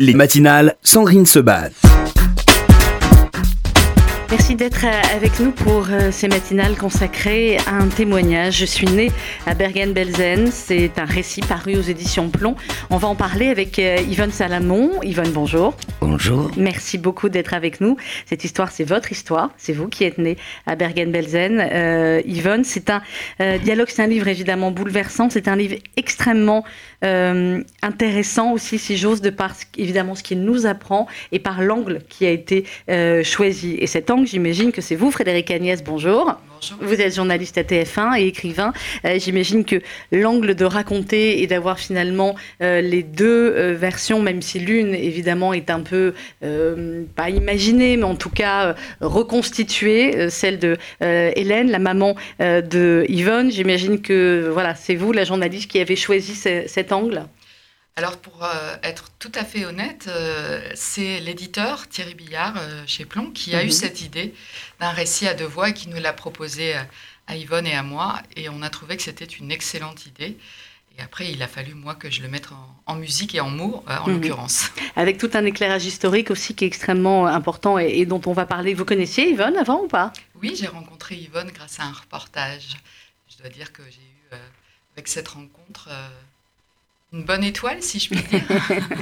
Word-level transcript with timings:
Les 0.00 0.14
matinales, 0.14 0.76
Sandrine 0.84 1.26
Seban. 1.26 1.70
Merci 4.30 4.56
d'être 4.56 4.84
euh, 4.84 5.16
avec 5.16 5.40
nous 5.40 5.50
pour 5.52 5.86
euh, 5.90 6.10
ces 6.12 6.28
matinales 6.28 6.76
consacrées 6.76 7.56
à 7.66 7.76
un 7.76 7.88
témoignage. 7.88 8.58
Je 8.58 8.66
suis 8.66 8.86
née 8.86 9.10
à 9.46 9.54
Bergen-Belsen. 9.54 10.50
C'est 10.52 10.98
un 10.98 11.06
récit 11.06 11.40
paru 11.40 11.76
aux 11.76 11.82
éditions 11.82 12.28
Plomb. 12.28 12.54
On 12.90 12.98
va 12.98 13.08
en 13.08 13.14
parler 13.14 13.48
avec 13.48 13.78
euh, 13.78 13.96
Yvonne 14.06 14.30
Salamon. 14.30 15.02
Yvonne, 15.02 15.32
bonjour. 15.32 15.74
Bonjour. 16.02 16.50
Merci 16.58 16.98
beaucoup 16.98 17.30
d'être 17.30 17.54
avec 17.54 17.80
nous. 17.80 17.96
Cette 18.26 18.44
histoire, 18.44 18.70
c'est 18.70 18.84
votre 18.84 19.12
histoire. 19.12 19.50
C'est 19.56 19.72
vous 19.72 19.88
qui 19.88 20.04
êtes 20.04 20.18
née 20.18 20.36
à 20.66 20.76
Bergen-Belsen. 20.76 21.66
Euh, 21.72 22.20
Yvonne, 22.26 22.64
c'est 22.64 22.90
un 22.90 23.00
dialogue, 23.62 23.88
c'est 23.88 24.02
un 24.02 24.06
livre 24.06 24.28
évidemment 24.28 24.70
bouleversant. 24.70 25.30
C'est 25.30 25.48
un 25.48 25.56
livre 25.56 25.76
extrêmement 25.96 26.64
euh, 27.04 27.62
intéressant 27.82 28.52
aussi, 28.52 28.78
si 28.78 28.96
j'ose, 28.96 29.20
de 29.20 29.30
par 29.30 29.52
évidemment 29.76 30.14
ce 30.14 30.22
qu'il 30.22 30.42
nous 30.42 30.66
apprend 30.66 31.06
et 31.32 31.38
par 31.38 31.62
l'angle 31.62 32.00
qui 32.08 32.26
a 32.26 32.30
été 32.30 32.64
euh, 32.90 33.22
choisi. 33.22 33.76
Et 33.78 33.86
cet 33.86 34.10
angle, 34.10 34.26
j'imagine 34.26 34.72
que 34.72 34.80
c'est 34.80 34.96
vous, 34.96 35.10
Frédéric 35.10 35.50
Agnès, 35.50 35.82
bonjour. 35.84 36.36
Vous 36.80 37.00
êtes 37.00 37.14
journaliste 37.14 37.58
à 37.58 37.62
TF1 37.62 38.18
et 38.18 38.26
écrivain. 38.26 38.72
Euh, 39.04 39.18
j'imagine 39.18 39.64
que 39.64 39.76
l'angle 40.12 40.54
de 40.54 40.64
raconter 40.64 41.42
et 41.42 41.46
d'avoir 41.46 41.78
finalement 41.78 42.34
les 42.60 43.02
deux 43.02 43.72
versions, 43.72 44.20
même 44.20 44.42
si 44.42 44.58
l'une 44.58 44.94
évidemment 44.94 45.52
est 45.52 45.70
un 45.70 45.80
peu, 45.80 46.14
pas 46.40 47.30
imaginée, 47.30 47.96
mais 47.96 48.04
en 48.04 48.16
tout 48.16 48.30
cas 48.30 48.74
reconstituée, 49.00 50.30
celle 50.30 50.58
de 50.58 50.76
Hélène, 51.00 51.70
la 51.70 51.78
maman 51.78 52.16
de 52.40 53.04
Yvonne. 53.08 53.50
J'imagine 53.50 54.00
que 54.00 54.50
voilà, 54.52 54.74
c'est 54.74 54.94
vous, 54.94 55.12
la 55.12 55.24
journaliste, 55.24 55.70
qui 55.70 55.80
avez 55.80 55.96
choisi 55.96 56.34
cette 56.34 56.92
angle 56.92 57.22
alors 57.98 58.16
pour 58.16 58.44
euh, 58.44 58.76
être 58.84 59.10
tout 59.18 59.32
à 59.34 59.44
fait 59.44 59.64
honnête, 59.64 60.04
euh, 60.06 60.70
c'est 60.76 61.18
l'éditeur 61.18 61.88
Thierry 61.88 62.14
Billard 62.14 62.54
euh, 62.56 62.84
chez 62.86 63.04
Plomb 63.04 63.32
qui 63.32 63.56
a 63.56 63.64
eu 63.64 63.66
mhm. 63.66 63.72
cette 63.72 64.02
idée 64.02 64.34
d'un 64.78 64.90
récit 64.90 65.26
à 65.26 65.34
deux 65.34 65.44
voix 65.44 65.70
et 65.70 65.74
qui 65.74 65.88
nous 65.88 66.00
l'a 66.00 66.12
proposé 66.12 66.74
à 67.26 67.34
Yvonne 67.34 67.66
et 67.66 67.74
à 67.74 67.82
moi. 67.82 68.22
Et 68.36 68.48
on 68.48 68.62
a 68.62 68.70
trouvé 68.70 68.96
que 68.96 69.02
c'était 69.02 69.24
une 69.24 69.50
excellente 69.50 70.06
idée. 70.06 70.38
Et 70.96 71.02
après, 71.02 71.32
il 71.32 71.42
a 71.42 71.48
fallu, 71.48 71.74
moi, 71.74 71.96
que 71.96 72.08
je 72.08 72.22
le 72.22 72.28
mette 72.28 72.48
en, 72.86 72.94
musique 72.94 73.34
et 73.34 73.40
en 73.40 73.50
mots, 73.50 73.82
en 73.88 74.06
mhm. 74.06 74.14
l'occurrence. 74.14 74.70
Avec 74.94 75.18
tout 75.18 75.30
un 75.34 75.44
éclairage 75.44 75.84
historique 75.84 76.30
aussi 76.30 76.54
qui 76.54 76.62
est 76.62 76.68
extrêmement 76.68 77.26
important 77.26 77.80
et, 77.80 77.88
et, 77.88 78.06
dont 78.06 78.22
on 78.26 78.32
va 78.32 78.46
parler. 78.46 78.74
Vous 78.74 78.84
connaissiez 78.84 79.28
Yvonne 79.28 79.56
avant 79.56 79.82
ou 79.82 79.88
pas? 79.88 80.12
Oui, 80.40 80.54
j'ai 80.56 80.68
rencontré 80.68 81.16
Yvonne 81.16 81.50
grâce 81.50 81.80
à 81.80 81.82
un 81.82 81.92
reportage. 81.92 82.76
Je 83.28 83.38
dois 83.38 83.50
dire 83.50 83.72
que 83.72 83.82
j'ai 83.90 84.36
eu, 84.36 84.36
avec 84.94 85.08
cette 85.08 85.26
rencontre, 85.26 85.88
une 87.12 87.24
bonne 87.24 87.44
étoile, 87.44 87.82
si 87.82 87.98
je 87.98 88.10
puis 88.10 88.20
dire. 88.22 88.88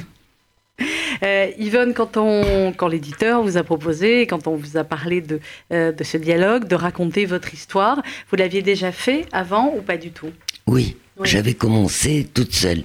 Euh, 1.23 1.49
Yvonne, 1.57 1.95
quand, 1.95 2.17
on, 2.17 2.71
quand 2.71 2.87
l'éditeur 2.87 3.41
vous 3.41 3.57
a 3.57 3.63
proposé, 3.63 4.27
quand 4.27 4.45
on 4.45 4.55
vous 4.55 4.77
a 4.77 4.83
parlé 4.83 5.21
de, 5.21 5.39
euh, 5.73 5.91
de 5.91 6.03
ce 6.03 6.17
dialogue, 6.17 6.67
de 6.67 6.75
raconter 6.75 7.25
votre 7.25 7.51
histoire, 7.51 8.03
vous 8.29 8.35
l'aviez 8.35 8.61
déjà 8.61 8.91
fait 8.91 9.25
avant 9.31 9.73
ou 9.75 9.81
pas 9.81 9.97
du 9.97 10.11
tout? 10.11 10.29
Oui, 10.67 10.95
j'avais 11.23 11.55
commencé 11.55 12.27
toute 12.31 12.53
seule, 12.53 12.83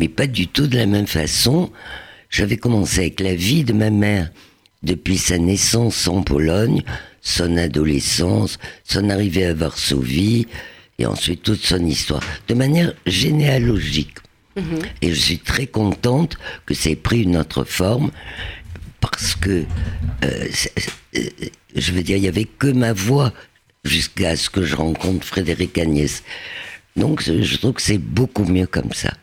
mais 0.00 0.08
pas 0.08 0.26
du 0.26 0.48
tout 0.48 0.66
de 0.66 0.76
la 0.76 0.86
même 0.86 1.06
façon. 1.06 1.70
J'avais 2.28 2.56
commencé 2.56 2.98
avec 2.98 3.20
la 3.20 3.36
vie 3.36 3.62
de 3.62 3.72
ma 3.72 3.90
mère 3.90 4.30
depuis 4.82 5.16
sa 5.16 5.38
naissance 5.38 6.08
en 6.08 6.22
Pologne, 6.22 6.82
son 7.20 7.56
adolescence, 7.56 8.58
son 8.82 9.10
arrivée 9.10 9.46
à 9.46 9.54
Varsovie, 9.54 10.48
et 10.98 11.06
ensuite 11.06 11.44
toute 11.44 11.64
son 11.64 11.86
histoire, 11.86 12.24
de 12.48 12.54
manière 12.54 12.94
généalogique. 13.06 14.16
Mhm. 14.58 14.82
Et 15.02 15.14
je 15.14 15.20
suis 15.20 15.38
très 15.38 15.66
contente 15.66 16.36
que 16.66 16.74
ça 16.74 16.90
ait 16.90 16.96
pris 16.96 17.22
une 17.22 17.36
autre 17.36 17.64
forme 17.64 18.10
parce 19.00 19.36
que, 19.36 19.64
euh, 20.24 20.48
euh, 21.16 21.20
je 21.76 21.92
veux 21.92 22.02
dire, 22.02 22.16
il 22.16 22.22
n'y 22.22 22.28
avait 22.28 22.44
que 22.44 22.66
ma 22.66 22.92
voix 22.92 23.32
jusqu'à 23.84 24.36
ce 24.36 24.50
que 24.50 24.64
je 24.64 24.74
rencontre 24.74 25.24
Frédéric 25.24 25.78
Agnès. 25.78 26.22
Donc 26.96 27.22
je 27.22 27.56
trouve 27.56 27.74
que 27.74 27.82
c'est 27.82 27.98
beaucoup 27.98 28.44
mieux 28.44 28.66
comme 28.66 28.92
ça. 28.92 29.14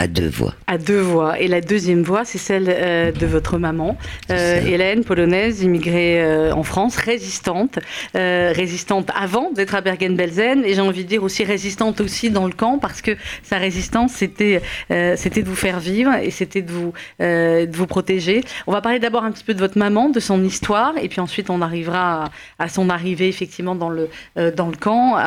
À 0.00 0.06
deux 0.06 0.28
voix. 0.28 0.54
À 0.68 0.78
deux 0.78 1.00
voix. 1.00 1.40
Et 1.40 1.48
la 1.48 1.60
deuxième 1.60 2.02
voix, 2.02 2.24
c'est 2.24 2.38
celle 2.38 2.66
euh, 2.68 3.10
de 3.10 3.26
votre 3.26 3.58
maman, 3.58 3.98
euh, 4.30 4.60
Hélène, 4.60 5.02
polonaise, 5.02 5.62
immigrée 5.62 6.22
euh, 6.22 6.52
en 6.52 6.62
France, 6.62 6.96
résistante. 6.96 7.80
résistante 8.14 9.10
avant 9.14 9.50
d'être 9.50 9.74
à 9.74 9.80
Bergen-Belsen. 9.80 10.64
Et 10.64 10.74
j'ai 10.74 10.80
envie 10.80 11.02
de 11.02 11.08
dire 11.08 11.24
aussi 11.24 11.42
résistante 11.42 12.00
aussi 12.00 12.30
dans 12.30 12.46
le 12.46 12.52
camp, 12.52 12.78
parce 12.78 13.02
que 13.02 13.16
sa 13.42 13.58
résistance, 13.58 14.12
c'était 14.12 14.62
c'était 14.88 15.42
de 15.42 15.48
vous 15.48 15.56
faire 15.56 15.80
vivre 15.80 16.14
et 16.14 16.30
c'était 16.30 16.62
de, 16.62 16.70
vous 16.70 16.92
de 17.18 17.76
vous 17.76 17.86
protéger. 17.86 18.42
On 18.68 18.72
va 18.72 18.80
parler 18.80 19.00
d'abord 19.00 19.24
un 19.24 19.32
petit 19.32 19.44
peu 19.44 19.54
de 19.54 19.58
votre 19.58 19.78
maman, 19.78 20.10
de 20.10 20.20
son 20.20 20.44
histoire, 20.44 20.94
et 21.00 21.08
puis 21.08 21.20
ensuite 21.20 21.50
on 21.50 21.60
arrivera 21.60 22.30
à, 22.58 22.68
son 22.68 22.88
arrivée 22.88 23.28
effectivement 23.28 23.74
dans 23.74 23.90
le, 23.90 24.08
dans 24.56 24.68
le 24.68 24.76
camp 24.76 25.18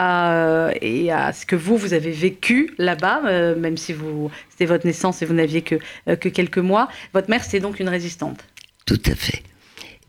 et 0.82 1.12
à 1.12 1.34
ce 1.34 1.46
que 1.46 1.56
vous, 1.56 1.76
vous 1.76 1.94
avez 1.94 2.12
vécu 2.12 2.74
là-bas, 2.78 3.22
même 3.58 3.78
si 3.78 3.92
vous 3.94 4.32
votre 4.66 4.86
naissance 4.86 5.22
et 5.22 5.26
vous 5.26 5.34
n'aviez 5.34 5.62
que, 5.62 5.76
euh, 6.08 6.16
que 6.16 6.30
quelques 6.30 6.58
mois. 6.58 6.90
Votre 7.14 7.30
mère, 7.30 7.44
c'est 7.44 7.60
donc 7.60 7.80
une 7.80 7.90
résistante. 7.90 8.40
Tout 8.86 9.02
à 9.06 9.16
fait. 9.16 9.44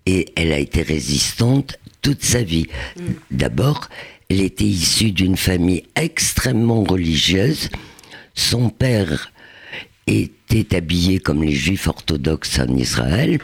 Et 0.06 0.32
elle 0.37 0.53
a 0.53 0.59
été 0.59 0.82
résistante 0.82 1.78
toute 2.00 2.22
sa 2.22 2.43
vie. 2.43 2.66
Mm. 2.97 3.03
D'abord, 3.31 3.88
elle 4.28 4.41
était 4.41 4.65
issue 4.65 5.12
d'une 5.12 5.37
famille 5.37 5.84
extrêmement 5.94 6.82
religieuse. 6.82 7.69
Son 8.34 8.70
père 8.70 9.32
était 10.06 10.76
habillé 10.76 11.19
comme 11.19 11.43
les 11.43 11.53
juifs 11.53 11.87
orthodoxes 11.87 12.59
en 12.59 12.75
Israël. 12.75 13.38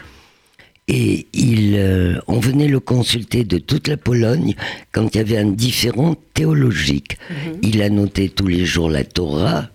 Et 0.91 1.27
il, 1.33 1.75
euh, 1.75 2.19
on 2.27 2.39
venait 2.39 2.67
le 2.67 2.79
consulter 2.79 3.43
de 3.43 3.59
toute 3.59 3.87
la 3.87 3.95
Pologne 3.95 4.55
quand 4.91 5.13
il 5.13 5.17
y 5.17 5.21
avait 5.21 5.37
un 5.37 5.51
différent 5.51 6.15
théologique. 6.33 7.17
Mm-hmm. 7.29 7.59
Il 7.61 7.81
a 7.83 7.89
noté 7.89 8.27
tous 8.27 8.47
les 8.47 8.65
jours 8.65 8.89
la 8.89 9.03
Torah, 9.03 9.69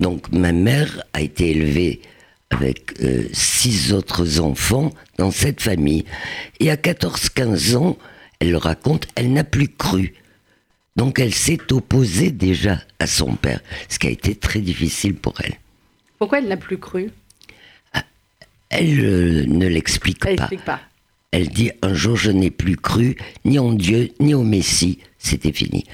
donc 0.00 0.30
ma 0.32 0.52
mère 0.52 1.02
a 1.12 1.20
été 1.20 1.50
élevée 1.50 2.00
avec 2.50 3.00
euh, 3.02 3.28
six 3.32 3.92
autres 3.92 4.40
enfants 4.40 4.92
dans 5.18 5.30
cette 5.30 5.60
famille. 5.60 6.04
Et 6.60 6.70
à 6.70 6.76
14-15 6.76 7.76
ans, 7.76 7.98
elle 8.40 8.52
le 8.52 8.56
raconte, 8.56 9.06
elle 9.16 9.32
n'a 9.32 9.44
plus 9.44 9.68
cru. 9.68 10.14
Donc 10.96 11.18
elle 11.18 11.34
s'est 11.34 11.72
opposée 11.72 12.30
déjà 12.30 12.80
à 12.98 13.06
son 13.06 13.34
père, 13.34 13.60
ce 13.88 13.98
qui 13.98 14.06
a 14.06 14.10
été 14.10 14.34
très 14.34 14.60
difficile 14.60 15.14
pour 15.14 15.34
elle. 15.42 15.54
Pourquoi 16.18 16.38
elle 16.38 16.48
n'a 16.48 16.56
plus 16.56 16.78
cru? 16.78 17.10
Ah, 17.92 18.04
Elle 18.70 19.00
euh, 19.04 19.44
ne 19.46 19.66
l'explique 19.66 20.18
pas. 20.20 20.48
pas. 20.64 20.80
Elle 21.30 21.48
dit 21.48 21.70
un 21.82 21.92
jour 21.92 22.16
je 22.16 22.30
n'ai 22.30 22.50
plus 22.50 22.76
cru 22.76 23.16
ni 23.44 23.58
en 23.58 23.72
Dieu 23.72 24.10
ni 24.18 24.32
au 24.32 24.42
Messie, 24.42 24.98
c'était 25.18 25.52
fini. 25.52 25.84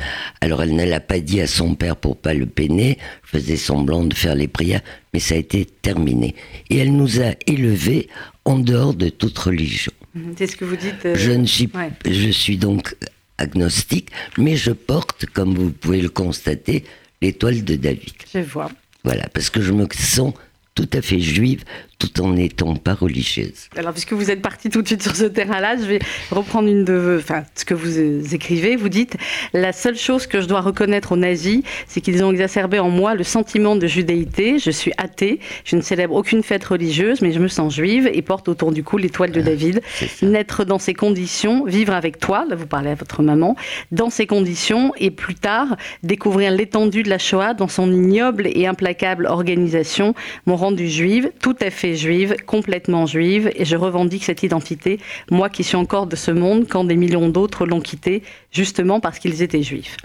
Alors 0.41 0.63
elle 0.63 0.77
ne 0.77 0.85
l'a 0.85 1.01
pas 1.01 1.19
dit 1.19 1.41
à 1.41 1.49
son 1.49 1.75
père 1.75 1.97
pour 1.97 2.17
pas 2.17 2.35
le 2.35 2.47
peiner, 2.47 2.99
faisait 3.25 3.57
semblant 3.57 4.05
de 4.05 4.15
faire 4.15 4.37
les 4.37 4.47
prières, 4.47 4.83
mais 5.13 5.19
ça 5.19 5.35
a 5.35 5.39
été 5.39 5.65
terminé. 5.65 6.37
Et 6.71 6.79
elle 6.79 6.95
nous 6.97 7.21
a 7.21 7.33
élevés 7.49 8.09
en 8.45 8.61
dehors 8.61 8.95
de 8.95 9.09
toute 9.09 9.37
religion. 9.37 9.93
Mhm. 10.15 10.35
C'est 10.39 10.47
ce 10.47 10.57
que 10.57 10.65
vous 10.65 10.77
dites. 10.77 11.05
Euh, 11.05 11.17
je 11.17 11.33
ne 11.33 11.47
suis, 11.47 11.69
je 12.09 12.31
suis 12.31 12.57
donc 12.57 12.95
agnostique, 13.37 14.11
mais 14.39 14.55
je 14.55 14.71
porte, 14.71 15.27
comme 15.27 15.57
vous 15.57 15.73
pouvez 15.73 16.01
le 16.01 16.11
constater, 16.11 16.85
l'étoile 17.21 17.65
de 17.65 17.75
David. 17.75 18.13
Je 18.33 18.39
vois. 18.39 18.71
Voilà, 19.03 19.29
parce 19.31 19.51
que 19.51 19.61
je 19.61 19.73
me 19.73 19.89
sens 19.93 20.33
tout 20.77 20.89
à 20.93 21.03
fait 21.03 21.21
juive 21.21 21.65
tout 22.05 22.23
en 22.23 22.29
n'étant 22.29 22.77
pas 22.77 22.95
religieuse. 22.95 23.69
Alors, 23.77 23.93
puisque 23.93 24.13
vous 24.13 24.31
êtes 24.31 24.43
parti 24.43 24.69
tout 24.69 24.83
de 24.83 24.87
suite 24.87 25.03
sur 25.03 25.17
ce 25.17 25.25
terrain-là, 25.25 25.77
je 25.77 25.85
vais 25.85 25.99
reprendre 26.31 26.69
une 26.69 26.85
de, 26.85 27.19
enfin, 27.21 27.45
ce 27.55 27.65
que 27.65 27.75
vous 27.75 28.35
écrivez. 28.35 28.77
Vous 28.77 28.89
dites 28.89 29.17
La 29.53 29.73
seule 29.73 29.97
chose 29.97 30.27
que 30.27 30.41
je 30.41 30.47
dois 30.47 30.61
reconnaître 30.61 31.13
aux 31.13 31.17
nazis, 31.17 31.63
c'est 31.87 32.01
qu'ils 32.01 32.23
ont 32.25 32.31
exacerbé 32.31 32.79
en 32.79 32.91
moi 32.91 33.15
le 33.15 33.25
sentiment 33.25 33.77
de 33.77 33.87
judéité. 33.87 34.59
Je 34.59 34.71
suis 34.71 34.93
athée, 34.99 35.41
je 35.65 35.77
ne 35.77 35.81
célèbre 35.81 36.15
aucune 36.15 36.43
fête 36.43 36.65
religieuse, 36.65 37.23
mais 37.23 37.33
je 37.33 37.39
me 37.39 37.49
sens 37.49 37.75
juive 37.75 38.11
et 38.13 38.23
porte 38.23 38.49
autour 38.49 38.73
du 38.73 38.83
cou 38.83 38.99
l'étoile 38.99 39.33
de 39.33 39.41
ah, 39.41 39.45
David. 39.45 39.83
Naître 40.23 40.65
dans 40.65 40.79
ces 40.79 40.95
conditions, 40.95 41.65
vivre 41.65 41.95
avec 41.95 42.19
toi, 42.19 42.45
là 42.49 42.57
vous 42.57 42.67
parlez 42.67 42.91
à 42.91 42.95
votre 42.95 43.23
maman, 43.23 43.57
dans 43.93 44.11
ces 44.11 44.27
conditions 44.27 44.93
et 44.99 45.11
plus 45.11 45.35
tard 45.35 45.77
découvrir 46.03 46.51
l'étendue 46.51 47.03
de 47.03 47.11
la 47.11 47.19
Shoah 47.19 47.55
dans 47.55 47.69
son 47.69 47.93
ignoble 47.93 48.47
et 48.47 48.67
implacable 48.67 49.27
organisation 49.27 50.15
m'ont 50.47 50.57
rendu 50.57 50.89
juive, 50.89 51.31
tout 51.41 51.57
à 51.61 51.71
fait 51.71 51.94
juive, 51.97 52.37
complètement 52.47 53.07
juive, 53.07 53.51
et 53.55 53.65
je 53.65 53.77
revendique 53.77 54.25
cette 54.25 54.43
identité, 54.43 54.99
moi 55.31 55.49
qui 55.49 55.65
suis 55.65 55.77
encore 55.77 56.07
de 56.07 56.17
ce 56.17 56.31
monde 56.31 56.67
quand 56.69 56.85
des 56.85 56.97
millions 56.97 57.29
d'autres 57.29 57.67
l'ont 57.67 57.81
quitté, 57.81 58.23
justement 58.53 59.01
parce 59.01 59.19
qu'ils 59.19 59.43
étaient 59.43 59.63
juifs. 59.63 59.97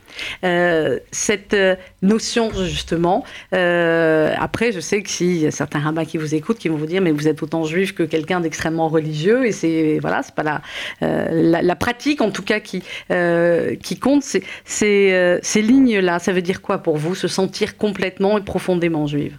Euh, 0.44 1.00
cette 1.12 1.54
euh, 1.54 1.76
notion, 2.02 2.52
justement, 2.66 3.24
euh, 3.54 4.34
après, 4.38 4.72
je 4.72 4.80
sais 4.80 5.02
que 5.02 5.10
si 5.10 5.40
y 5.40 5.48
a 5.48 5.52
certains 5.52 5.80
rabbins 5.80 6.06
qui 6.06 6.18
vous 6.18 6.36
écoutent, 6.36 6.58
qui 6.58 6.70
vont 6.70 6.78
vous 6.78 6.86
dire, 6.86 7.02
mais 7.02 7.12
vous 7.12 7.28
êtes 7.28 7.42
autant 7.44 7.64
juif 7.64 7.94
que 7.94 8.04
quelqu'un 8.04 8.42
d'extrêmement 8.42 8.88
religieux, 8.88 9.46
et 9.46 9.52
c'est 9.52 10.00
voilà, 10.02 10.24
c'est 10.24 10.36
pas 10.36 10.44
la, 10.44 10.62
la, 11.02 11.76
pratique, 11.76 12.22
en 12.22 12.32
tout 12.32 12.44
cas, 12.44 12.60
qui, 12.60 12.84
qui 13.84 14.00
compte. 14.00 14.24
C'est, 14.24 15.40
ces 15.42 15.62
lignes-là, 15.62 16.20
ça 16.20 16.34
veut 16.34 16.42
dire 16.42 16.62
quoi 16.62 16.80
pour 16.80 16.98
vous, 16.98 17.16
se 17.16 17.28
sentir 17.28 17.78
complètement 17.78 18.38
et 18.38 18.42
profondément 18.42 19.08
juive? 19.08 19.38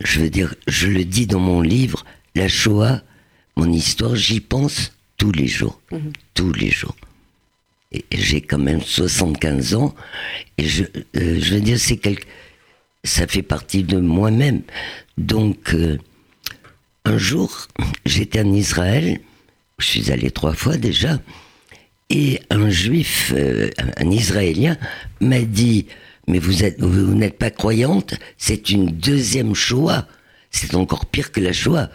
Je 0.00 0.20
veux 0.20 0.30
dire, 0.30 0.54
je 0.66 0.88
le 0.88 1.04
dis 1.04 1.26
dans 1.26 1.40
mon 1.40 1.60
livre, 1.60 2.04
la 2.34 2.48
Shoah, 2.48 3.02
mon 3.56 3.72
histoire, 3.72 4.14
j'y 4.14 4.40
pense 4.40 4.92
tous 5.16 5.32
les 5.32 5.48
jours. 5.48 5.80
Mhm. 5.90 6.12
Tous 6.34 6.52
les 6.52 6.70
jours. 6.70 6.96
Et 7.90 8.04
j'ai 8.12 8.40
quand 8.40 8.58
même 8.58 8.80
75 8.80 9.74
ans. 9.74 9.94
Et 10.58 10.64
je, 10.64 10.84
euh, 10.84 11.40
je 11.40 11.54
veux 11.54 11.60
dire, 11.60 11.78
c'est 11.78 11.96
quelque. 11.96 12.26
Ça 13.04 13.26
fait 13.26 13.42
partie 13.42 13.82
de 13.82 13.98
moi-même. 13.98 14.62
Donc, 15.16 15.74
euh, 15.74 15.98
un 17.04 17.18
jour, 17.18 17.68
j'étais 18.04 18.40
en 18.40 18.52
Israël. 18.52 19.20
Je 19.78 19.86
suis 19.86 20.12
allé 20.12 20.30
trois 20.30 20.54
fois 20.54 20.76
déjà. 20.76 21.20
Et 22.10 22.40
un 22.50 22.70
juif, 22.70 23.32
euh, 23.36 23.70
un 23.96 24.10
Israélien, 24.10 24.76
m'a 25.20 25.40
dit 25.40 25.86
Mais 26.28 26.38
vous 26.38 26.62
êtes, 26.62 26.80
vous 26.80 27.14
n'êtes 27.14 27.38
pas 27.38 27.50
croyante? 27.50 28.14
C'est 28.36 28.70
une 28.70 28.86
deuxième 28.86 29.54
Shoah. 29.54 30.06
C'est 30.50 30.74
encore 30.74 31.06
pire 31.06 31.32
que 31.32 31.40
la 31.40 31.52
Shoah. 31.52 31.90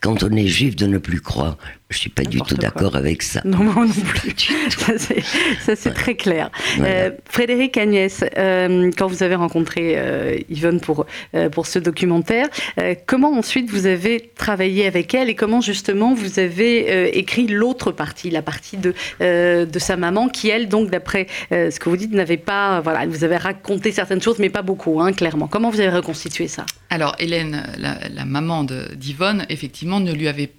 Quand 0.00 0.22
on 0.22 0.30
est 0.32 0.46
juif, 0.46 0.76
de 0.76 0.86
ne 0.86 0.98
plus 0.98 1.22
croire. 1.22 1.56
Je 1.88 1.98
suis 1.98 2.10
pas 2.10 2.24
du 2.24 2.40
tout 2.40 2.56
d'accord 2.56 2.96
avec 2.96 3.22
ça. 3.22 3.42
Non, 3.44 3.58
moi 3.58 3.86
non 3.86 3.92
plus. 4.04 4.34
Ça, 4.76 4.98
c'est- 4.98 5.22
Ça, 5.60 5.76
c'est 5.76 5.94
très 5.94 6.16
clair. 6.16 6.50
Voilà. 6.78 6.92
Euh, 6.92 7.10
Frédéric 7.30 7.76
Agnès, 7.76 8.24
euh, 8.36 8.90
quand 8.98 9.06
vous 9.06 9.22
avez 9.22 9.36
rencontré 9.36 9.94
euh, 9.96 10.36
Yvonne 10.50 10.80
pour, 10.80 11.06
euh, 11.36 11.48
pour 11.48 11.68
ce 11.68 11.78
documentaire, 11.78 12.48
euh, 12.80 12.96
comment 13.06 13.30
ensuite 13.38 13.70
vous 13.70 13.86
avez 13.86 14.32
travaillé 14.36 14.84
avec 14.86 15.14
elle 15.14 15.28
et 15.30 15.36
comment 15.36 15.60
justement 15.60 16.12
vous 16.12 16.40
avez 16.40 16.90
euh, 16.90 17.08
écrit 17.12 17.46
l'autre 17.46 17.92
partie, 17.92 18.30
la 18.30 18.42
partie 18.42 18.78
de, 18.78 18.92
euh, 19.20 19.64
de 19.64 19.78
sa 19.78 19.96
maman 19.96 20.28
qui, 20.28 20.48
elle, 20.48 20.68
donc, 20.68 20.90
d'après 20.90 21.28
euh, 21.52 21.70
ce 21.70 21.78
que 21.78 21.88
vous 21.88 21.96
dites, 21.96 22.12
n'avait 22.12 22.36
pas. 22.36 22.80
Voilà, 22.80 23.04
elle 23.04 23.10
vous 23.10 23.22
avait 23.22 23.36
raconté 23.36 23.92
certaines 23.92 24.20
choses, 24.20 24.40
mais 24.40 24.50
pas 24.50 24.62
beaucoup, 24.62 25.00
hein, 25.00 25.12
clairement. 25.12 25.46
Comment 25.46 25.70
vous 25.70 25.78
avez 25.78 25.90
reconstitué 25.96 26.48
ça? 26.48 26.66
Alors, 26.90 27.14
Hélène, 27.20 27.62
la, 27.78 27.96
la 28.12 28.24
maman 28.24 28.64
de- 28.64 28.92
d'Yvonne, 28.96 29.46
effectivement, 29.50 30.00
ne 30.00 30.12
lui 30.12 30.26
avait 30.26 30.48
pas 30.48 30.52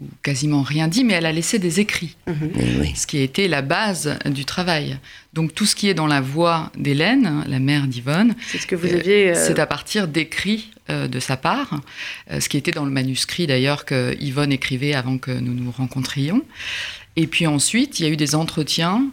ou 0.00 0.06
quasiment 0.22 0.62
rien 0.62 0.88
dit, 0.88 1.04
mais 1.04 1.14
elle 1.14 1.26
a 1.26 1.32
laissé 1.32 1.58
des 1.60 1.78
écrits, 1.78 2.16
oui. 2.26 2.92
ce 2.96 3.06
qui 3.06 3.18
a 3.18 3.22
été 3.22 3.46
la 3.46 3.62
base 3.62 4.18
du 4.26 4.44
travail. 4.44 4.98
Donc, 5.34 5.54
tout 5.54 5.66
ce 5.66 5.76
qui 5.76 5.88
est 5.88 5.94
dans 5.94 6.08
la 6.08 6.20
voix 6.20 6.72
d'Hélène, 6.76 7.44
la 7.46 7.60
mère 7.60 7.86
d'Yvonne, 7.86 8.34
C'est 8.48 8.58
ce 8.58 8.66
que 8.66 8.74
vous 8.74 8.88
Euh, 8.88 8.98
aviez. 8.98 9.30
euh, 9.30 9.34
c'est 9.46 9.58
à 9.60 9.66
partir 9.66 10.08
d'écrits 10.08 10.70
euh, 10.90 11.06
de 11.06 11.20
sa 11.20 11.36
part, 11.36 11.80
euh, 12.30 12.40
ce 12.40 12.48
qui 12.48 12.56
était 12.56 12.72
dans 12.72 12.84
le 12.84 12.90
manuscrit 12.90 13.46
d'ailleurs 13.46 13.84
que 13.84 14.16
Yvonne 14.20 14.50
écrivait 14.52 14.94
avant 14.94 15.18
que 15.18 15.30
nous 15.30 15.54
nous 15.54 15.70
rencontrions. 15.70 16.42
Et 17.16 17.28
puis 17.28 17.46
ensuite, 17.46 18.00
il 18.00 18.06
y 18.06 18.08
a 18.08 18.10
eu 18.10 18.16
des 18.16 18.34
entretiens 18.34 19.06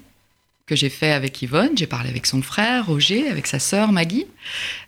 que 0.71 0.77
j'ai 0.77 0.89
fait 0.89 1.11
avec 1.11 1.41
Yvonne. 1.41 1.71
J'ai 1.75 1.85
parlé 1.85 2.09
avec 2.09 2.25
son 2.25 2.41
frère 2.41 2.85
Roger, 2.85 3.27
avec 3.27 3.45
sa 3.45 3.59
sœur 3.59 3.91
Maggie. 3.91 4.25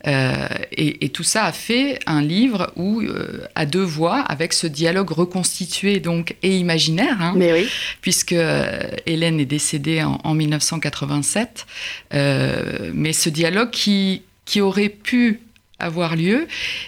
Euh, 0.08 0.48
et, 0.72 1.04
et 1.04 1.10
tout 1.10 1.24
ça 1.24 1.44
a 1.44 1.52
fait 1.52 2.00
un 2.06 2.22
livre 2.22 2.72
où, 2.78 3.02
euh, 3.02 3.46
à 3.56 3.66
deux 3.66 3.84
voix, 3.84 4.20
avec 4.22 4.54
ce 4.54 4.66
dialogue 4.66 5.12
reconstitué 5.12 6.00
donc 6.00 6.36
et 6.42 6.56
imaginaire, 6.56 7.18
hein, 7.22 7.34
Mais 7.36 7.52
oui. 7.52 7.68
puisque 8.00 8.32
euh, 8.32 8.80
Hélène 9.06 9.42
est 9.42 9.46
décédée 9.46 10.02
en, 10.04 10.22
en 10.24 10.34
1987. 10.34 11.66
euh, 12.14 12.92
mais 12.94 13.12
ce 13.12 13.28
dialogue 13.28 13.70
qui, 13.72 14.22
qui 14.46 14.62
aurait 14.62 14.88
pu 14.88 15.42
avoir 15.80 16.16
lieu, 16.16 16.48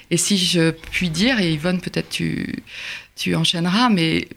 et 0.09 0.15
si 0.15 0.37
je 0.37 0.71
puis 0.71 1.09
dire, 1.09 1.41
et 1.41 1.51
Yvonne, 1.51 1.81
peut-être 1.81 2.07
tu, 2.09 2.63
tu 3.17 3.35
enchaîneras, 3.35 3.89
mais 3.89 4.29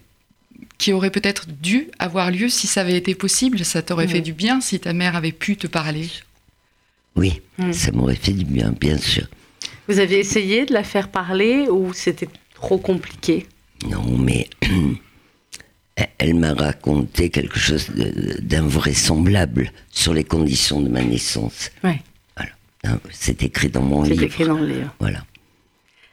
qui 0.79 0.93
aurait 0.93 1.11
peut-être 1.11 1.47
dû 1.49 1.89
avoir 1.99 2.31
lieu 2.31 2.49
si 2.49 2.67
ça 2.67 2.83
avait 2.83 2.97
été 2.97 3.15
possible, 3.15 3.65
ça 3.65 3.83
t'aurait 3.83 4.07
Mhm. 4.07 4.13
fait 4.13 4.21
du 4.21 4.33
bien 4.33 4.61
si 4.61 4.79
ta 4.79 4.93
mère 4.93 5.17
avait 5.17 5.33
pu 5.33 5.57
te 5.57 5.67
parler. 5.67 6.09
Oui, 7.17 7.41
Mm. 7.59 7.73
ça 7.73 7.91
m'aurait 7.93 8.15
fait 8.15 8.33
du 8.33 8.45
bien, 8.45 8.73
bien 8.81 8.97
sûr. 8.97 9.27
Vous 9.89 9.99
aviez 9.99 10.19
essayé 10.21 10.67
de 10.67 10.73
la 10.73 10.85
faire 10.85 11.09
parler 11.09 11.67
ou 11.69 11.93
c'était 11.93 12.29
trop 12.55 12.79
compliqué? 12.79 13.47
Non, 13.91 14.17
mais 14.19 14.49
elle- 16.19 16.35
m'a 16.35 16.55
raconté 16.55 17.31
quelque 17.31 17.59
chose 17.59 17.91
d'invraisemblable 18.41 19.73
sur 19.91 20.15
les 20.15 20.25
conditions 20.25 20.81
de 20.81 20.89
ma 20.89 21.03
naissance. 21.03 21.71
Ouais. 21.83 22.01
Voilà. 22.37 22.99
C'est 23.11 23.43
écrit 23.43 23.69
dans 23.69 23.83
mon 23.83 24.05
C'est 24.05 24.11
livre. 24.11 24.23
écrit 24.25 24.45
dans 24.45 24.59
le 24.59 24.67
livre. 24.67 24.95
Voilà. 25.01 25.25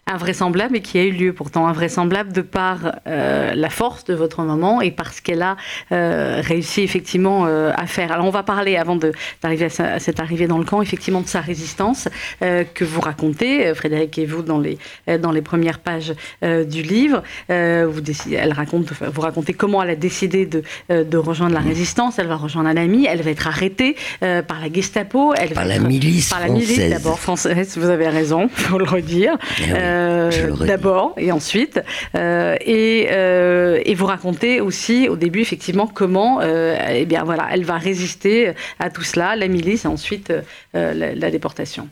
Invraisemblable 0.07 0.75
et 0.77 0.81
qui 0.81 0.99
a 0.99 1.03
eu 1.03 1.09
lieu 1.11 1.33
pourtant. 1.33 1.65
Invraisemblable 1.65 2.31
de 2.31 2.41
par 2.41 2.77
euh, 3.07 3.53
la 3.55 3.69
force 3.71 4.03
de 4.05 4.13
votre 4.13 4.43
maman 4.43 4.79
et 4.79 4.91
parce 4.91 5.19
qu'elle 5.19 5.41
a 5.41 5.57
euh, 5.91 6.41
réussi 6.43 6.81
effectivement 6.83 7.47
euh, 7.47 7.71
à 7.75 7.87
faire. 7.87 8.11
Alors 8.11 8.27
on 8.27 8.29
va 8.29 8.43
parler 8.43 8.77
avant 8.77 8.95
de- 8.97 9.13
d'arriver 9.41 9.67
à, 9.79 9.97
cette 9.99 10.19
arrivée 10.19 10.45
dans 10.45 10.59
le 10.59 10.63
camp, 10.63 10.83
effectivement 10.83 11.21
de 11.21 11.27
sa 11.27 11.41
résistance 11.41 12.07
euh, 12.43 12.63
que 12.71 12.83
vous 12.85 13.01
racontez, 13.01 13.65
euh, 13.65 13.73
Frédéric 13.73 14.19
et 14.19 14.27
vous, 14.27 14.43
dans 14.43 14.59
les, 14.59 14.77
euh, 15.09 15.17
dans 15.17 15.31
les 15.31 15.41
premières 15.41 15.79
pages 15.79 16.13
euh, 16.43 16.63
du 16.65 16.83
livre. 16.83 17.23
Euh, 17.49 17.87
vous, 17.91 18.01
décidez- 18.01 18.35
elle 18.35 18.53
raconte, 18.53 18.91
enfin, 18.91 19.07
vous 19.11 19.21
racontez 19.21 19.53
comment 19.55 19.81
elle 19.81 19.89
a 19.89 19.95
décidé 19.95 20.45
de, 20.45 20.61
de 20.89 21.17
rejoindre 21.17 21.55
la 21.55 21.61
résistance. 21.61 22.19
Elle 22.19 22.27
va 22.27 22.35
rejoindre 22.35 22.69
un 22.69 22.77
ami, 22.77 23.07
elle 23.09 23.23
va 23.23 23.31
être 23.31 23.47
arrêtée 23.47 23.95
euh, 24.21 24.43
par 24.43 24.61
la 24.61 24.71
Gestapo. 24.71 25.33
Elle 25.35 25.49
Par 25.53 25.63
va 25.63 25.69
la 25.69 25.75
être- 25.77 25.87
milice 25.87 26.29
par 26.29 26.41
la 26.41 26.49
milice 26.49 26.89
d'abord 26.91 27.19
française, 27.19 27.75
vous 27.75 27.89
avez 27.89 28.07
raison, 28.07 28.49
faut 28.53 28.77
le 28.77 28.85
redire. 28.85 29.35
Eh 29.61 29.63
oui, 29.63 29.94
Euh. 29.95 30.65
D'abord 30.65 31.13
et 31.17 31.31
ensuite. 31.31 31.79
Euh, 32.15 32.55
et, 32.61 33.07
euh, 33.11 33.81
et 33.85 33.95
vous 33.95 34.05
racontez 34.05 34.61
aussi 34.61 35.07
au 35.09 35.15
début 35.15 35.41
effectivement 35.41 35.87
comment 35.87 36.41
eh 36.41 37.05
bien, 37.05 37.23
voilà, 37.23 37.47
elle 37.51 37.63
va 37.63 37.77
résister 37.77 38.53
à 38.79 38.89
tout 38.89 39.03
cela, 39.03 39.35
la 39.35 39.47
milice 39.47 39.85
et 39.85 39.87
ensuite 39.87 40.33
la, 40.73 40.93
la 40.93 41.31
déportation. 41.31 41.87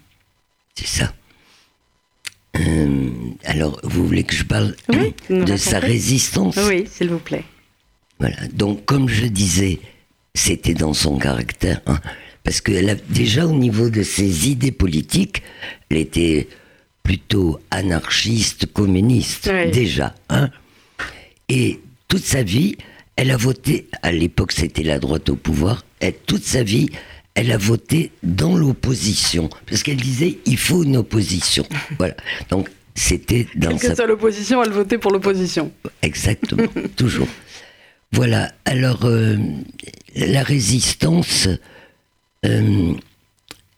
C'est 0.75 0.87
ça. 0.87 1.13
Euh, 2.59 3.09
alors, 3.45 3.79
vous 3.83 4.05
voulez 4.05 4.23
que 4.23 4.35
je 4.35 4.43
parle 4.43 4.75
Oui, 4.89 5.13
de 5.29 5.57
sa 5.57 5.79
résistance? 5.79 6.57
Oui, 6.67 6.85
s'il 6.89 7.09
vous 7.09 7.19
plaît. 7.19 7.43
Voilà. 8.19 8.35
Donc, 8.53 8.85
comme 8.85 9.09
je 9.09 9.25
disais, 9.25 9.79
c'était 10.35 10.73
dans 10.73 10.93
son 10.93 11.17
caractère. 11.17 11.81
hein, 11.87 11.99
parce 12.43 12.61
qu'elle 12.61 12.89
a 12.89 12.95
déjà 12.95 13.45
au 13.45 13.53
niveau 13.53 13.89
de 13.89 14.03
ses 14.03 14.49
idées 14.49 14.71
politiques, 14.71 15.43
elle 15.89 15.97
était 15.97 16.47
plutôt 17.03 17.59
anarchiste, 17.69 18.71
communiste, 18.71 19.49
déjà. 19.71 20.15
Hein, 20.29 20.49
et 21.49 21.81
toute 22.07 22.23
sa 22.23 22.43
vie, 22.43 22.77
elle 23.15 23.31
a 23.31 23.37
voté. 23.37 23.87
À 24.01 24.11
l'époque, 24.11 24.53
c'était 24.53 24.83
la 24.83 24.99
droite 24.99 25.29
au 25.29 25.35
pouvoir. 25.35 25.85
Et 26.01 26.13
toute 26.13 26.43
sa 26.43 26.63
vie, 26.63 26.89
elle 27.35 27.51
a 27.51 27.57
voté 27.57 28.11
dans 28.23 28.55
l'opposition, 28.55 29.49
parce 29.67 29.83
qu'elle 29.83 29.97
disait 29.97 30.37
il 30.45 30.57
faut 30.57 30.83
une 30.83 30.97
opposition. 30.97 31.65
voilà. 31.97 32.15
Donc 32.49 32.69
c'était 32.95 33.47
dans 33.55 33.69
Quelle 33.69 33.79
que 33.79 33.87
sa 33.87 33.95
soit 33.95 34.07
l'opposition, 34.07 34.63
elle 34.63 34.71
votait 34.71 34.97
pour 34.97 35.11
l'opposition. 35.11 35.71
Exactement, 36.01 36.67
toujours. 36.95 37.27
Voilà, 38.11 38.51
alors 38.65 39.05
euh, 39.05 39.37
la 40.15 40.43
résistance, 40.43 41.47
euh, 42.45 42.93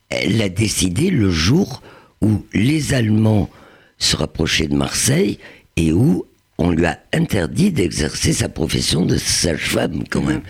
elle 0.10 0.42
a 0.42 0.50
décidé 0.50 1.10
le 1.10 1.32
jour 1.32 1.82
où 2.22 2.46
les 2.54 2.94
Allemands 2.94 3.50
se 3.98 4.16
rapprochaient 4.16 4.68
de 4.68 4.76
Marseille 4.76 5.40
et 5.76 5.92
où 5.92 6.26
on 6.58 6.72
lui 6.72 6.86
a 6.86 7.00
interdit 7.14 7.72
d'exercer 7.72 8.34
sa 8.34 8.50
profession 8.50 9.06
de 9.06 9.18
sage-femme 9.18 10.04
quand 10.10 10.22
même. 10.22 10.42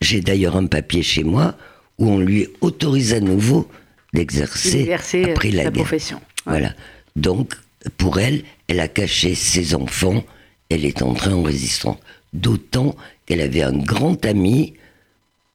J'ai 0.00 0.20
d'ailleurs 0.20 0.56
un 0.56 0.66
papier 0.66 1.02
chez 1.02 1.24
moi 1.24 1.56
où 1.98 2.08
on 2.08 2.18
lui 2.18 2.48
autorise 2.60 3.14
à 3.14 3.20
nouveau 3.20 3.68
d'exercer 4.12 4.80
Exercer 4.80 5.30
après 5.30 5.50
la 5.50 5.64
guerre. 5.64 5.72
profession. 5.72 6.20
Voilà. 6.46 6.74
Donc, 7.16 7.54
pour 7.96 8.18
elle, 8.18 8.42
elle 8.68 8.80
a 8.80 8.88
caché 8.88 9.34
ses 9.34 9.74
enfants. 9.74 10.24
Elle 10.70 10.84
est 10.84 11.02
entrée 11.02 11.32
en 11.32 11.42
résistance. 11.42 11.98
D'autant 12.32 12.96
qu'elle 13.26 13.40
avait 13.40 13.62
un 13.62 13.76
grand 13.76 14.24
ami, 14.24 14.74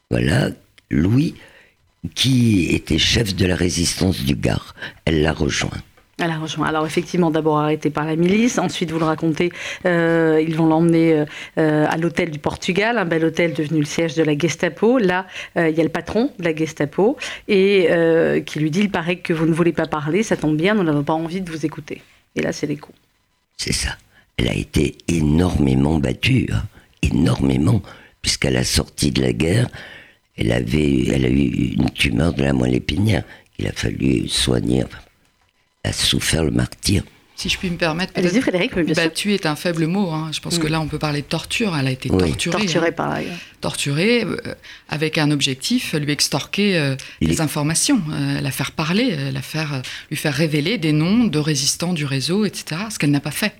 voilà, 0.09 0.49
Louis, 0.89 1.35
qui 2.15 2.67
était 2.73 2.97
chef 2.97 3.35
de 3.35 3.45
la 3.45 3.55
résistance 3.55 4.21
du 4.21 4.35
Gard? 4.35 4.75
Elle 5.05 5.21
l'a 5.21 5.33
rejoint. 5.33 5.69
Elle 6.21 6.31
a 6.31 6.37
rejoint. 6.37 6.67
Alors 6.67 6.85
effectivement, 6.85 7.31
d'abord 7.31 7.59
arrêtée 7.59 7.89
par 7.89 8.05
la 8.05 8.15
milice, 8.15 8.57
ensuite 8.57 8.91
vous 8.91 8.99
le 8.99 9.05
racontez, 9.05 9.51
euh, 9.85 10.43
ils 10.45 10.55
vont 10.55 10.65
l'emmener 10.65 11.13
euh, 11.13 11.25
euh, 11.57 11.85
à 11.89 11.95
l'hôtel 11.97 12.29
du 12.29 12.39
Portugal, 12.39 12.97
un 12.97 13.05
bel 13.05 13.23
hôtel 13.23 13.53
devenu 13.53 13.79
le 13.79 13.85
siège 13.85 14.15
de 14.15 14.23
la 14.23 14.37
Gestapo. 14.37 14.97
Là, 14.97 15.27
euh, 15.55 15.69
il 15.69 15.77
y 15.77 15.79
a 15.79 15.83
le 15.83 15.89
patron 15.89 16.31
de 16.37 16.43
la 16.43 16.53
Gestapo 16.53 17.17
et 17.47 17.87
qui 18.45 18.59
lui 18.59 18.69
dit 18.69 18.81
il 18.81 18.91
paraît 18.91 19.17
que 19.17 19.31
vous 19.33 19.45
ne 19.45 19.53
voulez 19.53 19.71
pas 19.71 19.87
parler, 19.87 20.23
ça 20.23 20.35
tombe 20.35 20.57
bien, 20.57 20.75
nous 20.75 20.83
n'avons 20.83 21.03
pas 21.03 21.13
envie 21.13 21.41
de 21.41 21.49
vous 21.49 21.65
écouter. 21.65 22.01
Et 22.35 22.41
là, 22.41 22.51
c'est 22.51 22.67
coups. 22.75 22.97
C'est 23.57 23.73
ça. 23.73 23.95
Elle 24.37 24.49
a 24.49 24.53
été 24.53 24.97
énormément 25.07 25.99
battue, 25.99 26.49
hein, 26.53 26.63
énormément, 27.01 27.81
puisqu'à 28.21 28.49
la 28.49 28.63
sortie 28.63 29.11
de 29.11 29.21
la 29.21 29.33
guerre, 29.33 29.67
elle 30.39 30.51
avait, 30.51 31.05
elle 31.07 31.25
a 31.25 31.29
eu 31.29 31.73
une 31.77 31.89
tumeur 31.91 32.33
de 32.33 32.43
la 32.43 32.53
moelle 32.53 32.75
épinière 32.75 33.23
qu'il 33.55 33.67
a 33.67 33.71
fallu 33.71 34.27
soigner. 34.27 34.83
Enfin, 34.83 34.97
Elle 35.83 35.89
a 35.91 35.93
souffert 35.93 36.43
le 36.43 36.51
martyr. 36.51 37.03
Si 37.35 37.47
je 37.47 37.57
puis 37.57 37.69
me 37.69 37.77
permettre, 37.77 38.11
Allez-y, 38.17 38.31
peut-être. 38.31 38.41
Frédéric, 38.43 38.75
mais 38.75 38.83
bien 38.83 38.93
sûr. 38.93 39.01
Battu 39.03 39.33
est 39.33 39.45
un 39.45 39.55
faible 39.55 39.87
mot. 39.87 40.09
hein. 40.11 40.29
Je 40.33 40.41
pense 40.41 40.57
Mm. 40.57 40.61
que 40.61 40.67
là, 40.67 40.81
on 40.81 40.87
peut 40.87 40.99
parler 40.99 41.21
de 41.21 41.25
torture. 41.27 41.73
Elle 41.77 41.87
a 41.87 41.91
été 41.91 42.09
Oui. 42.11 42.17
torturée. 42.17 42.51
Torturé 42.57 42.87
hein. 42.89 42.91
par 42.91 43.17
Torturée, 43.61 44.23
euh, 44.25 44.35
avec 44.89 45.17
un 45.17 45.31
objectif, 45.31 45.93
lui 45.93 46.11
extorquer 46.11 46.77
euh, 46.77 46.95
Il 47.21 47.29
des 47.29 47.39
informations, 47.39 48.01
euh, 48.11 48.41
la 48.41 48.51
faire 48.51 48.73
parler, 48.73 49.11
euh, 49.13 49.31
la 49.31 49.41
faire, 49.41 49.73
euh, 49.75 49.79
lui 50.09 50.17
faire 50.17 50.33
révéler 50.33 50.77
des 50.77 50.91
noms 50.91 51.23
de 51.27 51.39
résistants 51.39 51.93
du 51.93 52.03
réseau, 52.03 52.43
etc. 52.43 52.81
Ce 52.89 52.99
qu'elle 52.99 53.11
n'a 53.11 53.21
pas 53.21 53.31
fait. 53.31 53.53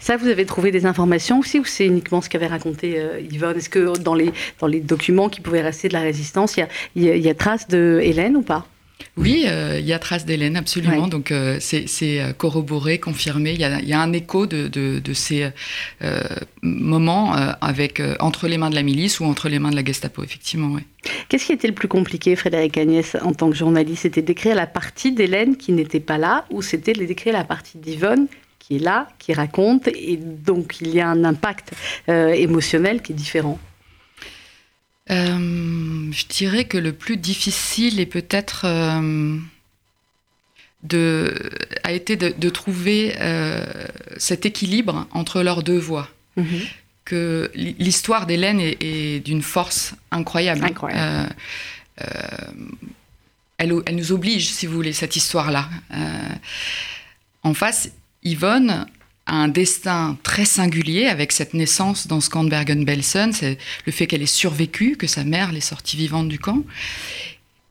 Ça, 0.00 0.16
vous 0.16 0.28
avez 0.28 0.46
trouvé 0.46 0.70
des 0.70 0.86
informations 0.86 1.38
aussi 1.38 1.58
ou 1.58 1.64
c'est 1.64 1.86
uniquement 1.86 2.20
ce 2.20 2.28
qu'avait 2.30 2.46
raconté 2.46 2.98
euh, 2.98 3.20
Yvonne? 3.30 3.58
Est-ce 3.58 3.68
que 3.68 3.98
dans 3.98 4.14
les, 4.14 4.32
dans 4.58 4.66
les 4.66 4.80
documents 4.80 5.28
qui 5.28 5.40
pouvaient 5.40 5.60
rester 5.60 5.88
de 5.88 5.92
la 5.92 6.00
résistance, 6.00 6.56
il 6.56 6.66
y 6.96 7.08
y 7.08 7.18
y 7.18 7.28
a 7.28 7.34
trace 7.34 7.68
de 7.68 8.00
Hélène 8.02 8.36
ou 8.36 8.42
pas? 8.42 8.66
Oui, 9.18 9.44
euh, 9.46 9.78
il 9.78 9.86
y 9.86 9.92
a 9.92 9.98
trace 9.98 10.24
d'Hélène, 10.24 10.56
absolument. 10.56 11.04
Ouais. 11.04 11.10
Donc 11.10 11.30
euh, 11.30 11.58
c'est 11.60 12.34
corroboré, 12.38 12.98
confirmé. 12.98 13.52
Il 13.52 13.60
y 13.60 13.64
a, 13.64 13.78
il 13.80 13.88
y 13.88 13.92
a 13.92 14.00
un 14.00 14.12
écho 14.14 14.46
de, 14.46 14.68
de- 14.68 14.98
de 14.98 15.12
ces 15.12 15.50
moments 16.62 17.34
avec, 17.60 18.02
entre 18.20 18.48
les 18.48 18.56
mains 18.56 18.70
de 18.70 18.74
la 18.74 18.82
milice 18.82 19.20
ou 19.20 19.24
entre 19.24 19.48
les 19.50 19.58
mains 19.58 19.70
de 19.70 19.76
la 19.76 19.84
Gestapo, 19.84 20.24
effectivement. 20.24 20.74
Ouais. 20.74 20.84
Qu'est-ce 21.28 21.46
qui 21.46 21.52
était 21.52 21.68
le 21.68 21.74
plus 21.74 21.88
compliqué, 21.88 22.34
Frédéric 22.36 22.78
Agnès, 22.78 23.16
en 23.22 23.32
tant 23.32 23.50
que 23.50 23.56
journaliste? 23.56 24.02
C'était 24.02 24.22
d'écrire 24.22 24.54
la 24.54 24.66
partie 24.66 25.12
d'Hélène 25.12 25.56
qui 25.56 25.72
n'était 25.72 26.00
pas 26.00 26.16
là 26.16 26.46
ou 26.50 26.62
c'était 26.62 26.94
d'écrire 26.94 27.34
la 27.34 27.44
partie 27.44 27.76
d'Yvonne 27.76 28.26
qui 28.66 28.76
est 28.76 28.80
là, 28.80 29.08
qui 29.18 29.32
raconte 29.32 29.86
et 29.88 30.16
donc 30.16 30.78
il 30.80 30.88
y 30.88 31.00
a 31.00 31.08
un 31.08 31.22
impact 31.24 31.72
euh, 32.08 32.30
émotionnel 32.32 33.00
qui 33.02 33.12
est 33.12 33.16
différent 33.16 33.58
Euh, 35.08 36.10
je 36.10 36.26
dirais 36.26 36.64
que 36.64 36.76
le 36.78 36.92
plus 36.92 37.16
difficile 37.16 38.00
est 38.00 38.06
peut-être 38.06 38.62
euh, 38.64 39.38
de, 40.82 41.32
a 41.84 41.92
été 41.92 42.16
de, 42.16 42.34
de 42.36 42.50
trouver 42.50 43.14
cet 44.16 44.46
équilibre 44.46 45.06
entre 45.12 45.42
leurs 45.42 45.62
deux 45.62 45.78
voix. 45.78 46.08
Mhm. 46.36 46.60
Que 47.04 47.50
l'histoire 47.54 48.26
d'Hélène 48.26 48.58
est, 48.60 48.76
est 48.80 49.20
d'une 49.20 49.42
force 49.42 49.94
incroyable. 50.10 50.64
Incroyable. 50.64 51.00
Euh, 51.00 51.26
euh, 52.02 52.50
elle, 53.58 53.72
elle 53.86 53.94
nous 53.94 54.10
oblige, 54.10 54.48
si 54.50 54.66
vous 54.66 54.74
voulez, 54.74 54.92
cette 54.92 55.14
histoire-là. 55.14 55.68
Euh, 55.94 56.34
en 57.44 57.54
face, 57.54 57.90
Yvonne 58.26 58.86
a 59.26 59.34
un 59.34 59.48
destin 59.48 60.18
très 60.22 60.44
singulier 60.44 61.06
avec 61.06 61.32
cette 61.32 61.54
naissance 61.54 62.06
dans 62.06 62.20
ce 62.20 62.28
camp 62.30 62.44
de 62.44 62.50
Bergen-Belsen. 62.50 63.32
C'est 63.32 63.58
le 63.86 63.92
fait 63.92 64.06
qu'elle 64.06 64.22
ait 64.22 64.26
survécu, 64.26 64.96
que 64.96 65.06
sa 65.06 65.24
mère 65.24 65.52
l'ait 65.52 65.60
sortie 65.60 65.96
vivante 65.96 66.28
du 66.28 66.38
camp. 66.38 66.62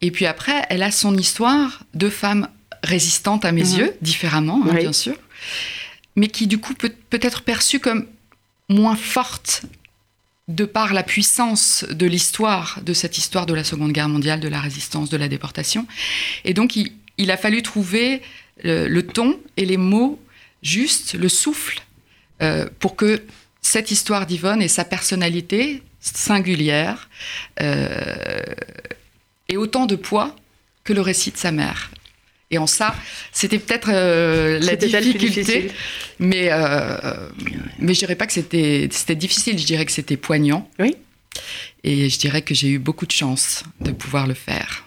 Et 0.02 0.12
puis 0.12 0.26
après, 0.26 0.66
elle 0.70 0.84
a 0.84 0.92
son 0.92 1.18
histoire 1.18 1.84
de 1.94 2.10
femme 2.10 2.48
résistante 2.84 3.46
à 3.46 3.52
mes 3.52 3.64
Mhm. 3.64 3.78
yeux, 3.80 3.94
différemment, 4.02 4.62
hein, 4.66 4.72
Oui. 4.74 4.80
bien 4.82 4.94
sûr, 4.94 5.16
mais 6.16 6.28
qui 6.28 6.48
du 6.48 6.58
coup 6.58 6.74
peut, 6.74 6.94
peut 7.10 7.20
être 7.22 7.42
perçue 7.42 7.80
comme 7.80 8.06
moins 8.70 8.96
forte 8.96 9.64
de 10.48 10.66
par 10.66 10.94
la 10.94 11.02
puissance 11.04 11.86
de 11.90 12.06
l'histoire, 12.06 12.80
de 12.84 12.94
cette 12.94 13.18
histoire 13.18 13.46
de 13.48 13.54
la 13.56 13.64
Seconde 13.64 13.94
Guerre 13.94 14.10
mondiale, 14.10 14.40
de 14.40 14.48
la 14.48 14.60
résistance, 14.60 15.10
de 15.10 15.18
la 15.18 15.28
déportation. 15.28 15.88
Et 16.44 16.54
donc, 16.54 16.76
il, 16.76 16.92
il 17.18 17.32
a 17.32 17.38
fallu 17.38 17.64
trouver 17.64 18.22
le, 18.64 18.88
le 18.88 19.02
ton 19.08 19.40
et 19.58 19.66
les 19.66 19.78
mots 19.78 20.20
justes, 20.66 21.14
le 21.14 21.30
souffle, 21.30 21.82
euh, 22.42 22.68
pour 22.80 22.96
que 22.96 23.22
cette 23.62 23.92
histoire 23.92 24.26
d'Yvonne 24.26 24.62
et 24.62 24.68
sa 24.68 24.86
personnalité 24.86 25.82
singulière 26.00 27.10
euh, 27.62 28.44
ait 29.50 29.58
autant 29.58 29.86
de 29.86 29.96
poids 29.96 30.36
que 30.84 30.94
le 30.94 31.02
récit 31.02 31.32
de 31.32 31.38
sa 31.38 31.52
mère. 31.52 31.92
Et 32.52 32.60
en 32.60 32.68
ça, 32.68 32.96
c'était 33.32 33.58
peut-être 33.58 33.90
euh, 33.92 34.60
la 34.60 34.76
difficulté, 34.76 35.72
mais, 36.20 36.50
euh, 36.52 37.30
mais 37.80 37.96
je 37.96 38.00
dirais 38.00 38.16
pas 38.16 38.28
que 38.28 38.34
c'était 38.34 38.88
c'était 38.92 39.16
difficile, 39.16 39.58
je 39.58 39.66
dirais 39.66 39.86
que 39.86 39.92
c'était 39.92 40.16
poignant. 40.16 40.70
Oui. 40.78 40.96
Et 41.84 42.10
je 42.10 42.20
dirais 42.20 42.44
que 42.44 42.54
j'ai 42.54 42.70
eu 42.70 42.80
beaucoup 42.80 43.08
de 43.08 43.12
chance 43.12 43.64
de 43.82 43.92
pouvoir 43.92 44.28
le 44.28 44.36
faire. 44.36 44.85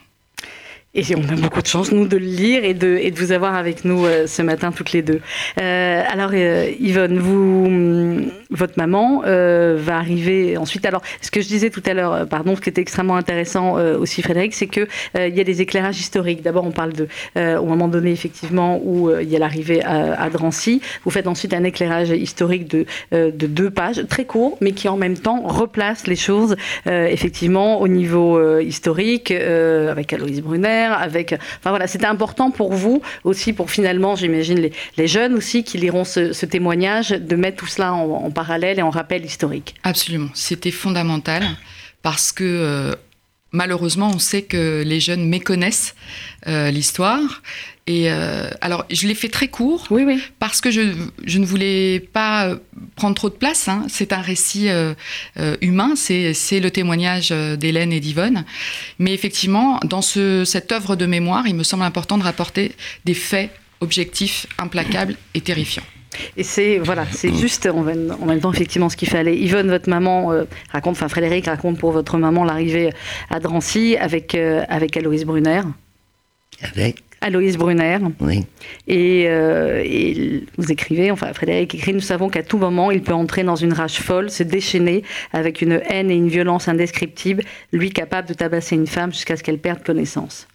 Et 0.99 1.15
on 1.15 1.23
a 1.29 1.37
beaucoup 1.37 1.63
de 1.63 1.67
chance, 1.69 1.93
nous, 1.93 2.09
de 2.09 2.17
le 2.17 2.25
lire 2.25 2.65
et 2.65 2.75
de, 2.75 2.99
et 3.01 3.13
de 3.13 3.19
vous 3.21 3.31
avoir 3.31 3.55
avec 3.55 3.85
nous 3.85 4.05
euh, 4.05 4.27
ce 4.27 4.43
matin, 4.43 4.73
toutes 4.73 4.91
les 4.91 5.03
deux. 5.03 5.21
Euh, 5.61 6.03
alors, 6.11 6.31
euh, 6.35 6.73
Yvonne, 6.81 7.21
vous, 7.21 7.67
hum, 7.67 8.31
votre 8.51 8.75
maman 8.77 9.23
euh, 9.27 9.77
va 9.79 9.97
arriver 9.97 10.57
ensuite. 10.57 10.87
Alors, 10.87 11.03
ce 11.21 11.31
que 11.31 11.41
je 11.41 11.49
disais 11.49 11.71
tout 11.71 11.83
à 11.87 11.95
l'heure, 11.95 12.13
euh, 12.13 12.25
pardon, 12.25 12.57
ce 12.57 12.61
qui 12.61 12.69
était 12.71 12.81
extrêmement 12.81 13.17
intéressant 13.17 13.79
euh, 13.79 13.99
aussi, 13.99 14.23
Frédéric, 14.23 14.55
c'est 14.55 14.67
qu'il 14.67 14.87
il 15.15 15.37
y 15.37 15.41
a 15.41 15.45
des 15.45 15.61
éclairages 15.61 15.99
historiques. 15.99 16.43
D'abord, 16.43 16.65
on 16.65 16.71
parle 16.71 16.93
de, 16.93 17.09
euh, 17.37 17.59
au 17.59 17.67
moment 17.67 17.89
donné, 17.89 18.11
effectivement, 18.11 18.81
où 18.83 19.09
euh, 19.09 19.23
il 19.23 19.29
y 19.29 19.37
a 19.37 19.39
l'arrivée 19.39 19.83
à, 19.85 20.21
à 20.21 20.31
Drancy. 20.31 20.81
Vous 21.05 21.11
faites 21.11 21.27
ensuite 21.27 21.53
un 21.53 21.65
éclairage 21.65 22.11
historique 22.11 22.69
de, 22.69 22.87
euh, 23.13 23.31
de 23.31 23.47
deux 23.47 23.71
pages, 23.71 24.07
très 24.09 24.25
court, 24.25 24.57
mais 24.61 24.73
qui 24.73 24.89
en 24.89 24.97
même 24.97 25.17
temps 25.17 25.43
replace 25.43 26.07
les 26.07 26.17
choses, 26.17 26.57
euh, 26.87 27.07
effectivement, 27.07 27.81
au 27.81 27.89
niveau 27.89 28.39
euh, 28.39 28.63
historique, 28.63 29.31
euh, 29.31 29.91
avec 29.91 30.13
Aloïse 30.13 30.41
Brunner, 30.41 30.91
avec. 30.99 31.33
Enfin 31.33 31.71
voilà, 31.71 31.87
c'était 31.87 32.07
important 32.07 32.51
pour 32.51 32.73
vous 32.73 33.03
aussi, 33.25 33.53
pour 33.53 33.71
finalement, 33.71 34.17
j'imagine, 34.17 34.59
les, 34.59 34.73
les 34.97 35.07
jeunes 35.07 35.35
aussi 35.35 35.65
qui 35.65 35.79
liront 35.79 36.05
ce, 36.05 36.33
ce 36.33 36.47
témoignage, 36.47 37.11
de 37.11 37.37
mettre 37.37 37.59
tout 37.59 37.67
cela 37.67 37.93
en, 37.95 38.25
en 38.27 38.31
parallèle 38.43 38.79
et 38.79 38.83
en 38.83 38.91
rappel 39.01 39.23
historique. 39.33 39.71
Absolument, 39.93 40.31
c'était 40.35 40.77
fondamental 40.85 41.43
parce 42.03 42.29
que 42.39 42.45
euh, 42.45 42.95
malheureusement, 43.53 44.11
on 44.15 44.19
sait 44.31 44.43
que 44.53 44.83
les 44.93 45.01
jeunes 45.01 45.25
méconnaissent 45.37 45.95
euh, 46.47 46.71
l'histoire. 46.77 47.43
Et 47.97 48.05
euh, 48.13 48.51
alors, 48.61 48.83
je 48.99 49.07
l'ai 49.09 49.15
fait 49.23 49.31
très 49.39 49.49
court 49.49 49.83
Oui, 49.91 50.03
oui. 50.09 50.17
parce 50.39 50.61
que 50.61 50.71
je, 50.71 50.83
je 51.33 51.39
ne 51.43 51.47
voulais 51.53 52.01
pas 52.19 52.55
prendre 52.97 53.15
trop 53.21 53.31
de 53.31 53.39
place. 53.45 53.67
hein. 53.73 53.87
C'est 53.89 54.13
un 54.13 54.21
récit 54.33 54.67
euh, 54.69 54.95
humain, 55.63 55.91
c'est 55.97 56.61
le 56.67 56.71
témoignage 56.71 57.31
d'Hélène 57.63 57.93
et 57.93 58.01
d'Yvonne. 58.07 58.45
Mais 58.99 59.13
effectivement, 59.19 59.81
dans 59.85 60.03
ce, 60.03 60.45
cette 60.45 60.71
œuvre 60.71 60.97
de 60.97 61.07
mémoire, 61.07 61.45
il 61.47 61.55
me 61.55 61.65
semble 61.65 61.83
important 61.85 62.19
de 62.19 62.25
rapporter 62.25 62.73
des 63.07 63.15
faits 63.15 63.51
objectifs, 63.81 64.47
implacables 64.59 65.17
et 65.35 65.41
terrifiants. 65.41 65.89
Et 66.37 66.43
c'est 66.43 66.79
voilà, 66.79 67.07
c'est 67.11 67.35
juste 67.41 67.67
en 67.67 67.83
même, 67.83 68.17
en 68.21 68.27
même 68.27 68.41
temps 68.41 68.53
effectivement 68.53 68.89
ce 68.89 68.97
qu'il 68.97 69.09
fallait. 69.09 69.37
Yvonne, 69.37 69.69
votre 69.69 69.89
maman 69.89 70.33
euh, 70.33 70.45
raconte, 70.73 70.93
enfin 70.93 71.09
Frédéric 71.09 71.47
raconte 71.47 71.79
pour 71.79 71.93
votre 71.93 72.19
maman 72.19 72.45
l'arrivée 72.45 72.91
à 73.31 73.41
Drancy 73.41 73.97
avec 73.97 74.35
euh, 74.35 74.65
avec 74.69 74.97
Aloïse 74.97 75.25
Brunner. 75.25 75.63
Avec, 76.63 77.03
Aloïse 77.21 77.57
Brunner. 77.57 77.99
oui. 78.21 78.45
Et, 78.87 79.25
euh, 79.27 79.83
et 79.85 80.45
vous 80.57 80.71
écrivez, 80.71 81.11
enfin 81.11 81.33
Frédéric 81.33 81.75
écrit, 81.75 81.93
nous 81.93 82.01
savons 82.01 82.29
qu'à 82.29 82.43
tout 82.43 82.59
moment, 82.59 82.91
il 82.91 83.03
peut 83.03 83.13
entrer 83.13 83.43
dans 83.43 83.57
une 83.57 83.73
rage 83.73 83.99
folle, 83.99 84.31
se 84.31 84.45
déchaîner 84.45 85.03
avec 85.33 85.61
une 85.61 85.81
haine 85.89 86.11
et 86.11 86.15
une 86.15 86.29
violence 86.29 86.69
indescriptibles, 86.69 87.43
lui 87.73 87.91
capable 87.91 88.29
de 88.29 88.35
tabasser 88.35 88.77
une 88.77 88.87
femme 88.87 89.13
jusqu'à 89.13 89.37
ce 89.37 89.43
qu'elle 89.43 89.59
perde 89.59 89.83
connaissance. 89.83 90.47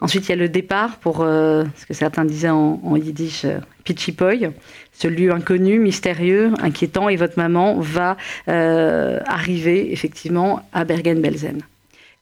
Ensuite, 0.00 0.26
il 0.26 0.28
y 0.28 0.32
a 0.32 0.36
le 0.36 0.48
départ 0.48 0.98
pour 0.98 1.22
euh, 1.22 1.64
ce 1.76 1.84
que 1.86 1.92
certains 1.94 2.24
disaient 2.24 2.50
en, 2.50 2.80
en 2.84 2.96
yiddish, 2.96 3.44
euh, 3.44 3.58
Pichipoy, 3.84 4.50
ce 4.92 5.08
lieu 5.08 5.32
inconnu, 5.32 5.80
mystérieux, 5.80 6.52
inquiétant, 6.60 7.08
et 7.08 7.16
votre 7.16 7.36
maman 7.36 7.80
va 7.80 8.16
euh, 8.48 9.18
arriver 9.26 9.92
effectivement 9.92 10.68
à 10.72 10.84
Bergen-Belsen. 10.84 11.62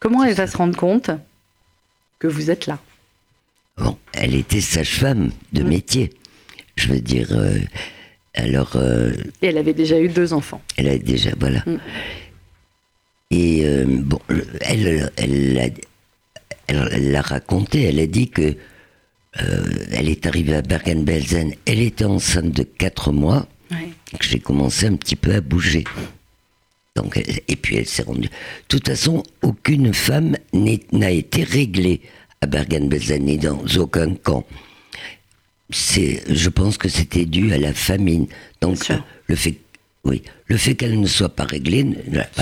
Comment 0.00 0.24
elle 0.24 0.34
va 0.34 0.46
se 0.46 0.56
rendre 0.56 0.76
compte 0.76 1.10
que 2.18 2.26
vous 2.26 2.50
êtes 2.50 2.66
là? 2.66 2.78
Bon, 3.76 3.98
elle 4.14 4.34
était 4.34 4.62
sage-femme 4.62 5.30
de 5.52 5.62
métier. 5.62 6.14
Je 6.76 6.88
veux 6.88 7.00
dire, 7.00 7.28
euh, 7.32 7.58
alors, 8.34 8.76
Et 9.42 9.46
elle 9.48 9.58
avait 9.58 9.74
déjà 9.74 9.98
eu 10.00 10.08
deux 10.08 10.32
enfants. 10.32 10.62
elle 10.78 10.88
a 10.88 10.96
déjà, 10.98 11.30
voilà. 11.38 11.62
Mm. 11.66 11.76
Et 13.32 13.64
bon, 13.86 14.20
le- 14.28 14.46
elle, 14.60 15.10
elle, 15.16 15.54
l'a- 15.54 15.68
elle, 16.68 16.88
elle 16.92 17.12
l'a 17.12 17.22
raconté, 17.22 17.82
elle 17.84 17.98
a 18.00 18.06
dit 18.06 18.28
que 18.30 18.54
euh, 19.42 19.64
elle 19.92 20.08
est 20.08 20.26
arrivée 20.26 20.54
à 20.54 20.62
Bergen-Belsen, 20.62 21.52
elle 21.66 21.80
était 21.80 22.04
enceinte 22.04 22.50
de 22.52 22.62
4 22.62 23.12
mois, 23.12 23.46
Ouais. 23.70 23.88
que 24.18 24.24
j'ai 24.24 24.38
commencé 24.38 24.86
un 24.86 24.96
petit 24.96 25.16
peu 25.16 25.34
à 25.34 25.40
bouger. 25.40 25.84
Donc, 26.94 27.16
elle- 27.16 27.40
et 27.48 27.56
puis 27.56 27.76
elle 27.76 27.86
s'est 27.86 28.02
rendue. 28.04 28.28
De 28.28 28.30
toute 28.68 28.86
façon, 28.88 29.22
aucune 29.42 29.92
femme 29.92 30.36
n'a 30.52 31.10
été 31.10 31.42
réglée 31.44 32.00
à 32.40 32.46
Bergen-Belsen, 32.46 33.24
ni 33.24 33.36
dans 33.38 33.60
aucun 33.76 34.14
camp. 34.14 34.46
Je 35.70 36.48
pense 36.48 36.78
que 36.78 36.88
c'était 36.88 37.24
dû 37.26 37.52
à 37.52 37.58
la 37.58 37.72
famine. 37.74 38.26
Donc, 38.60 38.78
le 39.26 39.34
fait, 39.34 39.56
oui, 40.04 40.22
le 40.46 40.56
fait 40.56 40.74
qu'elle 40.76 41.00
ne 41.00 41.06
soit 41.06 41.34
pas 41.34 41.44
réglée, 41.44 41.84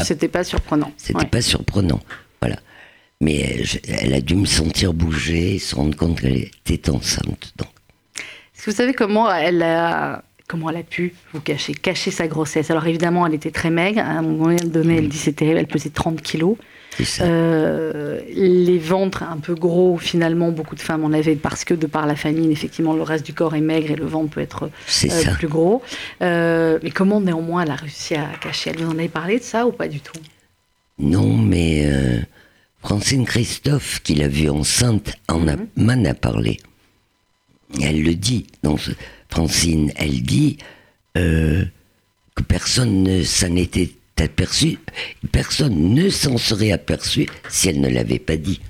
C'était 0.04 0.28
pas 0.28 0.44
surprenant. 0.44 0.92
c'était 0.96 1.18
Ouais. 1.20 1.26
pas 1.26 1.40
surprenant. 1.40 2.00
Voilà. 2.40 2.56
Mais 3.24 3.36
elle, 3.40 3.64
je- 3.64 3.78
elle 3.88 4.12
a 4.14 4.20
dû 4.20 4.34
me 4.36 4.44
sentir 4.46 4.92
bouger, 4.92 5.58
se 5.58 5.74
rendre 5.74 5.96
compte 5.96 6.20
qu'elle 6.20 6.36
était 6.66 6.90
enceinte. 6.90 7.52
Donc, 7.56 7.68
Est-ce 8.54 8.64
que 8.66 8.70
vous 8.70 8.76
savez 8.76 8.92
comment 8.94 9.32
elle 9.32 9.62
a 9.62 10.22
comment 10.46 10.68
elle 10.70 10.76
a 10.76 10.82
pu 10.82 11.14
vous 11.32 11.40
cacher, 11.40 11.72
cacher 11.74 12.10
sa 12.10 12.26
grossesse? 12.28 12.70
Alors 12.70 12.86
évidemment, 12.86 13.26
elle 13.26 13.34
était 13.34 13.50
très 13.50 13.70
maigre. 13.70 14.00
À 14.00 14.10
un 14.18 14.22
moment 14.22 14.54
donné, 14.64 14.98
elle 14.98 15.08
dit 15.08 15.16
c'était 15.16 15.46
elle 15.46 15.66
pesait 15.66 15.90
30 15.90 16.20
kilos. 16.22 16.56
Euh, 17.22 18.20
les 18.32 18.78
ventres 18.78 19.22
un 19.24 19.38
peu 19.38 19.54
gros, 19.54 19.96
finalement, 19.98 20.52
beaucoup 20.52 20.76
de 20.76 20.80
femmes 20.80 21.02
en 21.04 21.12
avaient 21.12 21.34
parce 21.34 21.64
que 21.64 21.74
de 21.74 21.86
par 21.88 22.06
la 22.06 22.14
famine, 22.14 22.52
effectivement, 22.52 22.92
le 22.92 23.02
reste 23.02 23.26
du 23.26 23.34
corps 23.34 23.54
est 23.56 23.60
maigre 23.60 23.90
et 23.90 23.96
le 23.96 24.04
ventre 24.06 24.30
peut 24.30 24.40
être 24.40 24.70
euh, 25.04 25.32
plus 25.34 25.48
gros. 25.48 25.82
Euh, 26.22 26.78
mais 26.84 26.90
comment 26.92 27.20
néanmoins 27.20 27.62
elle 27.64 27.70
a 27.72 27.76
réussi 27.76 28.14
à 28.14 28.28
cacher? 28.40 28.70
Elle 28.70 28.84
vous 28.84 28.90
en 28.92 28.98
avez 28.98 29.08
parlé 29.08 29.38
de 29.40 29.44
ça 29.44 29.66
ou 29.66 29.72
pas 29.72 29.88
du 29.88 30.00
tout? 30.00 30.20
Non, 30.98 31.36
mais 31.36 31.84
Francine 32.84 33.24
Christophe, 33.24 34.02
qui 34.02 34.14
l'a 34.14 34.28
vue 34.28 34.50
enceinte, 34.50 35.16
en 35.28 35.48
a, 35.48 35.56
mhm. 35.56 35.68
m'en 35.76 36.04
a 36.04 36.12
parlé. 36.12 36.60
Elle 37.82 38.02
le 38.02 38.14
dit. 38.14 38.46
Donc, 38.62 38.80
Francine, 39.30 39.90
elle 39.96 40.22
dit 40.22 40.58
que 41.14 42.42
personne 42.46 43.02
ne 43.02 43.22
s'en 43.22 43.56
était 43.56 43.90
aperçu, 44.18 44.78
personne 45.32 45.94
ne 45.94 46.10
s'en 46.10 46.36
serait 46.36 46.72
aperçu 46.72 47.26
si 47.48 47.68
elle 47.68 47.80
ne 47.80 47.88
l'avait 47.88 48.18
pas 48.18 48.36
dit. 48.36 48.60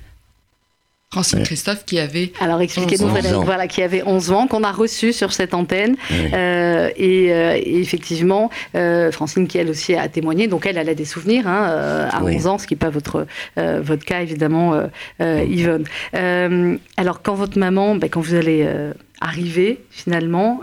Francine 1.15 1.43
Christophe 1.43 1.85
qui 1.85 1.97
avait 1.97 2.33
alors 2.41 2.59
expliquez-nous 2.59 3.07
voilà 3.45 3.67
qui 3.67 3.81
avait 3.81 4.03
11 4.05 4.31
ans 4.31 4.47
qu'on 4.47 4.63
a 4.63 4.71
reçu 4.73 5.13
sur 5.13 5.31
cette 5.31 5.53
antenne. 5.53 5.95
Euh, 6.11 6.89
et, 6.97 7.31
euh, 7.31 7.57
effectivement 7.63 8.49
euh, 8.75 9.13
Francine 9.13 9.47
qui 9.47 9.57
elle 9.57 9.69
aussi 9.69 9.95
a 9.95 10.09
témoigné 10.09 10.49
donc 10.49 10.65
elle 10.65 10.77
elle 10.77 10.89
a 10.89 10.93
des 10.93 11.05
souvenirs 11.05 11.47
hein, 11.47 12.09
à 12.11 12.21
11 12.21 12.47
ans 12.47 12.57
ce 12.57 12.67
qui 12.67 12.73
n'est 12.73 12.79
pas 12.79 12.89
votre 12.89 13.27
votre 13.55 14.03
cas 14.03 14.21
évidemment 14.21 14.77
Yvonne. 15.21 15.85
Alors 16.97 17.21
quand 17.21 17.35
votre 17.35 17.57
maman 17.57 17.95
ben, 17.95 18.09
quand 18.09 18.19
vous 18.19 18.35
allez 18.35 18.67
arriver 19.21 19.79
finalement 19.91 20.59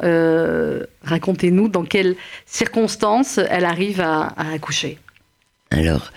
racontez-nous 1.02 1.68
dans 1.68 1.85
quelles 1.85 2.14
circonstances 2.44 3.40
elle 3.49 3.64
arrive 3.64 4.02
à, 4.02 4.35
à 4.37 4.52
accoucher. 4.52 4.99
Alors 5.71 6.12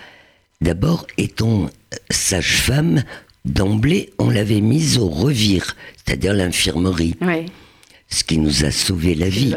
d'abord 0.60 1.06
étant 1.16 1.70
sage-femme 2.10 3.02
d'emblée, 3.46 4.12
on 4.18 4.28
l'avait 4.28 4.60
mise 4.60 4.98
au 4.98 5.08
revire, 5.08 5.76
c'est-à-dire 5.96 6.34
l'infirmerie. 6.34 7.14
Ce 8.08 8.22
qui 8.22 8.38
nous 8.38 8.64
a 8.64 8.70
sauvé 8.70 9.14
la 9.14 9.28
vie. 9.28 9.54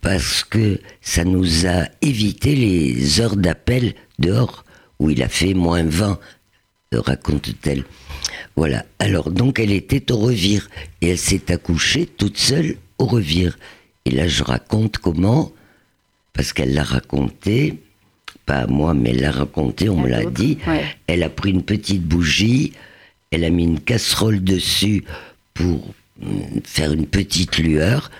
Parce 0.00 0.42
que 0.42 0.80
ça 1.00 1.24
nous 1.24 1.66
a 1.66 1.86
évité 2.00 2.54
les 2.56 3.20
heures 3.20 3.36
d'appel 3.36 3.94
dehors, 4.18 4.64
où 4.98 5.10
il 5.10 5.22
a 5.22 5.28
fait 5.28 5.54
moins 5.54 5.84
20, 5.84 6.18
raconte-t-elle. 6.92 7.84
Voilà. 8.56 8.84
Alors, 8.98 9.30
donc, 9.30 9.58
elle 9.58 9.72
était 9.72 10.10
au 10.12 10.16
revire. 10.16 10.68
Et 11.00 11.10
elle 11.10 11.18
s'est 11.18 11.52
accouchée 11.52 12.06
toute 12.06 12.38
seule 12.38 12.76
au 12.98 13.06
revire. 13.06 13.58
Et 14.04 14.10
là, 14.10 14.26
je 14.26 14.42
raconte 14.42 14.98
comment, 14.98 15.52
parce 16.32 16.52
qu'elle 16.52 16.74
l'a 16.74 16.82
raconté, 16.82 17.78
pas 18.46 18.60
à 18.60 18.66
moi, 18.66 18.94
mais 18.94 19.10
elle 19.10 19.20
l'a 19.20 19.30
raconté, 19.30 19.88
on 19.88 19.96
me 19.96 20.08
l'a 20.08 20.24
dit. 20.24 20.58
Elle 21.06 21.22
a 21.22 21.30
pris 21.30 21.50
une 21.50 21.62
petite 21.62 22.02
bougie, 22.02 22.72
elle 23.32 23.44
a 23.44 23.50
mis 23.50 23.64
une 23.64 23.80
casserole 23.80 24.44
dessus 24.44 25.04
pour 25.54 25.92
mm, 26.20 26.60
faire 26.64 26.92
une 26.92 27.06
petite 27.06 27.58
lueur, 27.58 28.10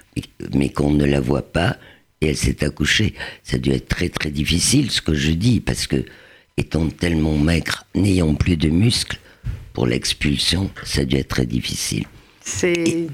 mais 0.55 0.71
qu'on 0.71 0.91
ne 0.91 1.05
la 1.05 1.21
voit 1.21 1.53
pas, 1.53 1.77
et 2.21 2.29
elle 2.29 2.37
s'est 2.37 2.65
accouchée. 2.65 3.15
Ça 3.45 3.57
a 3.57 3.59
dû 3.59 3.71
être 3.71 3.89
très 3.89 4.09
très 4.09 4.31
difficile 4.31 4.91
ce 4.91 5.01
que 5.01 5.15
je 5.15 5.31
dis, 5.31 5.61
parce 5.61 5.87
que 5.87 6.05
étant 6.57 6.89
tellement 6.89 7.37
maigre, 7.37 7.85
n'ayant 7.95 8.35
plus 8.35 8.57
de 8.57 8.69
muscles, 8.69 9.19
pour 9.73 9.87
l'expulsion, 9.87 10.71
ça 10.85 11.03
a 11.03 11.05
dû 11.05 11.17
être 11.17 11.29
très 11.29 11.47
difficile. 11.47 12.05
C'est... 12.41 13.07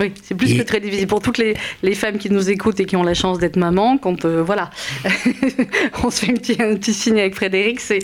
Oui, 0.00 0.12
c'est 0.22 0.36
plus 0.36 0.56
que 0.56 0.62
très 0.62 0.78
difficile. 0.78 1.08
Pour 1.08 1.20
toutes 1.20 1.38
les, 1.38 1.56
les, 1.82 1.94
femmes 1.96 2.18
qui 2.18 2.30
nous 2.30 2.50
écoutent 2.50 2.78
et 2.78 2.84
qui 2.84 2.94
ont 2.94 3.02
la 3.02 3.14
chance 3.14 3.40
d'être 3.40 3.56
maman, 3.56 3.98
quand 3.98 4.24
euh, 4.24 4.44
voilà, 4.44 4.70
on 6.04 6.10
se 6.10 6.24
fait 6.24 6.30
un 6.30 6.34
petit, 6.34 6.56
un 6.62 6.76
petit 6.76 6.94
signe 6.94 7.18
avec 7.18 7.34
Frédéric, 7.34 7.80
c'est 7.80 7.98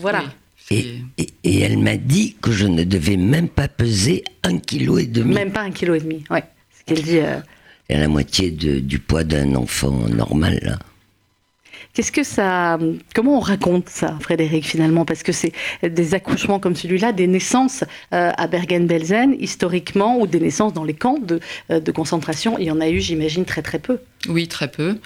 voilà. 0.00 0.22
Et, 0.70 1.02
elle 1.44 1.78
m'a 1.78 1.96
dit 1.96 2.36
que 2.40 2.52
je 2.52 2.66
ne 2.66 2.84
devais 2.84 3.16
même 3.16 3.48
pas 3.48 3.68
peser 3.68 4.24
un 4.42 4.58
kilo 4.58 4.98
et 4.98 5.06
demi. 5.06 5.34
Même 5.34 5.52
pas 5.52 5.62
un 5.62 5.70
kilo 5.70 5.94
et 5.94 6.00
demi, 6.00 6.24
ouais. 6.30 6.44
Ce 6.78 6.84
qu'elle 6.84 7.02
dit. 7.02 7.18
Euh... 7.18 7.40
la 7.88 8.08
moitié 8.08 8.50
du 8.50 8.98
poids 8.98 9.24
d'un 9.24 9.54
enfant 9.54 9.92
normal. 10.08 10.58
Là. 10.62 10.78
Qu'est-ce 11.94 12.12
que 12.12 12.22
ça. 12.22 12.78
Comment 13.14 13.36
on 13.36 13.40
raconte 13.40 13.90
ça, 13.90 14.16
Frédéric, 14.20 14.64
finalement? 14.64 15.04
Parce 15.04 15.22
que 15.22 15.32
c'est 15.32 15.52
des 15.82 16.14
accouchements 16.14 16.58
comme 16.58 16.74
celui-là, 16.74 17.12
des 17.12 17.26
naissances 17.26 17.84
euh, 18.14 18.32
à 18.34 18.46
Bergen-Belsen, 18.46 19.36
historiquement, 19.38 20.18
ou 20.18 20.26
des 20.26 20.40
naissances 20.40 20.72
dans 20.72 20.84
les 20.84 20.94
camps 20.94 21.18
de, 21.18 21.40
euh, 21.70 21.80
de 21.80 21.92
concentration. 21.92 22.58
Il 22.58 22.64
y 22.64 22.70
en 22.70 22.80
a 22.80 22.88
eu, 22.88 22.98
j'imagine, 22.98 23.44
très 23.44 23.60
très 23.60 23.78
peu. 23.78 23.98
Oui, 24.28 24.48
très 24.48 24.68
peu. 24.68 24.98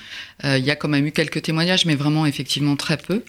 Euh, 0.45 0.59
il 0.59 0.65
y 0.65 0.71
a 0.71 0.77
quand 0.77 0.89
même 0.89 1.07
eu 1.07 1.13
quelques 1.13 1.43
témoignages, 1.43 1.87
mais 1.87 1.97
vraiment, 1.97 2.25
effectivement, 2.25 2.77
très 2.77 2.99
peu. 2.99 3.25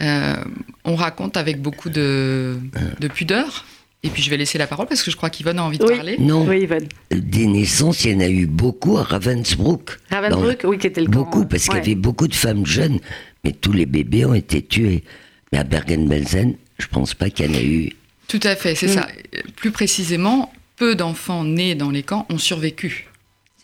on 0.00 0.96
raconte 0.96 1.36
avec 1.36 1.62
beaucoup 1.62 1.90
de, 1.90 2.58
de 2.98 3.08
pudeur. 3.08 3.64
Et 4.06 4.10
puis 4.10 4.22
je 4.22 4.30
vais 4.30 4.36
laisser 4.36 4.56
la 4.56 4.66
parole 4.66 4.86
parce 4.86 5.02
que 5.02 5.10
je 5.10 5.16
crois 5.16 5.30
qu'Yvonne 5.30 5.58
a 5.58 5.64
envie 5.64 5.78
de 5.78 5.84
parler. 5.84 6.16
Non, 6.18 6.46
oui, 6.46 6.60
Yvonne. 6.60 6.86
Des 7.10 7.46
naissances, 7.46 8.04
il 8.04 8.12
y 8.12 8.14
en 8.14 8.20
a 8.20 8.28
eu 8.28 8.46
beaucoup 8.46 8.98
à 8.98 9.02
Ravensbrück. 9.02 9.98
Ravensbrück, 10.10 10.60
oui, 10.64 10.78
qui 10.78 10.86
était 10.86 11.00
le 11.00 11.08
Beaucoup, 11.08 11.44
parce 11.44 11.64
qu'il 11.64 11.74
y 11.74 11.78
avait 11.78 11.94
beaucoup 11.94 12.28
de 12.28 12.34
femmes 12.34 12.64
jeunes, 12.64 13.00
mais 13.44 13.52
tous 13.52 13.72
les 13.72 13.86
bébés 13.86 14.24
ont 14.24 14.34
été 14.34 14.62
tués. 14.62 15.02
Mais 15.52 15.58
à 15.58 15.64
Bergen-Belsen, 15.64 16.54
je 16.78 16.86
pense 16.86 17.14
pas 17.14 17.30
qu'il 17.30 17.46
y 17.46 17.48
en 17.48 17.58
a 17.58 17.62
eu. 17.62 17.92
Tout 18.28 18.40
à 18.42 18.54
fait, 18.54 18.74
c'est 18.74 18.88
mm. 18.88 18.90
ça. 18.90 19.08
Plus 19.56 19.70
précisément, 19.72 20.52
peu 20.76 20.94
d'enfants 20.94 21.44
nés 21.44 21.74
dans 21.74 21.90
les 21.90 22.02
camps 22.02 22.26
ont 22.30 22.38
survécu. 22.38 23.08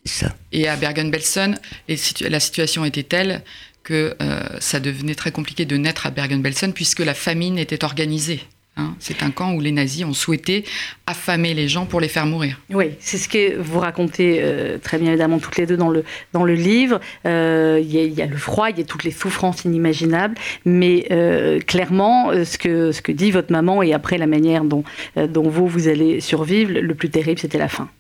C'est 0.04 0.24
ça. 0.24 0.36
Et 0.50 0.66
à 0.66 0.76
Bergen-Belsen, 0.76 1.58
la 1.88 2.40
situation 2.40 2.84
était 2.84 3.02
telle 3.04 3.42
que 3.84 4.16
euh, 4.20 4.42
ça 4.60 4.80
devenait 4.80 5.14
très 5.14 5.32
compliqué 5.32 5.64
de 5.64 5.76
naître 5.76 6.06
à 6.06 6.10
Bergen-Belsen 6.10 6.72
puisque 6.72 7.00
la 7.00 7.14
famine 7.14 7.58
était 7.58 7.84
organisée. 7.84 8.40
Hein, 8.78 8.94
c'est 9.00 9.22
un 9.22 9.30
camp 9.30 9.52
où 9.52 9.60
les 9.60 9.70
nazis 9.70 10.02
ont 10.06 10.14
souhaité 10.14 10.64
affamer 11.06 11.52
les 11.52 11.68
gens 11.68 11.84
pour 11.84 12.00
les 12.00 12.08
faire 12.08 12.24
mourir. 12.24 12.58
Oui, 12.70 12.92
c'est 13.00 13.18
ce 13.18 13.28
que 13.28 13.58
vous 13.58 13.78
racontez 13.78 14.38
euh, 14.40 14.78
très 14.78 14.98
bien 14.98 15.10
évidemment 15.10 15.38
toutes 15.40 15.58
les 15.58 15.66
deux 15.66 15.76
dans 15.76 15.90
le, 15.90 16.04
dans 16.32 16.42
le 16.42 16.54
livre. 16.54 16.98
Euh, 17.26 17.78
il 17.82 17.92
y, 17.92 18.22
a 18.22 18.26
le 18.26 18.36
froid, 18.38 18.70
il 18.70 18.78
y 18.78 18.80
a 18.80 18.84
toutes 18.84 19.04
les 19.04 19.10
souffrances 19.10 19.66
inimaginables, 19.66 20.36
mais 20.64 21.06
euh, 21.10 21.60
clairement, 21.60 22.32
ce 22.32 22.56
que, 22.56 22.92
ce 22.92 23.02
que 23.02 23.12
dit 23.12 23.30
votre 23.30 23.52
maman 23.52 23.82
et 23.82 23.92
après 23.92 24.16
la 24.16 24.26
manière 24.26 24.64
dont, 24.64 24.84
dont 25.16 25.50
vous, 25.50 25.66
vous 25.66 25.88
allez 25.88 26.20
survivre, 26.20 26.72
le 26.72 26.94
plus 26.94 27.10
terrible, 27.10 27.40
c'était 27.40 27.58
la 27.58 27.68
fin. 27.68 27.90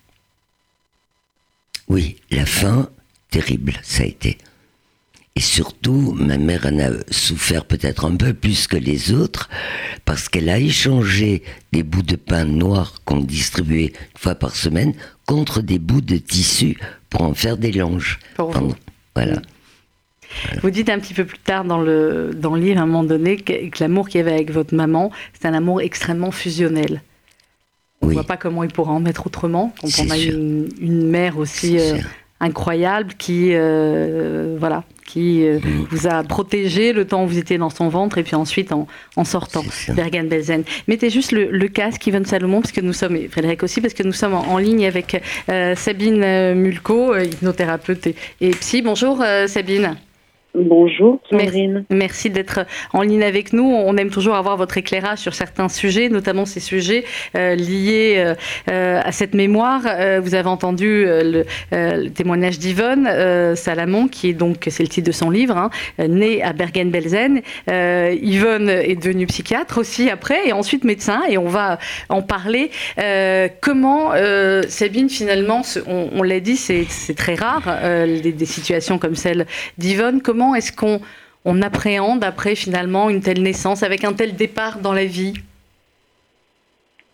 Oui, 1.88 2.16
la 2.30 2.46
fin, 2.46 2.88
terrible, 3.30 3.74
ça 3.82 4.04
a 4.04 4.06
été. 4.06 4.38
Et 5.34 5.40
surtout, 5.40 6.12
ma 6.12 6.36
mère 6.36 6.66
en 6.66 6.78
a 6.78 6.90
souffert 7.10 7.64
peut-être 7.64 8.04
un 8.04 8.16
peu 8.16 8.34
plus 8.34 8.66
que 8.66 8.76
les 8.76 9.12
autres, 9.12 9.48
parce 10.04 10.28
qu'elle 10.28 10.50
a 10.50 10.58
échangé 10.58 11.42
des 11.72 11.82
bouts 11.82 12.02
de 12.02 12.16
pain 12.16 12.44
noir 12.44 13.00
qu'on 13.06 13.20
distribuait 13.20 13.92
une 14.14 14.18
fois 14.18 14.34
par 14.34 14.54
semaine 14.54 14.92
contre 15.26 15.62
des 15.62 15.78
bouts 15.78 16.02
de 16.02 16.16
tissu 16.16 16.78
pour 17.08 17.22
en 17.22 17.32
faire 17.32 17.56
des 17.56 17.72
langes. 17.72 18.18
Voilà. 18.36 19.40
Vous 20.62 20.70
dites 20.70 20.88
un 20.90 20.98
petit 20.98 21.14
peu 21.14 21.24
plus 21.24 21.38
tard 21.38 21.64
dans 21.64 21.80
le, 21.80 22.32
dans 22.34 22.54
le 22.54 22.60
livre, 22.60 22.80
à 22.80 22.82
un 22.82 22.86
moment 22.86 23.04
donné, 23.04 23.36
que, 23.36 23.52
l'amour 23.80 24.08
qu'il 24.08 24.18
y 24.18 24.22
avait 24.22 24.32
avec 24.32 24.50
votre 24.50 24.74
maman, 24.74 25.10
c'est 25.32 25.48
un 25.48 25.54
amour 25.54 25.80
extrêmement 25.80 26.30
fusionnel. 26.30 27.02
On 28.00 28.08
ne 28.08 28.12
voit 28.14 28.24
pas 28.24 28.36
comment 28.36 28.64
il 28.64 28.72
pourra 28.72 28.92
en 28.92 29.00
mettre 29.00 29.26
autrement. 29.26 29.72
On 29.82 30.10
a 30.10 30.18
une, 30.18 30.68
une, 30.80 31.06
mère 31.06 31.38
aussi 31.38 31.78
euh, 31.78 31.98
incroyable 32.40 33.14
qui, 33.16 33.50
euh, 33.52 34.56
voilà, 34.58 34.84
qui 35.12 35.46
euh, 35.46 35.58
vous 35.90 36.06
a 36.06 36.22
protégé 36.22 36.94
le 36.94 37.06
temps 37.06 37.24
où 37.24 37.26
vous 37.26 37.36
étiez 37.36 37.58
dans 37.58 37.68
son 37.68 37.88
ventre 37.90 38.16
et 38.16 38.22
puis 38.22 38.34
ensuite 38.34 38.72
en, 38.72 38.86
en 39.16 39.24
sortant, 39.24 39.62
Bergen-Belsen. 39.88 40.64
Mettez 40.88 41.10
juste 41.10 41.32
le, 41.32 41.50
le, 41.50 41.68
casque, 41.68 42.06
Yvonne 42.06 42.24
Salomon, 42.24 42.62
parce 42.62 42.72
que 42.72 42.80
nous 42.80 42.94
sommes, 42.94 43.16
et 43.16 43.28
Frédéric 43.28 43.62
aussi, 43.62 43.82
parce 43.82 43.92
que 43.92 44.02
nous 44.02 44.12
sommes 44.12 44.34
en, 44.34 44.56
ligne 44.56 44.86
avec 44.86 45.20
euh, 45.50 45.74
Sabine 45.76 46.54
Mulco, 46.54 47.14
hypnothérapeute 47.16 48.06
et, 48.06 48.16
et 48.40 48.50
psy. 48.52 48.80
Bonjour 48.80 49.22
Sabine. 49.48 49.96
Bonjour 50.54 51.18
Sandrine. 51.30 51.86
Merci 51.88 52.28
d'être 52.28 52.66
en 52.92 53.00
ligne 53.00 53.22
avec 53.22 53.54
nous. 53.54 53.64
On 53.64 53.96
aime 53.96 54.10
toujours 54.10 54.34
avoir 54.34 54.58
votre 54.58 54.76
éclairage 54.76 55.18
sur 55.18 55.32
certains 55.32 55.70
sujets, 55.70 56.10
notamment 56.10 56.44
ces 56.44 56.60
sujets 56.60 57.04
euh, 57.36 57.54
liés 57.54 58.16
euh, 58.18 58.34
euh, 58.70 59.00
à 59.02 59.12
cette 59.12 59.32
mémoire. 59.32 59.80
vous 60.20 60.34
avez 60.34 60.48
entendu 60.48 61.06
le, 61.06 61.44
témoignage 62.08 62.58
d'Yvonne 62.58 63.56
Salamon, 63.56 64.08
qui 64.08 64.28
est 64.28 64.34
donc, 64.34 64.66
c'est 64.68 64.82
le 64.82 64.90
titre 64.90 65.06
de 65.06 65.12
son 65.12 65.30
livre, 65.30 65.56
hein, 65.56 65.70
né 65.98 66.42
à 66.42 66.52
Bergen-Belsen. 66.52 67.40
Yvonne 67.68 68.68
est 68.68 68.96
devenue 68.96 69.26
psychiatre 69.26 69.78
aussi 69.78 70.10
après, 70.10 70.48
et 70.48 70.52
ensuite 70.52 70.84
médecin, 70.84 71.22
et 71.30 71.38
on 71.38 71.48
va 71.48 71.78
en 72.08 72.20
parler. 72.20 72.70
comment, 73.60 74.12
Sabine, 74.68 75.08
finalement, 75.08 75.62
on, 75.86 76.22
l'a 76.22 76.40
dit, 76.40 76.56
c'est 76.56 77.14
très 77.16 77.34
rare, 77.34 77.62
des, 78.06 78.32
des 78.32 78.46
situations 78.46 78.98
comme 78.98 79.14
celle 79.14 79.46
d'Yvonne. 79.78 80.20
Comment 80.20 80.41
comment 80.42 80.54
est-ce 80.54 80.72
qu'on 80.72 81.00
on 81.44 81.62
appréhende 81.62 82.24
après 82.24 82.54
finalement 82.54 83.10
une 83.10 83.20
telle 83.20 83.42
naissance 83.42 83.82
avec 83.82 84.04
un 84.04 84.12
tel 84.12 84.34
départ 84.34 84.78
dans 84.78 84.92
la 84.92 85.04
vie? 85.04 85.34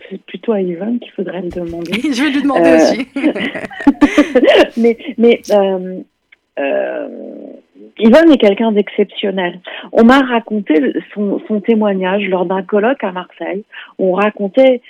C'est 0.09 0.21
plutôt 0.23 0.53
à 0.53 0.61
Yvonne 0.61 0.99
qu'il 0.99 1.13
faudrait 1.13 1.43
le 1.43 1.51
demander. 1.51 1.93
Je 2.03 2.23
vais 2.23 2.31
lui 2.31 2.43
demander 2.43 2.73
aussi. 2.73 3.09
mais 4.81 4.97
mais 5.19 5.43
Yvonne 7.99 8.33
est 8.33 8.39
quelqu'un 8.39 8.73
d'exceptionnel. 8.73 9.61
On 9.93 10.05
m'a 10.05 10.21
raconté 10.21 10.75
son, 11.13 11.41
son, 11.47 11.61
témoignage 11.61 12.23
lors 12.29 12.47
d'un 12.47 12.63
colloque 12.63 13.03
à 13.05 13.13
Marseille. 13.13 13.65
On 13.99 14.13
racontait 14.13 14.81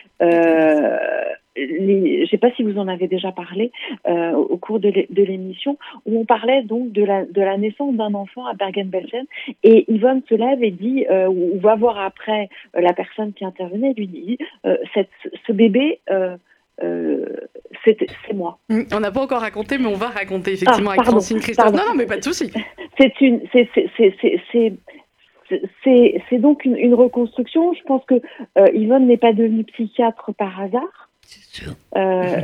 je 1.59 2.21
ne 2.23 2.27
sais 2.27 2.39
pas 2.39 2.51
si 2.53 2.63
vous 2.63 2.79
en 2.79 2.89
avez 2.89 3.09
déjà 3.09 3.33
parlé 3.33 3.73
euh, 4.09 4.33
au 4.33 4.57
cours 4.57 4.79
de 4.81 5.23
l'émission, 5.23 5.79
où 6.07 6.21
on 6.21 6.25
parlait 6.25 6.63
donc 6.63 6.93
de 6.93 7.05
la, 7.05 7.25
de 7.25 7.41
la 7.41 7.57
naissance 7.57 7.95
d'un 7.95 8.15
enfant 8.15 8.47
à 8.47 8.55
Bergen-Belsen, 8.55 9.27
et 9.63 9.85
Yvonne 9.93 10.23
se 10.29 10.35
lève 10.35 10.63
et 10.63 10.71
dit, 10.71 11.07
euh, 11.11 11.29
ou 11.29 11.59
va 11.61 11.75
voir 11.75 11.99
après 11.99 12.49
euh, 12.77 12.81
la 12.81 12.93
personne 12.93 13.33
qui 13.33 13.45
intervenait, 13.45 13.93
lui 13.95 14.07
dit, 14.07 14.39
euh, 14.67 14.77
cette, 14.95 15.11
ce 15.47 15.53
bébé, 15.53 16.01
euh, 16.11 16.37
c'est 17.85 18.35
moi. 18.35 18.59
Mmh, 18.69 18.83
on 18.93 19.01
n'a 19.01 19.11
pas 19.11 19.23
encore 19.23 19.41
raconté, 19.41 19.79
mais 19.79 19.87
on 19.87 19.95
va 19.95 20.09
raconter 20.09 20.53
effectivement 20.53 20.91
ah, 20.91 20.95
avec 20.95 21.07
Francine 21.07 21.41
Christophe. 21.41 21.73
Non, 21.73 21.89
non, 21.89 21.95
mais 21.97 22.07
pas 22.07 22.19
de 22.19 22.25
souci. 22.25 22.53
C'est 22.99 23.21
une, 23.21 23.41
c'est 23.53 23.69
c'est 26.31 26.39
donc 26.39 26.65
une, 26.65 26.77
une, 26.77 26.95
reconstruction. 26.95 27.73
Je 27.73 27.83
pense 27.83 28.05
que 28.05 28.21
Yvonne 28.75 29.07
n'est 29.07 29.17
pas 29.17 29.33
devenue 29.33 29.65
psychiatre 29.65 30.33
par 30.35 30.61
hasard. 30.61 31.08
Sûr. 31.29 31.75
Euh, 31.97 32.43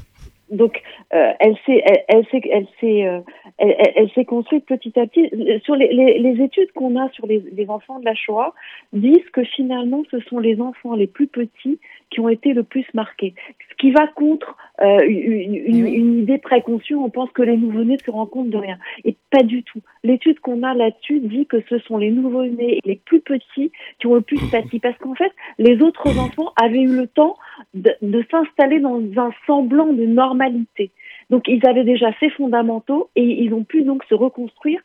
donc, 0.50 0.82
euh, 1.14 1.32
elle 1.38 1.56
s'est, 1.64 1.82
elle, 1.84 2.04
elle 2.08 2.26
s'est, 2.26 2.42
elle 2.50 2.66
s'est, 2.80 3.06
euh, 3.06 3.20
elle, 3.58 3.92
elle, 3.96 4.10
s'est 4.12 4.24
construite 4.24 4.66
petit 4.66 4.98
à 4.98 5.06
petit. 5.06 5.30
Sur 5.64 5.76
les, 5.76 5.92
les, 5.92 6.18
les 6.18 6.42
études 6.42 6.72
qu'on 6.72 7.00
a 7.00 7.08
sur 7.10 7.26
les, 7.26 7.42
les, 7.52 7.68
enfants 7.68 8.00
de 8.00 8.04
la 8.04 8.14
Shoah 8.14 8.54
disent 8.92 9.28
que 9.32 9.44
finalement, 9.44 10.02
ce 10.10 10.20
sont 10.20 10.38
les 10.38 10.60
enfants 10.60 10.94
les 10.94 11.06
plus 11.06 11.26
petits 11.26 11.78
qui 12.14 12.20
ont 12.20 12.28
été 12.28 12.52
le 12.52 12.62
plus 12.62 12.86
marqués. 12.94 13.34
Ce 13.70 13.74
qui 13.76 13.90
va 13.90 14.06
contre 14.06 14.56
euh, 14.80 15.00
une, 15.04 15.54
une, 15.56 15.86
une, 15.86 16.18
idée 16.20 16.38
préconçue, 16.38 16.94
on 16.94 17.10
pense 17.10 17.30
que 17.32 17.42
les 17.42 17.56
nouveau-nés 17.56 17.98
se 18.04 18.10
rendent 18.10 18.30
compte 18.30 18.50
de 18.50 18.56
rien. 18.56 18.78
Et 19.04 19.16
pas 19.30 19.42
du 19.42 19.64
tout. 19.64 19.80
L'étude 20.04 20.38
qu'on 20.38 20.62
a 20.62 20.74
là-dessus 20.74 21.18
dit 21.18 21.46
que 21.46 21.60
ce 21.68 21.78
sont 21.80 21.98
les 21.98 22.12
nouveau-nés 22.12 22.78
les 22.84 22.96
plus 23.04 23.20
petits 23.20 23.72
qui 23.98 24.06
ont 24.06 24.14
le 24.14 24.20
plus 24.20 24.38
pâti. 24.50 24.78
Parce 24.78 24.96
qu'en 24.98 25.16
fait, 25.16 25.32
les 25.58 25.82
autres 25.82 26.06
enfants 26.18 26.52
avaient 26.54 26.82
eu 26.82 26.94
le 26.94 27.08
temps 27.08 27.36
de, 27.74 27.92
de 28.00 28.24
s'installer 28.30 28.78
dans 28.78 29.02
un 29.16 29.30
semblant 29.46 29.92
de 29.92 30.04
normalité. 30.04 30.92
Donc 31.30 31.48
ils 31.48 31.66
avaient 31.66 31.84
déjà 31.84 32.10
ces 32.20 32.30
fondamentaux 32.30 33.08
et 33.16 33.24
ils 33.24 33.52
ont 33.54 33.64
pu 33.64 33.82
donc 33.82 34.04
se 34.04 34.14
reconstruire 34.14 34.80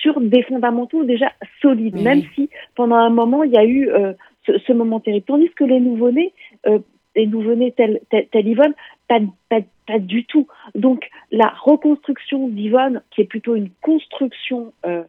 sur 0.00 0.20
des 0.20 0.42
fondamentaux 0.42 1.04
déjà 1.04 1.32
solides, 1.60 2.00
même 2.00 2.22
si 2.34 2.48
pendant 2.74 2.96
un 2.96 3.10
moment 3.10 3.44
il 3.44 3.52
y 3.52 3.58
a 3.58 3.64
eu 3.64 3.88
euh, 3.90 4.12
ce, 4.46 4.58
ce, 4.58 4.72
moment 4.72 5.00
terrible. 5.00 5.26
Tandis 5.26 5.50
que 5.50 5.64
les 5.64 5.80
nouveau-nés, 5.80 6.32
euh, 6.66 6.78
les 7.14 7.26
nouveau-nés 7.26 7.72
tels, 7.72 8.00
tel, 8.10 8.46
Yvonne, 8.48 8.74
pas, 9.08 9.18
pas, 9.48 9.60
pas, 9.86 9.98
du 9.98 10.24
tout. 10.24 10.46
Donc 10.74 11.08
la 11.30 11.48
reconstruction 11.48 12.48
d'Yvonne, 12.48 13.02
qui 13.10 13.20
est 13.20 13.26
plutôt 13.26 13.54
une 13.54 13.70
construction 13.82 14.72
euh, 14.86 15.04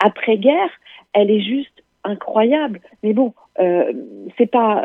après-guerre, 0.00 0.70
elle 1.12 1.30
est 1.30 1.42
juste 1.42 1.84
incroyable. 2.02 2.80
Mais 3.02 3.12
bon, 3.12 3.34
euh, 3.60 3.92
c'est 4.36 4.50
pas 4.50 4.84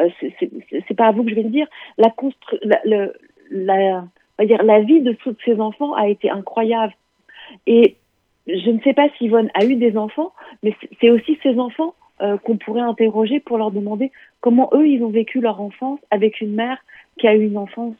c'est 0.87 0.93
pas 0.95 1.07
à 1.07 1.11
vous 1.11 1.23
que 1.23 1.31
je 1.31 1.35
vais 1.35 1.43
le 1.43 1.49
dire. 1.49 1.67
La, 1.97 2.09
constru 2.09 2.57
le, 2.85 3.13
la, 3.49 4.79
vie 4.81 5.01
de 5.01 5.13
tous 5.13 5.35
ces 5.45 5.59
enfants 5.59 5.93
a 5.93 6.07
été 6.07 6.29
incroyable. 6.29 6.93
Et 7.67 7.97
je 8.47 8.69
ne 8.69 8.79
sais 8.81 8.93
pas 8.93 9.07
si 9.17 9.25
Yvonne 9.25 9.49
a 9.53 9.65
eu 9.65 9.75
des 9.75 9.97
enfants, 9.97 10.33
mais 10.63 10.75
c'est 10.99 11.09
aussi 11.09 11.37
ces 11.43 11.59
enfants 11.59 11.93
euh, 12.21 12.37
qu'on 12.37 12.57
pourrait 12.57 12.81
interroger 12.81 13.39
pour 13.39 13.57
leur 13.57 13.71
demander 13.71 14.11
comment 14.39 14.69
eux, 14.73 14.87
ils 14.87 15.03
ont 15.03 15.09
vécu 15.09 15.41
leur 15.41 15.61
enfance 15.61 15.99
avec 16.09 16.41
une 16.41 16.55
mère 16.55 16.77
qui 17.19 17.27
a 17.27 17.35
eu 17.35 17.45
une 17.45 17.57
enfance 17.57 17.95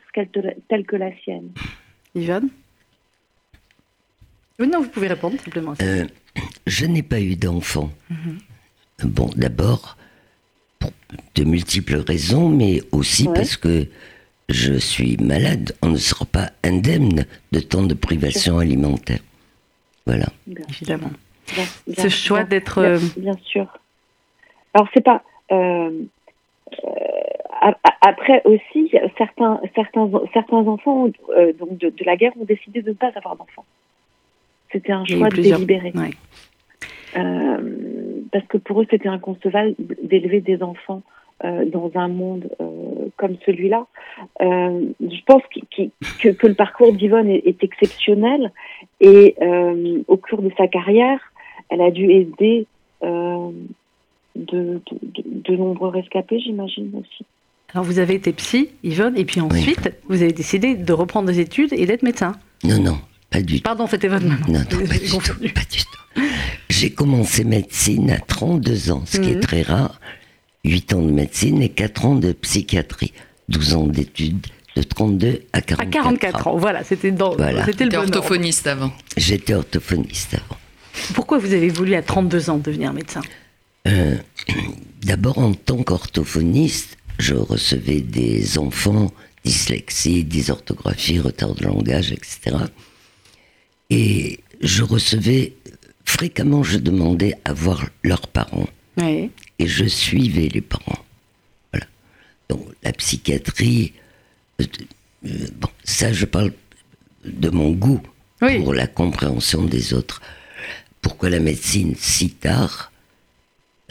telle 0.68 0.86
que 0.86 0.96
la 0.96 1.16
sienne. 1.18 1.52
Yvonne? 2.16 2.50
Oui, 4.60 4.68
non, 4.68 4.82
vous 4.82 4.90
pouvez 4.90 5.08
répondre 5.08 5.40
simplement. 5.40 5.74
Euh, 5.82 6.06
je 6.68 6.86
n'ai 6.86 7.04
pas 7.04 7.20
eu 7.20 7.36
d'enfant. 7.36 7.90
Mhm. 8.10 8.38
Bon, 9.06 9.30
d'abord, 9.36 9.98
pour 10.80 10.92
de 11.36 11.44
multiples 11.44 11.96
raisons, 11.96 12.50
mais 12.50 12.82
aussi 12.92 13.28
parce 13.34 13.58
que 13.58 13.88
je 14.50 14.74
suis 14.74 15.18
malade. 15.18 15.74
On 15.82 15.90
ne 15.90 15.98
sera 15.98 16.26
pas 16.26 16.52
indemne 16.64 17.26
de 17.52 17.60
temps 17.60 17.84
de 17.84 17.94
privation 17.94 18.60
alimentaire. 18.60 19.20
Voilà. 20.06 20.28
Évidemment. 20.70 21.12
Ce 21.98 22.10
choix 22.10 22.44
d'être. 22.44 22.82
Bien, 22.82 22.92
euh, 22.92 23.00
bien, 23.18 23.38
sûr. 23.44 23.68
Alors 24.74 24.88
c'est 24.94 25.04
pas. 25.04 25.24
Euh, 25.52 25.92
euh, 26.84 27.72
après 28.02 28.42
aussi, 28.46 28.92
certains, 29.18 29.60
certains, 29.76 30.10
certains 30.34 30.68
enfants 30.68 31.10
euh, 31.30 31.54
donc 31.54 31.78
de, 31.78 31.90
de, 31.90 32.06
la 32.06 32.16
guerre 32.16 32.32
ont 32.40 32.46
décidé 32.46 32.82
de 32.82 32.90
ne 32.90 32.96
pas 32.96 33.12
avoir 33.16 33.36
d'enfants. 33.36 33.66
C'était 34.72 34.94
un 34.94 35.06
choix 35.06 35.30
délibéré. 35.30 35.92
Ouais. 35.94 36.12
Euh, 37.18 38.22
parce 38.32 38.46
que 38.48 38.58
pour 38.58 38.82
eux, 38.82 38.88
c'était 38.90 39.10
inconcevable 39.10 39.76
d'élever 40.02 40.40
des 40.42 40.64
enfants 40.64 41.02
euh, 41.44 41.66
dans 41.66 41.92
un 41.96 42.08
monde 42.08 42.50
euh, 42.62 43.10
comme 43.18 43.36
celui-là. 43.46 43.86
Euh, 44.42 44.82
je 45.02 45.22
pense 45.26 45.42
qu 45.52 45.62
qu 45.70 45.90
que, 46.22 46.30
que, 46.30 46.48
le 46.48 46.54
parcours 46.54 46.94
d'Yvonne 46.94 47.28
est, 47.28 47.48
est, 47.48 47.64
exceptionnel 47.64 48.52
et 49.00 49.36
au 50.08 50.18
cours 50.18 50.42
de 50.42 50.52
sa 50.58 50.68
carrière, 50.68 51.20
elle 51.70 51.82
a 51.82 51.92
dû 51.92 52.12
aider 52.12 52.68
de, 54.36 54.82
de, 54.92 55.24
de 55.26 55.56
nombreux 55.56 55.90
rescapés, 55.90 56.40
j'imagine 56.40 56.92
aussi. 56.96 57.26
Alors 57.74 57.86
vous 57.86 58.00
avez 58.00 58.16
été 58.16 58.34
psy, 58.34 58.70
Yvonne, 58.84 59.18
et 59.18 59.26
puis 59.26 59.40
ensuite, 59.40 59.80
oui. 59.86 59.92
vous 60.10 60.22
avez 60.22 60.34
décidé 60.34 60.76
de 60.76 60.94
reprendre 60.94 61.28
des 61.28 61.40
études 61.40 61.72
et 61.74 61.86
d'être 61.86 62.04
médecin. 62.04 62.34
Non, 62.64 62.80
non, 62.80 62.98
pas 63.30 63.42
du 63.42 63.58
tout. 63.58 63.64
Pardon, 63.64 63.88
c'était 63.88 64.10
votre 64.10 64.26
maman. 64.26 64.46
Non, 64.48 64.60
non, 64.60 64.88
pas 64.88 64.98
du, 64.98 65.10
tout, 65.10 65.20
pas 65.20 65.62
du 65.70 65.80
tout. 65.80 66.22
J'ai 66.70 66.92
commencé 66.92 67.44
médecine 67.44 68.12
à 68.12 68.20
32 68.20 68.92
ans, 68.92 69.04
ce 69.06 69.20
qui 69.20 69.30
mmh. 69.30 69.32
est 69.32 69.36
mhm. 69.36 69.42
très 69.42 69.62
rare. 69.62 70.00
8 70.66 70.94
ans 70.94 71.02
de 71.02 71.12
médecine 71.12 71.62
et 71.62 71.70
4 71.70 72.06
ans 72.06 72.16
de 72.16 72.34
psychiatrie. 72.34 73.14
12 73.50 73.76
ans 73.76 73.88
d'études 73.88 74.46
de 74.76 74.84
32 74.84 75.42
à 75.54 75.62
44, 75.62 75.82
à 75.82 75.86
44 75.86 76.48
ans. 76.48 76.52
ans. 76.52 76.58
Voilà, 76.58 76.84
c'était 76.84 77.12
dans 77.12 77.36
voilà. 77.36 77.66
c'était 77.66 77.86
le 77.86 77.98
orthophoniste 77.98 78.68
avant. 78.68 78.92
J'étais 79.18 79.54
orthophoniste 79.54 80.36
avant. 80.36 80.58
Pourquoi 81.14 81.38
vous 81.38 81.54
avez 81.54 81.70
voulu 81.70 81.96
à 81.96 82.02
32 82.02 82.50
ans 82.50 82.58
devenir 82.58 82.94
médecin? 82.94 83.22
Euh, 83.88 84.18
D'abord 85.04 85.40
en 85.40 85.54
tant 85.54 85.82
qu'orthophoniste, 85.84 86.98
je 87.18 87.34
recevais 87.34 88.02
des 88.02 88.58
enfants 88.58 89.12
dyslexie, 89.44 90.24
dysorthographie, 90.24 91.20
retard 91.20 91.56
de 91.56 91.64
langage, 91.64 92.12
etc. 92.12 92.58
Et 93.90 94.40
je 94.62 94.84
recevais 94.84 95.54
fréquemment, 96.06 96.64
je 96.64 96.78
demandais 96.78 97.34
à 97.46 97.54
voir 97.54 97.86
leurs 98.04 98.28
parents. 98.28 98.70
Oui. 98.98 99.32
Et 99.60 99.68
je 99.68 99.86
suivais 99.86 100.48
les 100.48 100.62
parents. 100.62 101.04
Voilà. 101.74 101.88
Donc 102.50 102.66
la 102.84 102.94
psychiatrie, 102.94 103.94
euh, 104.60 104.66
euh, 105.26 105.48
bon, 105.56 105.70
ça 105.84 106.14
je 106.14 106.26
parle 106.26 106.52
de 107.26 107.50
mon 107.50 107.72
goût 107.72 108.02
oui. 108.42 108.60
pour 108.60 108.74
la 108.74 108.88
compréhension 108.88 109.64
des 109.64 109.94
autres. 109.94 110.22
Pourquoi 111.02 111.30
la 111.30 111.40
médecine 111.40 111.96
si 111.98 112.30
tard? 112.30 112.91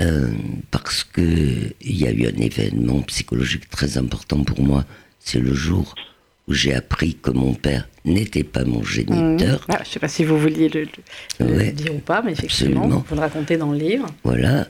Euh, 0.00 0.30
Parce 0.70 1.04
que 1.04 1.20
il 1.80 1.96
y 1.96 2.06
a 2.06 2.10
eu 2.10 2.26
un 2.26 2.36
événement 2.40 3.00
psychologique 3.02 3.68
très 3.70 3.98
important 3.98 4.42
pour 4.44 4.62
moi. 4.62 4.84
C'est 5.18 5.40
le 5.40 5.54
jour 5.54 5.94
où 6.48 6.52
j'ai 6.54 6.74
appris 6.74 7.14
que 7.14 7.30
mon 7.30 7.54
père 7.54 7.88
n'était 8.04 8.44
pas 8.44 8.64
mon 8.64 8.82
géniteur. 8.82 9.60
Mmh. 9.60 9.72
Ah, 9.72 9.78
je 9.82 9.88
ne 9.88 9.92
sais 9.92 10.00
pas 10.00 10.08
si 10.08 10.24
vous 10.24 10.38
vouliez 10.38 10.68
le, 10.68 10.86
le, 11.38 11.46
ouais, 11.46 11.66
le, 11.66 11.72
dire 11.72 11.94
ou 11.94 11.98
pas, 11.98 12.22
mais 12.22 12.32
effectivement, 12.32 12.80
absolument. 12.80 13.04
vous 13.08 13.14
le 13.14 13.20
racontez 13.20 13.56
dans 13.56 13.72
le 13.72 13.78
livre. 13.78 14.06
Voilà. 14.24 14.66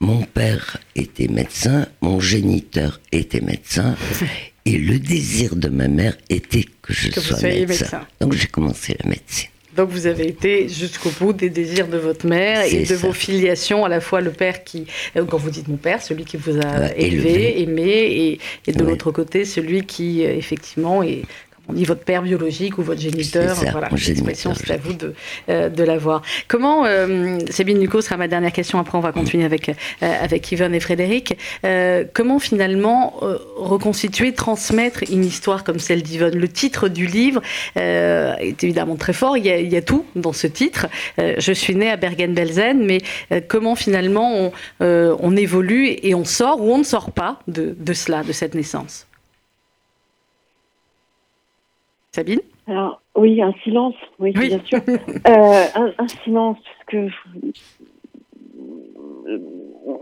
Mon 0.00 0.22
père 0.22 0.78
était 0.96 1.28
médecin, 1.28 1.86
mon 2.00 2.20
géniteur 2.20 3.00
était 3.12 3.42
médecin, 3.42 3.94
et 4.64 4.78
le 4.78 4.98
désir 4.98 5.56
de 5.56 5.68
ma 5.68 5.88
mère 5.88 6.16
était 6.28 6.64
que 6.82 6.92
je 6.92 7.10
que 7.10 7.20
sois 7.20 7.40
médecin. 7.42 7.66
médecin. 7.66 8.06
Donc 8.20 8.32
j'ai 8.32 8.46
commencé 8.46 8.96
la 9.02 9.10
médecine. 9.10 9.50
Donc 9.76 9.90
vous 9.90 10.06
avez 10.06 10.26
été 10.26 10.68
jusqu'au 10.68 11.10
bout 11.20 11.32
des 11.32 11.48
désirs 11.48 11.86
de 11.86 11.96
votre 11.96 12.26
mère 12.26 12.64
et 12.64 12.80
de 12.80 12.84
ça. 12.84 12.96
vos 12.96 13.12
filiations, 13.12 13.84
à 13.84 13.88
la 13.88 14.00
fois 14.00 14.20
le 14.20 14.32
père 14.32 14.64
qui, 14.64 14.86
euh, 15.16 15.24
quand 15.24 15.38
vous 15.38 15.50
dites 15.50 15.68
mon 15.68 15.76
père, 15.76 16.02
celui 16.02 16.24
qui 16.24 16.36
vous 16.36 16.58
a 16.58 16.80
ouais, 16.80 16.94
élevé, 16.96 17.58
élevé, 17.58 17.62
aimé, 17.62 17.82
et, 17.86 18.40
et 18.66 18.72
de 18.72 18.82
ouais. 18.82 18.90
l'autre 18.90 19.12
côté, 19.12 19.44
celui 19.44 19.86
qui, 19.86 20.24
euh, 20.24 20.34
effectivement, 20.34 21.02
est, 21.02 21.22
dit 21.72 21.84
votre 21.84 22.04
père 22.04 22.22
biologique 22.22 22.78
ou 22.78 22.82
votre 22.82 23.00
géniteur. 23.00 23.54
voilà, 23.72 23.88
l'expression, 23.90 24.54
c'est 24.54 24.72
à 24.72 24.76
vous 24.76 24.92
de, 24.92 25.14
euh, 25.48 25.68
de 25.68 25.84
l'avoir. 25.84 26.22
Comment, 26.48 26.84
euh, 26.86 27.38
Sabine 27.50 27.78
Nuco 27.78 28.00
sera 28.00 28.16
ma 28.16 28.28
dernière 28.28 28.52
question, 28.52 28.78
après 28.78 28.96
on 28.96 29.00
va 29.00 29.12
continuer 29.12 29.44
avec, 29.44 29.68
euh, 29.68 29.74
avec 30.00 30.50
Yvonne 30.52 30.74
et 30.74 30.80
Frédéric. 30.80 31.36
comment 32.14 32.38
finalement 32.38 33.20
reconstituer, 33.56 34.32
transmettre 34.32 35.04
une 35.10 35.24
histoire 35.24 35.64
comme 35.64 35.78
celle 35.78 36.02
d'Yvonne? 36.02 36.36
Le 36.36 36.48
titre 36.48 36.88
du 36.88 37.06
livre 37.06 37.40
est 37.76 38.62
évidemment 38.62 38.96
très 38.96 39.12
fort, 39.12 39.36
il 39.36 39.46
y, 39.46 39.50
a, 39.50 39.58
il 39.58 39.72
y 39.72 39.76
a 39.76 39.82
tout 39.82 40.04
dans 40.16 40.32
ce 40.32 40.46
titre. 40.46 40.86
je 41.18 41.52
suis 41.52 41.74
née 41.74 41.90
à 41.90 41.96
Bergen-Belsen, 41.96 42.84
mais 42.84 43.00
comment 43.48 43.74
finalement 43.74 44.34
on, 44.34 44.52
on, 44.80 45.36
évolue 45.36 45.96
et 46.02 46.14
on 46.14 46.24
sort 46.24 46.60
ou 46.60 46.72
on 46.72 46.78
ne 46.78 46.84
sort 46.84 47.12
pas 47.12 47.38
de, 47.48 47.76
de 47.78 47.92
cela, 47.92 48.22
de 48.22 48.32
cette 48.32 48.54
naissance? 48.54 49.06
Sabine 52.12 52.40
Alors, 52.66 53.00
oui, 53.14 53.40
un 53.40 53.52
silence, 53.64 53.94
oui, 54.18 54.32
bien 54.32 54.60
sûr. 54.64 54.80
Euh, 55.28 55.90
un, 55.98 56.08
silence, 56.08 56.58
parce 56.64 56.84
que 56.86 57.08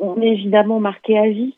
on 0.01 0.21
est 0.23 0.29
évidemment 0.29 0.81
marqué 0.81 1.19
à 1.19 1.29
vie 1.29 1.55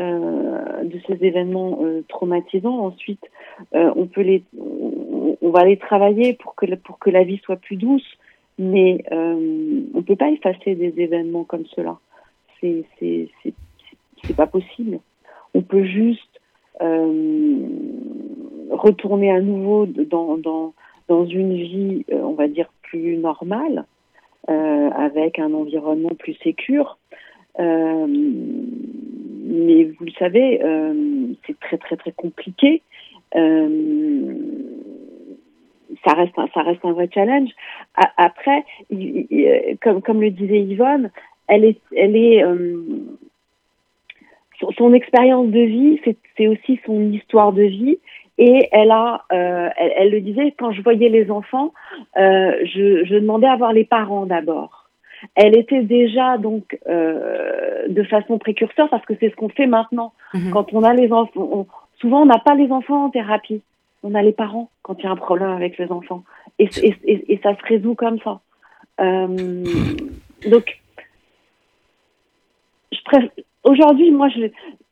euh, 0.00 0.84
de 0.84 0.98
ces 1.06 1.24
événements 1.24 1.78
euh, 1.82 2.02
traumatisants. 2.08 2.78
Ensuite, 2.86 3.24
on 3.72 4.06
peut 4.06 4.22
les, 4.22 4.42
on, 4.58 5.50
va 5.50 5.64
les 5.64 5.76
travailler 5.76 6.32
pour 6.32 6.54
que 6.54 6.66
pour 6.76 6.98
que 6.98 7.10
la 7.10 7.22
vie 7.24 7.38
soit 7.44 7.56
plus 7.56 7.76
douce, 7.76 8.16
mais 8.58 9.04
on 9.12 10.02
peut 10.02 10.16
pas 10.16 10.30
effacer 10.30 10.74
des 10.74 10.94
événements 11.00 11.44
comme 11.44 11.66
cela. 11.66 11.98
C'est 12.60 12.84
c'est 12.98 13.28
c'est 13.44 14.36
pas 14.36 14.46
possible. 14.46 14.98
On 15.52 15.62
peut 15.62 15.84
juste 15.84 16.40
retourner 18.74 19.30
à 19.30 19.40
nouveau 19.40 19.86
dans, 19.86 20.36
dans, 20.36 20.74
dans 21.08 21.26
une 21.26 21.54
vie, 21.54 22.04
euh, 22.12 22.20
on 22.22 22.34
va 22.34 22.48
dire, 22.48 22.68
plus 22.82 23.16
normale, 23.16 23.84
euh, 24.48 24.90
avec 24.90 25.38
un 25.38 25.52
environnement 25.54 26.14
plus 26.18 26.34
sécure. 26.42 26.98
Euh, 27.58 28.06
mais 28.08 29.84
vous 29.84 30.04
le 30.04 30.12
savez, 30.18 30.60
c'est 31.46 31.58
très 31.60 31.78
très 31.78 31.96
très 31.96 32.10
compliqué. 32.12 32.82
ça 33.32 33.38
reste 36.12 36.36
un, 36.36 36.48
ça 36.52 36.62
reste 36.62 36.84
un 36.84 36.92
vrai 36.92 37.08
challenge. 37.12 37.50
après, 38.16 38.64
comme 39.82 40.02
comme 40.02 40.20
le 40.20 40.30
disait 40.30 40.62
Yvonne, 40.62 41.10
elle 41.46 41.64
est 41.64 41.78
elle 41.94 42.16
est 42.16 42.42
son 44.76 44.92
expérience 44.92 45.48
de 45.48 45.60
vie, 45.60 46.00
c'est 46.36 46.48
aussi 46.48 46.80
son 46.86 47.12
histoire 47.12 47.52
de 47.52 47.62
vie. 47.62 47.98
Et 48.38 48.68
elle 48.72 48.90
a, 48.90 49.24
euh, 49.32 49.68
elle, 49.76 50.10
le 50.10 50.20
disait, 50.20 50.54
quand 50.58 50.72
je 50.72 50.82
voyais 50.82 51.08
les 51.08 51.30
enfants, 51.30 51.72
euh, 52.16 52.52
je, 52.64 53.04
je, 53.04 53.14
demandais 53.14 53.46
à 53.46 53.56
voir 53.56 53.72
les 53.72 53.84
parents 53.84 54.26
d'abord. 54.26 54.88
Elle 55.36 55.56
était 55.56 55.82
déjà 55.82 56.36
donc 56.36 56.78
euh, 56.88 57.86
de 57.88 58.02
façon 58.02 58.38
précurseur 58.38 58.88
parce 58.90 59.04
que 59.06 59.14
c'est 59.20 59.30
ce 59.30 59.36
qu'on 59.36 59.48
fait 59.48 59.66
maintenant. 59.66 60.12
Mhm. 60.34 60.50
Quand 60.50 60.72
on 60.72 60.82
a 60.82 60.92
les 60.94 61.12
enfants, 61.12 61.66
souvent 62.00 62.22
on 62.22 62.26
n'a 62.26 62.38
pas 62.38 62.54
les 62.54 62.70
enfants 62.72 63.04
en 63.04 63.10
thérapie, 63.10 63.62
on 64.02 64.14
a 64.14 64.22
les 64.22 64.32
parents 64.32 64.68
quand 64.82 64.98
il 64.98 65.04
y 65.04 65.06
a 65.06 65.12
un 65.12 65.16
problème 65.16 65.50
avec 65.50 65.78
les 65.78 65.90
enfants, 65.90 66.24
et, 66.58 66.68
et, 66.82 67.32
et 67.32 67.40
ça 67.42 67.56
se 67.56 67.62
résout 67.66 67.94
comme 67.94 68.18
ça. 68.20 68.40
Donc, 68.98 70.80
aujourd'hui, 73.64 74.10
moi, 74.10 74.28
je, 74.28 74.50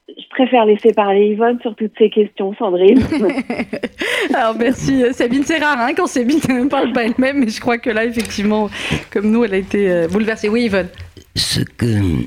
je 0.09 0.29
préfère 0.31 0.65
laisser 0.65 0.93
parler 0.93 1.29
Yvonne 1.29 1.61
sur 1.61 1.75
toutes 1.77 1.93
ces 1.97 2.11
questions, 2.11 2.55
Sandrine. 2.57 3.01
Alors 4.35 4.57
merci 4.59 5.03
euh, 5.03 5.12
Sabine, 5.12 5.45
c'est 5.45 5.59
rare 5.59 5.79
hein, 5.79 5.93
quand 5.97 6.07
Sabine 6.07 6.41
ne 6.49 6.69
parle 6.69 6.93
pas 6.93 7.05
elle-même, 7.05 7.41
mais 7.41 7.49
je 7.49 7.61
crois 7.61 7.79
que 7.79 7.91
là, 7.91 8.05
effectivement, 8.05 8.69
comme 9.11 9.31
nous, 9.31 9.45
elle 9.45 9.55
a 9.55 9.59
été 9.59 9.91
euh, 9.91 10.09
bouleversée. 10.09 10.49
Oui, 10.49 10.65
Yvonne. 10.65 10.88
Ce 11.37 11.61
que 11.61 11.87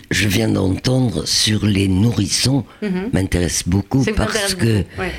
je 0.09 0.27
viens 0.27 0.47
d'entendre 0.47 1.27
sur 1.27 1.65
les 1.65 1.87
nourrissons 1.87 2.65
mhm. 2.81 3.09
m'intéresse 3.13 3.67
beaucoup 3.67 4.03
parce 4.15 4.55
que 4.55 4.83
euh, 4.99 5.09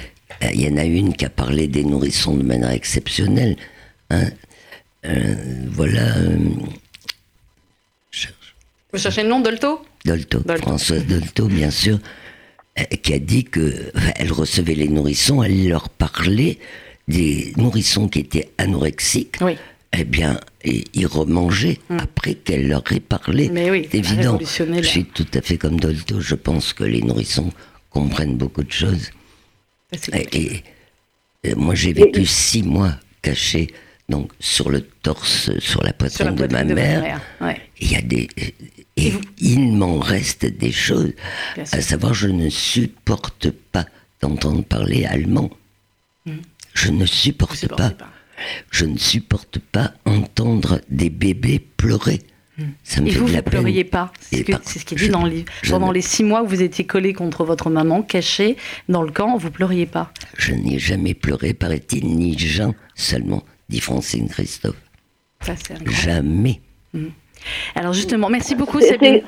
il 0.52 0.60
y 0.60 0.68
en 0.68 0.76
a 0.76 0.84
une 0.84 1.14
qui 1.14 1.24
a 1.24 1.30
parlé 1.30 1.68
des 1.68 1.84
nourrissons 1.84 2.36
de 2.36 2.42
manière 2.42 2.70
exceptionnelle. 2.70 3.56
Hein. 4.10 4.28
voilà. 5.72 6.02
Vous 8.92 8.98
cherchez 8.98 9.22
le 9.22 9.28
nom, 9.28 9.40
Dolto 9.40 9.82
Dolto, 10.04 10.40
Françoise 10.58 11.04
Dolto, 11.06 11.46
bien 11.46 11.70
sûr. 11.70 11.98
Euh, 12.78 12.82
qui 13.02 13.14
a 13.14 13.18
dit 13.18 13.44
que 13.44 13.90
elle 14.16 14.32
recevait 14.32 14.74
les 14.74 14.88
nourrissons, 14.88 15.42
elle 15.42 15.68
leur 15.68 15.88
parlait 15.88 16.58
des 17.08 17.52
nourrissons 17.56 18.08
qui 18.08 18.20
étaient 18.20 18.50
anorexiques. 18.58 19.36
Oui. 19.40 19.56
Eh 19.98 20.04
bien, 20.04 20.38
ils 20.64 21.06
remangeaient 21.06 21.78
hum. 21.88 21.98
après 21.98 22.34
qu'elle 22.34 22.68
leur 22.68 22.82
ait 22.92 23.00
parlé. 23.00 23.48
Mais 23.48 23.70
oui, 23.70 23.88
c'est 23.90 23.98
évident. 23.98 24.38
Je 24.42 24.82
suis 24.82 25.04
tout 25.04 25.26
à 25.32 25.40
fait 25.40 25.56
comme 25.56 25.80
Dolto. 25.80 26.20
Je 26.20 26.34
pense 26.34 26.72
que 26.72 26.84
les 26.84 27.00
nourrissons 27.00 27.50
comprennent 27.88 28.36
beaucoup 28.36 28.64
de 28.64 28.72
choses. 28.72 29.10
Et, 30.12 30.62
moi, 31.56 31.74
j'ai 31.74 31.92
vécu 31.92 32.26
six 32.26 32.62
mois 32.62 32.94
cachés 33.22 33.68
donc 34.08 34.32
sur 34.38 34.70
le 34.70 34.82
torse, 34.82 35.50
sur 35.60 35.82
la 35.82 35.92
poitrine, 35.92 36.34
de, 36.34 36.46
ma 36.46 36.64
mère. 36.64 37.20
Il 37.80 37.90
y 37.90 37.96
a 37.96 38.02
des 38.02 38.28
et 38.96 39.12
il 39.38 39.72
m'en 39.72 39.98
reste 39.98 40.46
des 40.46 40.72
choses. 40.72 41.12
À 41.56 41.80
savoir, 41.80 42.14
je 42.14 42.28
ne 42.28 42.48
supporte 42.48 43.50
pas 43.50 43.86
d'entendre 44.20 44.64
parler 44.64 45.04
allemand. 45.04 45.50
Hmm. 46.24 46.38
Je 46.72 46.90
ne 46.90 47.04
supporte 47.04 47.68
pas. 47.68 47.92
Je 48.70 48.84
ne 48.84 48.98
supporte 48.98 49.58
pas 49.58 49.92
entendre 50.04 50.80
des 50.88 51.10
bébés 51.10 51.58
pleurer. 51.76 52.22
Hmm. 52.58 52.64
Ça 52.84 53.02
me 53.02 53.08
Et 53.08 53.10
vous, 53.12 53.26
vous 53.26 53.34
ne 53.34 53.40
pleuriez 53.42 53.84
pas. 53.84 54.12
C'est 54.20 54.38
ce, 54.46 54.84
qui 54.84 54.94
est 54.94 54.98
dit 54.98 55.08
dans 55.10 55.24
le 55.24 55.30
livre. 55.30 55.52
Pendant 55.68 55.92
les 55.92 56.00
six 56.00 56.24
mois 56.24 56.42
où 56.42 56.46
vous 56.46 56.62
étiez 56.62 56.86
collé 56.86 57.12
contre 57.12 57.44
votre 57.44 57.68
maman, 57.68 58.02
caché 58.02 58.56
dans 58.88 59.02
le 59.02 59.12
camp, 59.12 59.36
vous 59.36 59.50
pleuriez 59.50 59.86
pas. 59.86 60.10
Je 60.38 60.54
n'ai 60.54 60.78
jamais 60.78 61.12
pleuré, 61.12 61.52
paraît-il, 61.52 62.06
ni 62.06 62.38
Jean 62.38 62.74
seulement, 62.94 63.44
dit 63.68 63.80
Francine 63.80 64.28
Christophe. 64.28 64.80
jamais. 65.86 66.62
Hmm. 66.94 67.08
Alors 67.74 67.92
justement, 67.92 68.28
merci 68.28 68.54
beaucoup 68.54 68.80
Sabine. 68.80 69.20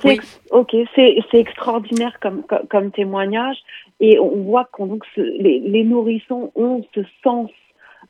Ok, 0.51 0.75
c'est 0.95 1.19
extraordinaire 1.33 2.19
comme, 2.21 2.43
comme, 2.71 2.91
témoignage 2.91 3.57
et 4.01 4.19
on 4.19 4.43
voit 4.43 4.69
que 4.73 4.83
les, 5.17 5.85
nourrissons 5.85 6.53
ont 6.55 6.85
ce 6.95 7.01
sens 7.23 7.51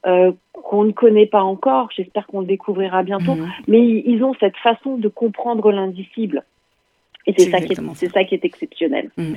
euh, 0.07 0.33
qu'on 0.53 0.85
ne 0.85 0.93
connaît 0.93 1.27
pas 1.27 1.43
encore, 1.43 1.89
j'espère 1.95 2.27
qu'on 2.27 2.41
le 2.41 2.47
découvrira 2.47 3.03
bientôt, 3.03 3.35
mhm. 3.35 3.49
mais 3.67 3.81
ils, 3.81 4.23
ont 4.23 4.35
cette 4.39 4.57
façon 4.59 4.97
de 4.97 5.09
comprendre 5.09 5.73
l'indicible. 5.73 6.45
Et 7.27 7.35
c'est 7.37 7.51
ça, 7.51 7.59
ça, 7.59 8.25
qui 8.25 8.35
est 8.35 8.45
exceptionnel. 8.45 9.11
Mhm. 9.17 9.37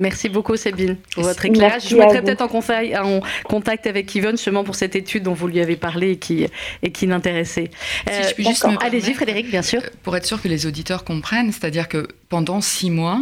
Merci 0.00 0.28
beaucoup 0.28 0.56
Sabine 0.56 0.96
pour 1.12 1.24
votre 1.24 1.44
éclairage. 1.44 1.88
je 1.88 1.96
mettrai 1.96 2.22
peut-être 2.22 2.42
en, 2.42 3.20
contact 3.44 3.86
avec 3.88 4.14
Yvonne 4.14 4.36
justement 4.36 4.62
pour 4.62 4.76
cette 4.76 4.94
étude 4.94 5.24
dont 5.24 5.32
vous 5.32 5.48
lui 5.48 5.60
avez 5.60 5.76
parlé 5.76 6.12
et 6.12 6.16
qui, 6.18 6.46
et 6.84 6.92
qui 6.92 7.06
l'intéressait. 7.06 7.70
Euh, 8.08 8.76
Allez-y 8.80 9.12
Frédéric, 9.14 9.50
bien 9.50 9.62
sûr. 9.62 9.82
Euh, 9.82 9.88
pour 10.04 10.16
être 10.16 10.24
sûr 10.24 10.40
que 10.40 10.46
les 10.46 10.66
auditeurs 10.66 11.02
comprennent, 11.02 11.50
c'est-à-dire 11.50 11.88
que 11.88 12.06
pendant 12.28 12.60
six 12.60 12.90
mois, 12.90 13.20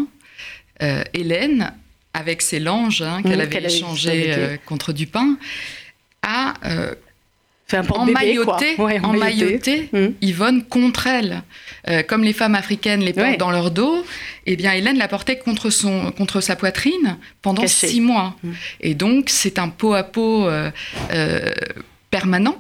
euh, 0.82 1.02
Hélène, 1.14 1.72
avec 2.12 2.42
ses 2.42 2.60
langes 2.60 3.00
hein, 3.00 3.22
qu'elle 3.22 3.38
mmh, 3.38 3.40
avait 3.40 3.64
échangées 3.64 4.58
contre 4.66 4.92
du 4.92 5.06
pain, 5.06 5.38
a 7.72 7.80
en 7.92 8.06
emmailloté, 8.06 8.76
en 8.78 9.12
mmh. 9.12 10.14
Yvonne 10.20 10.64
contre 10.64 11.06
elle. 11.06 11.42
Euh, 11.88 12.02
comme 12.02 12.22
les 12.22 12.32
femmes 12.32 12.54
africaines 12.54 13.00
les 13.00 13.12
portent 13.12 13.38
dans 13.38 13.50
leur 13.50 13.70
dos, 13.70 14.04
eh 14.46 14.56
bien 14.56 14.72
Hélène 14.72 14.98
la 14.98 15.08
portait 15.08 15.38
contre, 15.38 15.70
son, 15.70 16.12
contre 16.12 16.40
sa 16.40 16.56
poitrine 16.56 17.16
pendant 17.42 17.66
six 17.66 18.00
mois. 18.00 18.36
Mmh. 18.42 18.50
Et 18.80 18.94
donc 18.94 19.30
c'est 19.30 19.58
un 19.58 19.68
pot 19.68 19.94
à 19.94 20.02
pot 20.02 20.46
euh, 20.46 20.70
euh, 21.12 21.52
permanent. 22.10 22.56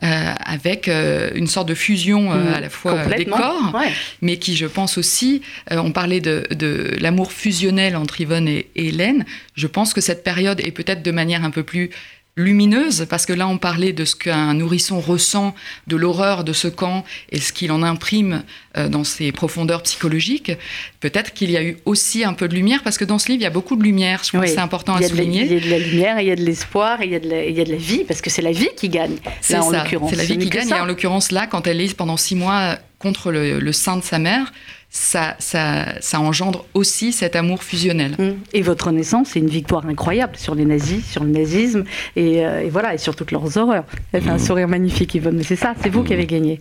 avec 0.00 0.88
une 1.34 1.48
sorte 1.48 1.68
de 1.68 1.74
fusion 1.74 2.30
mmh. 2.30 2.54
à 2.54 2.60
la 2.60 2.70
fois 2.70 3.06
des 3.06 3.24
corps, 3.24 3.76
mais 4.22 4.36
qui, 4.36 4.54
je 4.54 4.66
pense 4.66 4.96
aussi, 4.96 5.42
on 5.72 5.90
parlait 5.90 6.20
de, 6.20 6.46
de 6.54 6.94
l'amour 7.00 7.32
fusionnel 7.32 7.96
entre 7.96 8.20
Yvonne 8.20 8.46
et, 8.46 8.70
Hélène. 8.76 9.24
Je 9.56 9.66
pense 9.66 9.92
que 9.92 10.00
cette 10.00 10.22
période 10.22 10.60
est 10.60 10.70
peut-être 10.70 11.02
de 11.02 11.10
manière 11.10 11.42
un 11.42 11.50
peu 11.50 11.64
plus 11.64 11.90
lumineuse, 12.38 13.06
parce 13.08 13.26
que 13.26 13.32
là 13.32 13.48
on 13.48 13.58
parlait 13.58 13.92
de 13.92 14.04
ce 14.04 14.16
qu'un 14.16 14.54
nourrisson 14.54 15.00
ressent, 15.00 15.54
de 15.86 15.96
l'horreur 15.96 16.44
de 16.44 16.52
ce 16.52 16.68
camp 16.68 17.04
et 17.30 17.40
ce 17.40 17.52
qu'il 17.52 17.72
en 17.72 17.82
imprime 17.82 18.42
euh, 18.76 18.88
dans 18.88 19.04
ses 19.04 19.32
profondeurs 19.32 19.82
psychologiques. 19.82 20.52
Peut-être 21.00 21.32
qu'il 21.34 21.50
y 21.50 21.56
a 21.56 21.62
eu 21.62 21.76
aussi 21.84 22.24
un 22.24 22.32
peu 22.32 22.48
de 22.48 22.54
lumière, 22.54 22.82
parce 22.82 22.98
que 22.98 23.04
dans 23.04 23.18
ce 23.18 23.28
livre 23.28 23.40
il 23.40 23.44
y 23.44 23.46
a 23.46 23.50
beaucoup 23.50 23.76
de 23.76 23.82
lumière, 23.82 24.22
je 24.24 24.30
pense 24.30 24.42
que 24.42 24.48
c'est 24.48 24.58
important 24.58 24.94
à 24.94 25.02
souligner. 25.02 25.44
Il 25.44 25.52
y 25.52 25.56
a 25.56 25.60
de 25.60 25.70
la 25.70 25.78
lumière, 25.78 26.20
il 26.20 26.28
y 26.28 26.30
a 26.30 26.36
de 26.36 26.44
l'espoir, 26.44 27.02
il, 27.02 27.10
y 27.10 27.14
a 27.14 27.20
de 27.20 27.28
la, 27.28 27.44
il 27.44 27.56
y 27.56 27.60
a 27.60 27.64
de 27.64 27.72
la 27.72 27.76
vie, 27.76 28.04
parce 28.06 28.20
que 28.20 28.30
c'est 28.30 28.42
la 28.42 28.52
vie 28.52 28.70
qui 28.76 28.88
gagne. 28.88 29.16
C'est 29.40 29.54
ça, 29.54 29.62
c'est 30.08 30.16
la 30.16 30.24
vie 30.24 30.38
qui 30.38 30.50
gagne, 30.50 30.68
et 30.68 30.74
en 30.74 30.86
l'occurrence 30.86 31.32
là, 31.32 31.46
quand 31.46 31.66
elle 31.66 31.80
est 31.80 31.94
pendant 31.94 32.16
six 32.16 32.36
mois 32.36 32.78
contre 32.98 33.30
le, 33.30 33.72
sein 33.72 33.96
de 33.96 34.02
sa 34.02 34.18
mère, 34.18 34.52
ça, 34.90 35.36
ça, 35.38 36.00
ça 36.00 36.20
engendre 36.20 36.64
aussi 36.74 37.12
cet 37.12 37.36
amour 37.36 37.62
fusionnel. 37.62 38.16
Mmh. 38.18 38.30
Et 38.54 38.62
votre 38.62 38.90
naissance, 38.90 39.30
c'est 39.32 39.38
une 39.38 39.48
victoire 39.48 39.86
incroyable 39.86 40.36
sur 40.36 40.54
les 40.54 40.64
nazis, 40.64 41.04
sur 41.06 41.22
le 41.22 41.30
nazisme, 41.30 41.84
et, 42.16 42.44
euh, 42.44 42.62
et 42.62 42.70
voilà, 42.70 42.94
et 42.94 42.98
sur 42.98 43.14
toutes 43.14 43.30
leurs 43.30 43.56
horreurs. 43.56 43.84
Elle 44.12 44.22
fait 44.22 44.30
un 44.30 44.38
sourire 44.38 44.68
magnifique, 44.68 45.14
Yvonne, 45.14 45.36
mais 45.36 45.42
c'est 45.42 45.56
ça, 45.56 45.74
c'est 45.82 45.90
vous 45.90 46.02
qui 46.02 46.12
avez 46.12 46.26
gagné. 46.26 46.60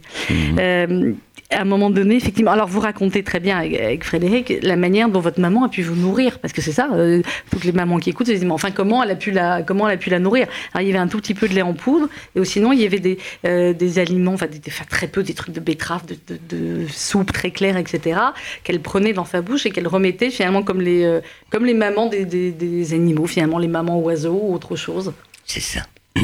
Euh, 0.59 1.13
à 1.49 1.61
un 1.61 1.65
moment 1.65 1.89
donné, 1.89 2.15
effectivement, 2.15 2.51
alors 2.51 2.67
vous 2.67 2.81
racontez 2.81 3.23
très 3.23 3.39
bien 3.39 3.57
avec, 3.59 4.03
Frédéric 4.03 4.53
la 4.63 4.75
manière 4.75 5.07
dont 5.07 5.21
votre 5.21 5.39
maman 5.39 5.63
a 5.63 5.69
pu 5.69 5.81
vous 5.81 5.95
nourrir, 5.95 6.39
parce 6.39 6.53
que 6.53 6.61
c'est 6.61 6.73
ça, 6.73 6.89
euh, 6.93 7.21
toutes 7.51 7.63
les 7.63 7.71
mamans 7.71 7.99
qui 7.99 8.09
écoutent, 8.09 8.27
se 8.27 8.33
disent, 8.33 8.43
mais 8.43 8.51
enfin, 8.51 8.71
comment 8.71 9.01
elle 9.01 9.11
a 9.11 9.15
pu 9.15 9.31
la, 9.31 9.63
comment 9.63 9.87
elle 9.87 9.93
a 9.95 9.97
pu 9.97 10.09
la 10.09 10.19
nourrir? 10.19 10.47
Alors, 10.73 10.85
il 10.85 10.87
y 10.87 10.91
avait 10.91 10.99
un 10.99 11.07
tout 11.07 11.19
petit 11.19 11.33
peu 11.33 11.47
de 11.47 11.53
lait 11.53 11.61
en 11.61 11.73
poudre, 11.73 12.09
et 12.35 12.43
sinon, 12.43 12.73
il 12.73 12.81
y 12.81 12.85
avait 12.85 12.99
des, 12.99 13.17
euh, 13.45 13.71
des 13.73 13.97
aliments, 13.99 14.33
enfin, 14.33 14.47
des- 14.47 14.59
très 14.59 15.07
peu, 15.07 15.23
des 15.23 15.33
trucs 15.33 15.53
de 15.55 15.61
betterave, 15.61 16.03
de 16.49 16.85
soupe 16.89 17.31
très 17.31 17.51
claire, 17.51 17.77
etc., 17.77 18.19
qu'elle 18.63 18.81
prenait 18.81 19.13
dans 19.13 19.25
sa 19.25 19.41
bouche 19.41 19.65
et 19.65 19.71
qu'elle 19.71 19.87
remettait 19.87 20.29
finalement 20.31 20.63
comme 20.63 20.81
les, 20.81 21.03
euh, 21.05 21.21
comme 21.49 21.65
les 21.65 21.73
mamans 21.73 22.07
des, 22.09 22.25
des- 22.25 22.51
des 22.51 22.93
animaux, 22.93 23.25
finalement, 23.25 23.57
les 23.57 23.67
mamans 23.69 23.99
oiseaux 23.99 24.39
ou 24.43 24.53
autre 24.53 24.75
chose. 24.75 25.13
C'est 25.45 25.61
ça. 25.61 25.81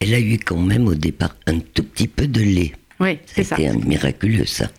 Elle 0.00 0.14
a 0.14 0.20
eu 0.20 0.38
quand 0.38 0.56
même 0.56 0.86
au 0.88 0.94
départ 0.94 1.34
un 1.46 1.58
tout 1.60 1.84
petit 1.84 2.08
peu 2.08 2.26
de 2.26 2.40
lait. 2.40 2.72
Oui, 3.02 3.18
c'est 3.26 3.44
ça. 3.44 3.56
C'était 3.56 3.68
un 3.68 3.74
miraculeux 3.78 4.46
ça. 4.46 4.70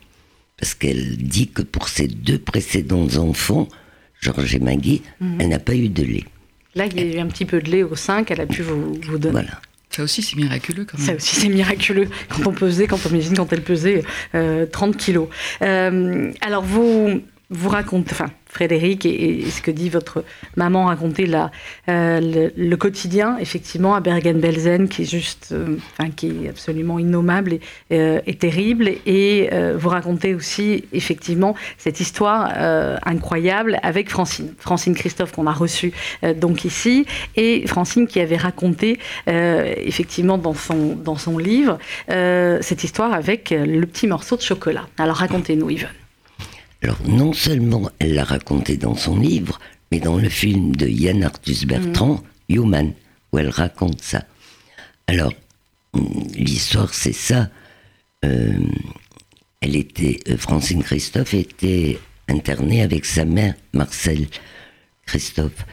Parce 0.58 0.74
qu'elle 0.74 1.18
dit 1.18 1.48
que 1.50 1.62
pour 1.62 1.90
ses 1.90 2.08
deux 2.08 2.40
précédents 2.40 3.08
enfants, 3.18 3.68
Georges 4.22 4.56
et 4.56 4.60
Maggie, 4.60 5.02
Mhm. 5.20 5.38
elle 5.42 5.50
n'a 5.50 5.60
pas 5.60 5.76
eu 5.76 5.90
de 5.90 6.04
lait. 6.04 6.24
Là, 6.76 6.86
il 6.86 6.98
y 6.98 7.02
a 7.04 7.16
eu 7.18 7.20
un 7.20 7.28
petit 7.28 7.46
peu 7.46 7.62
de 7.62 7.70
lait 7.70 7.84
au 7.84 7.96
sein 7.96 8.24
qu'elle 8.24 8.42
a 8.42 8.46
pu 8.48 8.62
vous, 8.62 8.94
vous 9.08 9.18
donner. 9.18 9.34
Voilà. 9.34 9.62
Ça 9.90 10.02
aussi, 10.04 10.24
c'est 10.24 10.36
miraculeux 10.38 10.86
quand 10.86 10.98
même. 10.98 11.06
Ça 11.06 11.14
aussi, 11.16 11.36
c'est 11.36 11.50
miraculeux 11.50 12.08
quand 12.30 12.48
on 12.48 12.52
pesait, 12.54 12.88
quand 12.88 12.98
on 13.06 13.10
imagine 13.10 13.36
quand 13.36 13.52
elle 13.54 13.62
pesait 13.62 14.04
euh, 14.34 14.66
30 14.66 14.98
kilos. 14.98 15.28
Euh, 15.62 16.32
alors, 16.42 16.64
vous, 16.64 17.22
vous 17.54 17.70
racontez, 17.70 18.12
enfin, 18.12 18.30
Frédéric 18.54 19.06
et, 19.06 19.46
ce 19.50 19.62
que 19.62 19.72
dit 19.72 19.90
votre 19.90 20.24
maman 20.56 20.86
racontait 20.86 21.26
là, 21.26 21.52
euh, 21.90 22.50
le, 22.56 22.76
quotidien, 22.76 23.38
effectivement, 23.40 23.96
à 23.96 24.00
Bergen-Belsen, 24.00 24.88
qui 24.88 25.04
est 25.04 25.10
juste, 25.10 25.50
euh, 25.52 25.78
enfin, 25.98 26.12
qui 26.12 26.46
est 26.46 26.50
absolument 26.50 27.00
innommable 27.00 27.54
et, 27.54 27.62
euh, 27.92 28.20
terrible. 28.40 28.92
Et 29.06 29.50
vous 29.76 29.90
racontez 29.90 30.36
aussi, 30.36 30.86
effectivement, 30.92 31.56
cette 31.78 32.00
histoire 32.00 32.52
incroyable 33.06 33.80
avec 33.84 34.10
Francine. 34.10 34.54
Francine 34.60 34.96
Christophe, 34.96 35.32
qu'on 35.32 35.48
a 35.48 35.54
reçue 35.54 35.94
donc 36.36 36.66
ici, 36.66 37.06
et 37.36 37.66
Francine 37.68 38.08
qui 38.08 38.20
avait 38.20 38.38
raconté, 38.38 39.00
effectivement, 39.28 40.38
dans 40.38 40.54
son, 40.54 40.96
dans 40.96 41.16
son 41.16 41.38
livre, 41.38 41.78
cette 42.08 42.84
histoire 42.84 43.14
avec 43.14 43.52
le 43.52 43.86
petit 43.86 44.08
morceau 44.08 44.36
de 44.36 44.42
chocolat. 44.42 44.88
Alors, 44.98 45.18
racontez-nous, 45.18 45.70
Yvonne. 45.70 46.03
Alors 46.84 47.02
non 47.08 47.34
seulement 47.34 47.90
elle 48.00 48.14
l'a 48.14 48.26
raconté 48.26 48.76
dans 48.78 48.96
son 48.96 49.18
livre, 49.18 49.60
mais 49.92 50.00
dans 50.00 50.18
le 50.18 50.30
film 50.30 50.76
de 50.76 50.88
Yann 50.88 51.24
Arthus 51.24 51.66
Bertrand, 51.66 52.22
Human, 52.50 52.94
où 53.32 53.38
elle 53.38 53.50
raconte 53.50 54.02
ça. 54.02 54.26
Alors, 55.08 55.34
hum, 55.94 56.28
l'histoire 56.36 56.94
c'est 56.94 57.14
ça. 57.14 57.50
Euh, 58.26 58.60
elle 59.62 59.78
était, 59.78 60.20
euh, 60.30 60.38
Francine 60.38 60.84
Christophe 60.84 61.34
était 61.34 62.00
internée 62.28 62.82
avec 62.82 63.06
sa 63.06 63.24
mère, 63.24 63.56
Marcel 63.72 64.28
Christophe. 65.06 65.66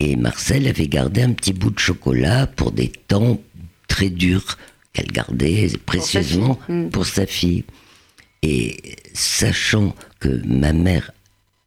Et 0.00 0.16
Marcel 0.16 0.66
avait 0.66 0.88
gardé 0.88 1.22
un 1.22 1.32
petit 1.32 1.52
bout 1.52 1.70
de 1.70 1.78
chocolat 1.78 2.46
pour 2.46 2.72
des 2.72 2.88
temps 2.88 3.40
très 3.86 4.10
durs 4.10 4.58
qu'elle 4.92 5.12
gardait 5.12 5.68
précieusement 5.86 6.58
fille. 6.66 6.74
Mm. 6.74 6.90
pour 6.90 7.06
sa 7.06 7.26
fille. 7.26 7.64
Et 8.42 8.96
sachant 9.12 9.94
que 10.18 10.40
ma 10.46 10.72
mère 10.72 11.12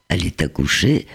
allait 0.10 0.42
accoucher, 0.42 1.08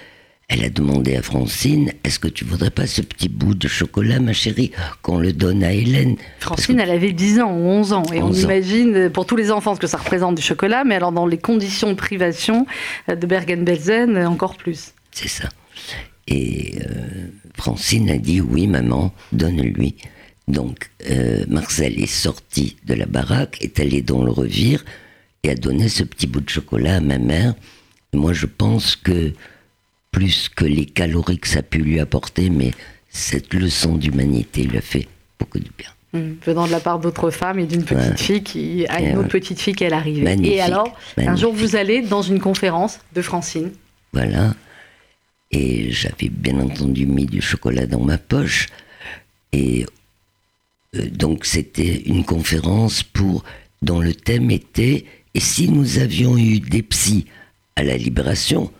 elle 0.48 0.64
a 0.64 0.68
demandé 0.68 1.16
à 1.16 1.22
Francine 1.22 1.92
Est-ce 2.04 2.20
que 2.20 2.28
tu 2.28 2.44
voudrais 2.44 2.70
pas 2.70 2.86
ce 2.86 3.02
petit 3.02 3.28
bout 3.28 3.54
de 3.54 3.66
chocolat, 3.66 4.20
ma 4.20 4.32
chérie, 4.32 4.70
qu'on 5.02 5.18
le 5.18 5.32
donne 5.32 5.64
à 5.64 5.72
Hélène? 5.72 6.16
Francine, 6.38 6.78
elle 6.78 6.90
avait 6.90 7.12
10 7.12 7.40
ans 7.40 7.52
ou 7.52 7.64
11 7.64 7.92
ans. 7.92 8.04
Et 8.12 8.22
on 8.22 8.28
11 8.28 8.44
ans. 8.44 8.48
imagine, 8.48 8.94
euh, 8.94 9.10
pour 9.10 9.26
tous 9.26 9.36
les 9.36 9.50
enfants, 9.50 9.74
ce 9.74 9.80
que 9.80 9.88
ça 9.88 9.98
représente 9.98 10.36
du 10.36 10.42
chocolat, 10.42 10.84
mais 10.84 10.94
alors 10.94 11.12
dans 11.12 11.26
les 11.26 11.38
conditions 11.38 11.88
de 11.90 11.94
privation 11.94 12.66
euh, 13.08 13.16
de 13.16 13.26
Bergen-Belsen, 13.26 14.16
euh, 14.16 14.26
encore 14.28 14.56
plus. 14.56 14.92
C'est 15.10 15.28
ça. 15.28 15.48
Et 16.28 16.74
euh, 16.80 17.28
Francine 17.56 18.10
a 18.10 18.18
dit 18.18 18.40
oui, 18.40 18.66
maman, 18.66 19.12
donne-lui. 19.32 19.96
Donc 20.48 20.90
euh, 21.10 21.44
Marcel 21.48 22.00
est 22.00 22.06
sorti 22.06 22.76
de 22.86 22.94
la 22.94 23.06
baraque, 23.06 23.58
est 23.62 23.80
allé 23.80 24.00
dans 24.00 24.22
le 24.22 24.30
revire 24.30 24.84
et 25.46 25.50
a 25.50 25.54
donné 25.54 25.88
ce 25.88 26.02
petit 26.02 26.26
bout 26.26 26.40
de 26.40 26.48
chocolat 26.50 26.96
à 26.96 27.00
ma 27.00 27.18
mère. 27.18 27.54
Et 28.12 28.16
moi, 28.16 28.32
je 28.32 28.46
pense 28.46 28.96
que 28.96 29.32
plus 30.10 30.48
que 30.48 30.64
les 30.64 30.86
calories 30.86 31.38
que 31.38 31.48
ça 31.48 31.60
a 31.60 31.62
pu 31.62 31.78
lui 31.78 32.00
apporter, 32.00 32.50
mais 32.50 32.72
cette 33.08 33.54
leçon 33.54 33.96
d'humanité 33.96 34.64
lui 34.64 34.78
a 34.78 34.80
fait 34.80 35.08
beaucoup 35.38 35.58
de 35.58 35.68
bien. 35.76 35.90
Mm. 36.12 36.34
Venant 36.44 36.66
de 36.66 36.72
la 36.72 36.80
part 36.80 36.98
d'autres 36.98 37.30
femmes 37.30 37.58
et 37.58 37.66
d'une 37.66 37.84
petite 37.84 38.10
Ouais. 38.10 38.16
fille 38.16 38.42
qui 38.42 38.86
a 38.88 39.00
Et 39.00 39.10
une 39.10 39.18
autre 39.18 39.28
petite 39.28 39.60
fille 39.60 39.74
qui 39.74 39.84
est 39.84 39.92
arrivée. 39.92 40.22
Magnifique, 40.22 40.54
Et 40.56 40.60
alors, 40.60 40.96
un 41.16 41.36
jour, 41.36 41.52
vous 41.52 41.76
allez 41.76 42.02
dans 42.02 42.22
une 42.22 42.40
conférence 42.40 42.98
de 43.14 43.22
Francine. 43.22 43.72
Voilà. 44.12 44.54
Et 45.52 45.90
j'avais 45.92 46.28
bien 46.28 46.58
entendu 46.58 47.06
mis 47.06 47.26
du 47.26 47.40
chocolat 47.40 47.86
dans 47.86 48.00
ma 48.00 48.18
poche. 48.18 48.66
Et 49.52 49.86
euh, 50.96 51.08
donc 51.10 51.44
c'était 51.44 52.02
une 52.06 52.24
conférence 52.24 53.02
pour 53.02 53.44
dont 53.82 54.00
le 54.00 54.14
thème 54.14 54.50
était 54.50 55.04
et 55.36 55.40
si 55.40 55.68
nous 55.68 55.98
avions 55.98 56.38
eu 56.38 56.60
des 56.60 56.82
psys 56.82 57.26
à 57.76 57.82
la 57.84 57.96
libération, 57.98 58.72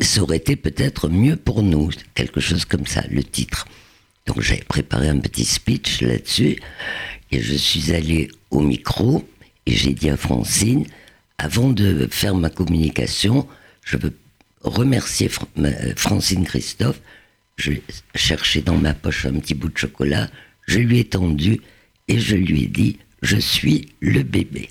ça 0.00 0.22
aurait 0.22 0.38
été 0.38 0.56
peut-être 0.56 1.08
mieux 1.10 1.36
pour 1.36 1.62
nous, 1.62 1.90
quelque 2.14 2.40
chose 2.40 2.64
comme 2.64 2.86
ça, 2.86 3.04
le 3.10 3.22
titre. 3.22 3.66
Donc 4.26 4.40
j'avais 4.40 4.62
préparé 4.62 5.08
un 5.08 5.18
petit 5.18 5.44
speech 5.44 6.00
là-dessus 6.00 6.56
et 7.30 7.40
je 7.42 7.54
suis 7.54 7.92
allé 7.92 8.30
au 8.50 8.60
micro 8.60 9.28
et 9.66 9.72
j'ai 9.76 9.92
dit 9.92 10.08
à 10.08 10.16
Francine, 10.16 10.86
avant 11.36 11.68
de 11.68 12.08
faire 12.10 12.34
ma 12.36 12.48
communication, 12.48 13.46
je 13.84 13.96
veux 13.98 14.16
remercier 14.62 15.28
Fr- 15.28 15.44
euh, 15.58 15.92
Francine 15.96 16.44
Christophe. 16.44 17.00
Je 17.56 17.72
cherchais 18.14 18.62
dans 18.62 18.78
ma 18.78 18.94
poche 18.94 19.26
un 19.26 19.34
petit 19.40 19.54
bout 19.54 19.68
de 19.68 19.76
chocolat, 19.76 20.30
je 20.66 20.78
lui 20.78 21.00
ai 21.00 21.04
tendu 21.04 21.60
et 22.08 22.18
je 22.18 22.36
lui 22.36 22.62
ai 22.62 22.66
dit, 22.68 22.98
je 23.20 23.36
suis 23.36 23.88
le 24.00 24.22
bébé. 24.22 24.70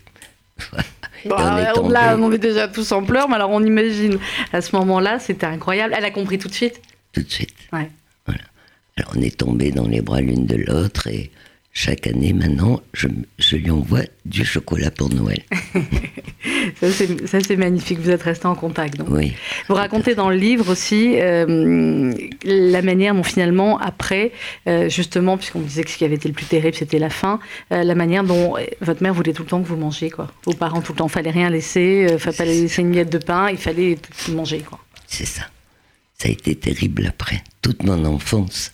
Et 1.25 1.29
on 1.29 1.57
est 1.57 1.63
Bah, 1.63 1.89
là, 1.89 2.17
on 2.19 2.31
est 2.31 2.37
déjà 2.37 2.67
tous 2.67 2.91
en 2.91 3.03
pleurs, 3.03 3.27
mais 3.29 3.35
alors 3.35 3.51
on 3.51 3.63
imagine. 3.63 4.17
À 4.53 4.61
ce 4.61 4.75
moment-là, 4.75 5.19
c'était 5.19 5.45
incroyable. 5.45 5.93
Elle 5.97 6.05
a 6.05 6.11
compris 6.11 6.37
tout 6.37 6.47
de 6.47 6.53
suite? 6.53 6.81
tout 7.13 7.21
de 7.23 7.29
suite. 7.29 7.53
Ouais. 7.73 7.89
Voilà. 8.25 8.41
Alors 8.97 9.11
on 9.17 9.21
est 9.21 9.37
tombés 9.37 9.71
dans 9.71 9.87
les 9.87 10.01
bras 10.01 10.21
l'une 10.21 10.45
de 10.45 10.55
l'autre 10.55 11.07
et 11.07 11.29
chaque 11.73 12.07
année 12.07 12.31
maintenant, 12.33 12.81
je, 12.93 13.07
je 13.39 13.55
lui 13.57 13.69
envoie 13.71 14.01
du 14.25 14.45
chocolat 14.45 14.91
pour 14.91 15.09
Noël. 15.09 15.41
Ça, 16.81 17.39
c'est 17.41 17.55
magnifique. 17.57 17.99
Vous 17.99 18.09
êtes 18.09 18.23
restés 18.23 18.47
en 18.47 18.55
contact. 18.55 18.97
Donc. 18.97 19.07
Oui. 19.11 19.33
Vous 19.67 19.75
racontez 19.75 20.15
dans 20.15 20.29
le 20.29 20.35
livre 20.35 20.71
aussi 20.71 21.19
euh, 21.19 22.13
la 22.43 22.81
manière 22.81 23.13
dont 23.13 23.23
finalement, 23.23 23.77
après, 23.77 24.31
euh, 24.67 24.89
justement, 24.89 25.37
puisqu'on 25.37 25.59
disait 25.59 25.83
que 25.83 25.91
ce 25.91 25.97
qui 25.97 26.05
avait 26.05 26.15
été 26.15 26.27
le 26.27 26.33
plus 26.33 26.45
terrible, 26.45 26.75
c'était 26.75 26.99
la 26.99 27.09
faim, 27.09 27.39
euh, 27.71 27.83
la 27.83 27.95
manière 27.95 28.23
dont 28.23 28.55
votre 28.81 29.03
mère 29.03 29.13
voulait 29.13 29.33
tout 29.33 29.43
le 29.43 29.49
temps 29.49 29.61
que 29.61 29.67
vous 29.67 29.77
mangiez, 29.77 30.09
quoi. 30.09 30.31
Vos 30.45 30.53
parents 30.53 30.81
tout 30.81 30.93
le 30.93 30.97
temps, 30.97 31.07
fallait 31.07 31.31
rien 31.31 31.49
laisser, 31.49 32.17
fallait 32.17 32.37
pas 32.37 32.45
laisser 32.45 32.81
une 32.81 32.89
miette 32.89 33.11
de 33.11 33.19
pain, 33.19 33.49
il 33.49 33.57
fallait 33.57 33.97
tout 34.25 34.31
manger, 34.33 34.59
quoi. 34.59 34.79
C'est 35.07 35.25
ça. 35.25 35.43
Ça 36.17 36.29
a 36.29 36.31
été 36.31 36.55
terrible 36.55 37.05
après, 37.07 37.43
toute 37.61 37.83
mon 37.83 38.05
enfance. 38.05 38.71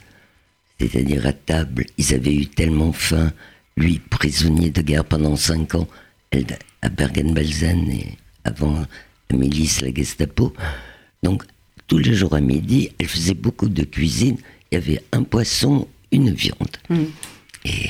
C'est-à-dire 0.80 1.26
à 1.26 1.34
table, 1.34 1.86
ils 1.98 2.13
avaient 2.13 2.34
eu 2.34 2.46
tellement 2.46 2.93
faim, 2.93 3.32
lui 3.76 4.00
prisonnier 4.00 4.70
de 4.70 4.82
guerre 4.82 5.06
pendant 5.06 5.36
cinq 5.36 5.76
ans, 5.76 5.88
elle 6.32 6.46
à 6.82 6.90
Bergen-Belsen 6.90 7.90
et 7.92 8.18
avant 8.44 8.86
la 9.30 9.38
milice, 9.38 9.82
la 9.82 9.94
Gestapo. 9.94 10.54
Donc 11.24 11.44
tous 11.88 11.98
les 11.98 12.13
jours 12.13 12.36
à 12.36 12.42
midi, 12.42 12.90
elle 13.00 13.08
faisait 13.08 13.34
beaucoup 13.34 13.70
de 13.70 13.84
cuisine. 13.84 14.38
Il 14.72 14.76
y 14.76 14.78
avait 14.78 15.04
un 15.12 15.24
poisson, 15.24 15.88
une 16.12 16.32
viande. 16.32 16.78
Mm. 16.90 17.04
Et 17.66 17.90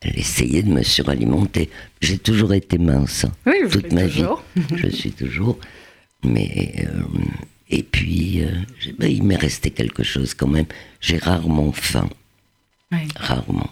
elle 0.00 0.18
essayait 0.18 0.62
de 0.62 0.70
me 0.72 0.82
suralimenter. 0.82 1.70
J'ai 2.00 2.18
toujours 2.18 2.52
été 2.54 2.78
mince. 2.78 3.24
hein, 3.24 3.32
Oui, 3.46 3.54
vous 3.64 3.80
toute 3.80 3.92
ma 3.92 4.04
toujours. 4.06 4.42
vie. 4.56 4.62
Je 4.76 4.88
suis 4.88 5.12
toujours. 5.12 5.58
Mais 6.22 6.74
euh, 6.86 7.02
et 7.70 7.82
puis 7.82 8.42
euh, 8.42 8.50
ben, 8.98 9.10
il 9.10 9.22
m'est 9.24 9.36
resté 9.36 9.70
quelque 9.70 10.02
chose 10.02 10.34
quand 10.34 10.46
même. 10.48 10.66
J'ai 11.00 11.18
rarement 11.18 11.72
faim, 11.72 12.08
rarement. 13.16 13.70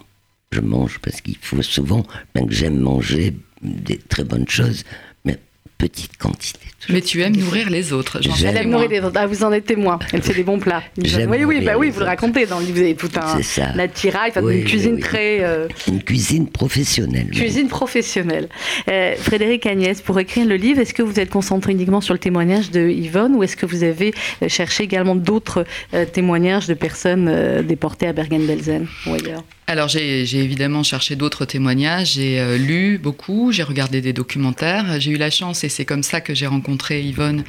Je 0.51 0.61
mange 0.61 0.99
parce 0.99 1.21
qu'il 1.23 1.37
faut 1.41 1.63
souvent, 1.63 2.05
bien 2.35 2.47
que 2.47 2.53
j'aime 2.53 2.79
manger 2.79 3.35
des 3.63 3.99
très 3.99 4.25
bonnes 4.25 4.49
choses, 4.49 4.85
mais 5.25 5.39
petite 5.79 6.17
quantité. 6.17 6.61
Mais 6.89 7.01
tu 7.01 7.23
aimes 7.23 7.37
nourrir 7.37 7.71
les 7.71 7.93
autres. 7.93 8.19
J'aime. 8.21 8.35
Elle 8.57 8.57
aime 8.65 8.71
nourrir 8.71 8.89
les 8.91 9.01
autres. 9.01 9.17
Ah, 9.17 9.27
vous 9.27 9.45
en 9.45 9.53
êtes 9.53 9.67
témoin. 9.67 10.01
Elle 10.13 10.21
fait 10.23 10.35
des 10.35 10.43
bons 10.43 10.59
plats. 10.59 10.83
J'aime 10.99 11.31
Oui, 11.31 11.45
oui, 11.45 11.61
bah 11.65 11.75
oui, 11.79 11.91
vous 11.91 12.01
le 12.01 12.07
racontez 12.07 12.45
dans 12.47 12.59
le 12.59 12.65
livre. 12.65 12.79
Vous 12.79 12.83
avez 12.83 12.95
tout 12.97 13.09
un 13.15 13.37
C'est 13.37 13.43
ça. 13.45 13.67
attirail, 13.79 14.31
enfin, 14.31 14.43
Oui, 14.43 14.59
une 14.59 14.65
cuisine 14.65 14.91
oui, 14.95 14.97
oui. 14.97 15.03
très. 15.03 15.39
euh, 15.45 15.69
Une 15.87 16.03
cuisine 16.03 16.49
professionnelle. 16.49 17.31
Cuisine 17.31 17.69
professionnelle. 17.69 18.49
Euh, 18.91 19.15
Frédéric 19.17 19.65
Agnès, 19.67 20.01
pour 20.01 20.19
écrire 20.19 20.45
le 20.47 20.57
livre, 20.57 20.81
est-ce 20.81 20.93
que 20.95 21.03
vous 21.03 21.21
êtes 21.21 21.31
concentré 21.31 21.71
uniquement 21.71 22.01
sur 22.01 22.15
le 22.15 22.21
témoignage 22.21 22.73
de 22.73 22.89
Yvonne 22.89 23.37
ou 23.37 23.45
est-ce 23.45 23.57
que 23.57 23.67
vous 23.67 23.85
avez 23.85 24.13
euh, 24.43 24.49
cherché 24.49 24.83
également 24.83 25.15
d'autres 25.15 25.65
euh, 25.95 26.05
témoignages 26.05 26.67
de 26.67 26.75
personnes 26.75 27.29
euh, 27.29 27.63
déportées 27.63 28.09
à 28.09 28.13
Bergen-Belsen 28.13 28.87
ou 29.07 29.15
ailleurs? 29.15 29.45
Alors 29.73 29.89
j'ai 29.89 30.35
évidemment 30.35 30.83
cherché 30.83 31.17
d'autres 31.17 31.47
témoignages, 31.47 32.13
j'ai 32.17 32.39
euh, 32.39 32.59
lu 32.59 32.99
beaucoup, 32.99 33.53
j'ai 33.53 33.63
regardé 33.63 34.03
des 34.03 34.13
documentaires, 34.13 35.01
j'ai 35.01 35.13
eu 35.13 35.17
la 35.17 35.31
chance, 35.31 35.65
et 35.65 35.71
c'est 35.71 35.87
comme 35.87 36.03
ça 36.03 36.21
que 36.21 36.35
j'ai 36.35 36.47
rencontré 36.47 37.01
Yvonne, 37.01 37.43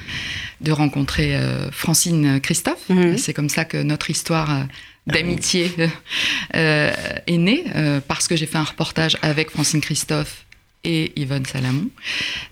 de 0.62 0.71
rencontrer 0.71 1.36
euh, 1.36 1.69
Francine 1.71 2.39
Christophe. 2.39 2.88
Mhm. 2.88 3.17
C'est 3.17 3.33
comme 3.33 3.50
ça 3.50 3.65
que 3.65 3.75
notre 3.75 4.10
histoire 4.10 4.52
euh, 4.52 4.63
d'amitié 5.06 5.69
euh, 6.56 6.93
est 7.27 7.37
née, 7.37 7.65
parce 8.08 8.29
que 8.29 8.37
j'ai 8.37 8.45
fait 8.45 8.58
un 8.58 8.63
reportage 8.63 9.17
avec 9.21 9.50
Francine 9.50 9.81
Christophe 9.81 10.45
et 10.84 11.12
Yvonne 11.15 11.46
Salamon. 11.46 11.88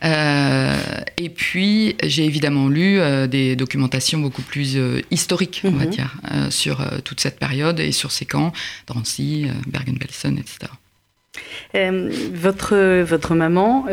Euh, 0.03 0.75
et 1.17 1.29
puis, 1.29 1.95
j'ai 2.03 2.25
évidemment 2.25 2.67
lu 2.67 2.99
euh, 2.99 3.27
des 3.27 3.55
documentations 3.55 4.19
beaucoup 4.19 4.41
plus 4.41 4.77
euh, 4.77 5.01
historiques, 5.11 5.61
on 5.65 5.71
va 5.71 5.85
Mhm. 5.85 5.89
dire, 5.91 6.15
sur 6.49 6.85
toute 7.03 7.19
cette 7.19 7.39
période 7.39 7.79
et 7.79 7.91
sur 7.91 8.11
ces 8.11 8.25
camps, 8.25 8.53
Drancy, 8.87 9.47
Bergen-Belsen, 9.67 10.37
etc. 10.37 10.71
Votre, 12.33 13.01
votre 13.03 13.35
maman, 13.35 13.85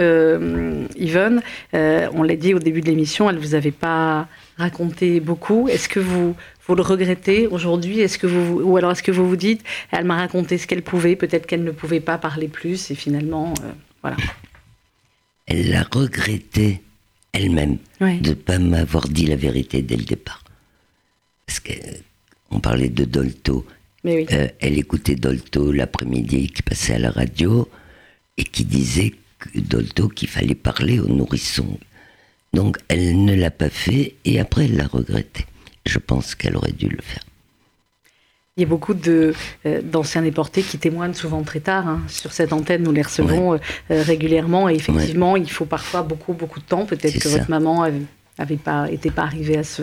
Yvonne, 0.97 1.43
on 1.73 2.23
l'a 2.23 2.37
dit 2.37 2.55
au 2.55 2.59
début 2.59 2.81
de 2.81 2.87
l'émission, 2.87 3.29
elle 3.31 3.37
ne 3.37 3.41
vous 3.41 3.55
avait 3.55 3.71
pas 3.71 4.27
raconté 4.57 5.21
beaucoup. 5.21 5.69
Est-ce 5.69 5.89
que 5.89 6.01
vous, 6.01 6.35
vous 6.67 6.75
le 6.75 6.83
regrettez 6.83 7.47
aujourd'hui? 7.47 8.01
Est-ce 8.01 8.19
que 8.19 8.27
vous, 8.27 8.61
Ou 8.63 8.77
alors 8.77 8.93
est-ce 8.93 9.03
que 9.05 9.13
vous 9.13 9.29
vous 9.29 9.37
dites, 9.37 9.63
elle 9.93 10.05
m'a 10.05 10.17
raconté 10.17 10.59
ce 10.59 10.67
qu'elle 10.67 10.83
pouvait, 10.83 11.15
peut-être 11.17 11.47
qu'elle 11.47 11.65
ne 11.65 11.71
pouvait 11.71 12.01
pas 12.01 12.19
parler 12.19 12.49
plus 12.49 12.91
et 12.91 12.95
finalement, 12.95 13.55
voilà. 14.03 14.17
Elle 15.47 15.71
l'a 15.71 15.83
regretté 15.83 16.83
elle-même 17.33 17.79
Ouais. 18.01 18.19
de 18.19 18.31
ne 18.31 18.35
pas 18.35 18.59
m'avoir 18.59 19.09
dit 19.09 19.27
la 19.27 19.37
vérité 19.37 19.83
dès 19.83 19.97
le 19.97 20.05
départ. 20.05 20.45
Parce 21.47 21.61
qu'on 21.61 22.61
parlait 22.61 22.89
de 22.91 23.05
Dolto. 23.05 23.67
Mais 24.05 24.17
oui. 24.17 24.27
Euh, 24.33 24.49
elle 24.61 24.79
écoutait 24.79 25.15
Dolto 25.17 25.73
l'après-midi 25.73 26.49
qui 26.49 26.63
passait 26.63 26.95
à 26.95 26.99
la 26.99 27.11
radio 27.11 27.69
et 28.37 28.45
qui 28.45 28.65
disait 28.65 29.15
que 29.39 29.59
Dolto 29.59 30.09
qu'il 30.09 30.29
fallait 30.29 30.55
parler 30.55 31.01
aux 31.01 31.09
nourrissons. 31.09 31.79
Donc 32.53 32.79
elle 32.89 33.25
ne 33.25 33.35
l'a 33.35 33.51
pas 33.51 33.71
fait 33.71 34.15
et 34.25 34.39
après 34.41 34.67
elle 34.67 34.77
l'a 34.77 34.87
regretté. 34.87 35.47
Je 35.87 35.99
pense 35.99 36.35
qu'elle 36.35 36.57
aurait 36.57 36.73
dû 36.73 36.89
le 36.89 37.01
faire. 37.03 37.23
Il 38.59 38.63
y 38.63 38.65
a 38.65 38.69
beaucoup 38.69 38.93
euh, 39.07 39.33
d'anciens 39.85 40.23
déportés 40.23 40.63
qui 40.63 40.79
témoignent 40.79 41.15
souvent 41.15 41.43
très 41.43 41.61
tard. 41.61 41.87
hein. 41.87 42.01
Sur 42.09 42.33
cette 42.33 42.53
antenne, 42.53 42.83
nous 42.83 42.91
les 42.91 43.03
recevons 43.03 43.55
euh, 43.55 43.59
euh, 43.93 44.03
régulièrement. 44.03 44.69
Et 44.69 44.75
effectivement, 44.75 45.37
il 45.37 45.49
faut 45.49 45.65
parfois 45.65 46.03
beaucoup, 46.03 46.33
beaucoup 46.33 46.59
de 46.59 46.65
temps. 46.65 46.85
Peut-être 46.85 47.15
que 47.21 47.29
ça. 47.29 47.39
votre 47.39 47.49
maman 47.51 47.83
avait, 47.85 48.03
avait 48.37 48.57
pas, 48.57 48.91
était 48.91 49.13
pas 49.13 49.23
arrivée 49.23 49.59
à 49.59 49.63
ce, 49.63 49.83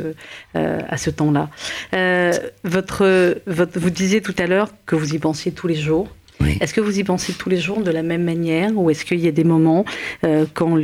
euh, 0.57 0.81
à 0.89 0.97
ce 0.97 1.09
temps-là. 1.09 1.49
Euh, 1.93 2.33
votre, 2.65 3.37
votre, 3.47 3.79
vous 3.79 3.89
disiez 3.89 4.21
tout 4.21 4.35
à 4.37 4.45
l'heure 4.45 4.69
que 4.85 4.97
vous 4.97 5.13
y 5.15 5.19
pensiez 5.19 5.53
tous 5.53 5.67
les 5.67 5.75
jours. 5.75 6.09
Oui. 6.41 6.57
Est-ce 6.59 6.73
que 6.73 6.81
vous 6.81 6.99
y 6.99 7.03
pensez 7.03 7.33
tous 7.33 7.49
les 7.49 7.57
jours 7.57 7.81
de 7.81 7.91
la 7.91 8.03
même 8.03 8.23
manière 8.23 8.77
ou 8.77 8.89
est-ce 8.89 9.05
qu'il 9.05 9.19
y 9.19 9.27
a 9.27 9.31
des 9.31 9.43
moments 9.43 9.85
euh, 10.23 10.45
quand 10.53 10.77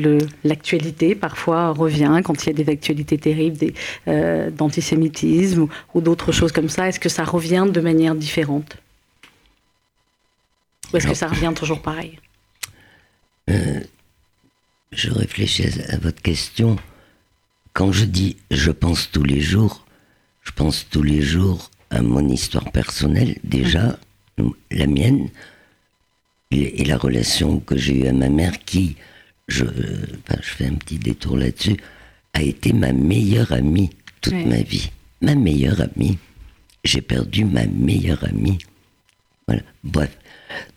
l'actualité 0.43 1.15
parfois 1.15 1.71
revient, 1.71 2.21
quand 2.23 2.43
il 2.43 2.47
y 2.47 2.49
a 2.49 2.63
des 2.63 2.71
actualités 2.71 3.17
terribles 3.17 3.73
euh, 4.07 4.49
d'antisémitisme 4.49 5.63
ou, 5.63 5.69
ou 5.93 6.01
d'autres 6.01 6.31
choses 6.31 6.51
comme 6.51 6.69
ça, 6.69 6.87
est-ce 6.87 6.99
que 6.99 7.09
ça 7.09 7.23
revient 7.23 7.65
de 7.69 7.81
manière 7.81 8.15
différente? 8.15 8.77
Ou 10.93 10.97
est-ce 10.97 11.07
que 11.07 11.13
ça 11.13 11.27
revient 11.27 11.53
toujours 11.55 11.81
pareil? 11.81 12.19
Je 14.91 15.09
réfléchis 15.09 15.67
à 15.89 15.97
votre 15.97 16.21
question. 16.21 16.75
Quand 17.73 17.91
je 17.91 18.05
dis 18.05 18.37
je 18.51 18.71
pense 18.71 19.09
tous 19.09 19.23
les 19.23 19.39
jours, 19.39 19.85
je 20.43 20.51
pense 20.51 20.87
tous 20.89 21.03
les 21.03 21.21
jours 21.21 21.71
à 21.89 22.01
mon 22.01 22.27
histoire 22.27 22.71
personnelle, 22.71 23.37
déjà, 23.43 23.97
la 24.71 24.87
mienne, 24.87 25.29
et, 26.51 26.81
et 26.81 26.85
la 26.85 26.97
relation 26.97 27.59
que 27.59 27.77
j'ai 27.77 27.99
eue 28.03 28.07
à 28.07 28.13
ma 28.13 28.29
mère 28.29 28.59
qui, 28.65 28.95
je, 29.47 29.63
enfin, 29.65 30.39
je 30.41 30.49
fais 30.49 30.65
un 30.67 30.75
petit 30.75 30.97
détour 30.97 31.37
là-dessus, 31.37 31.77
a 32.33 32.41
été 32.41 32.73
ma 32.73 32.93
meilleure 32.93 33.51
amie 33.51 33.89
toute 34.21 34.33
ma 34.45 34.61
vie. 34.61 34.89
Ma 35.21 35.35
meilleure 35.35 35.81
amie. 35.81 36.17
J'ai 36.83 37.01
perdu 37.01 37.45
ma 37.45 37.65
meilleure 37.67 38.23
amie. 38.23 38.57
Voilà. 39.47 39.61
Bref. 39.83 40.17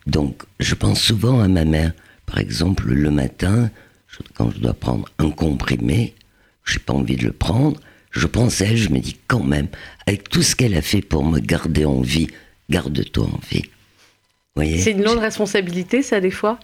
Donc, 0.05 0.43
je 0.59 0.75
pense 0.75 1.01
souvent 1.01 1.39
à 1.39 1.47
ma 1.47 1.65
mère. 1.65 1.93
Par 2.25 2.39
exemple, 2.39 2.87
le 2.91 3.09
matin, 3.11 3.69
je- 4.07 4.19
quand 4.33 4.51
je 4.51 4.59
dois 4.59 4.73
prendre 4.73 5.09
un 5.19 5.29
comprimé, 5.31 6.13
j'ai 6.65 6.79
pas 6.79 6.93
envie 6.93 7.15
de 7.15 7.25
le 7.25 7.31
prendre. 7.31 7.79
Je 8.11 8.27
pense 8.27 8.61
à 8.61 8.65
elle, 8.65 8.77
je 8.77 8.89
me 8.89 8.99
dis 8.99 9.17
quand 9.27 9.43
même, 9.43 9.67
avec 10.07 10.29
tout 10.29 10.41
ce 10.43 10.55
qu'elle 10.55 10.75
a 10.75 10.81
fait 10.81 11.01
pour 11.01 11.25
me 11.25 11.39
garder 11.39 11.85
en 11.85 12.01
vie, 12.01 12.27
garde-toi 12.69 13.25
en 13.25 13.39
vie. 13.51 13.63
C'est 14.81 14.91
une 14.91 15.03
lourde 15.03 15.19
responsabilité, 15.19 16.01
ça, 16.01 16.19
des 16.21 16.31
fois 16.31 16.57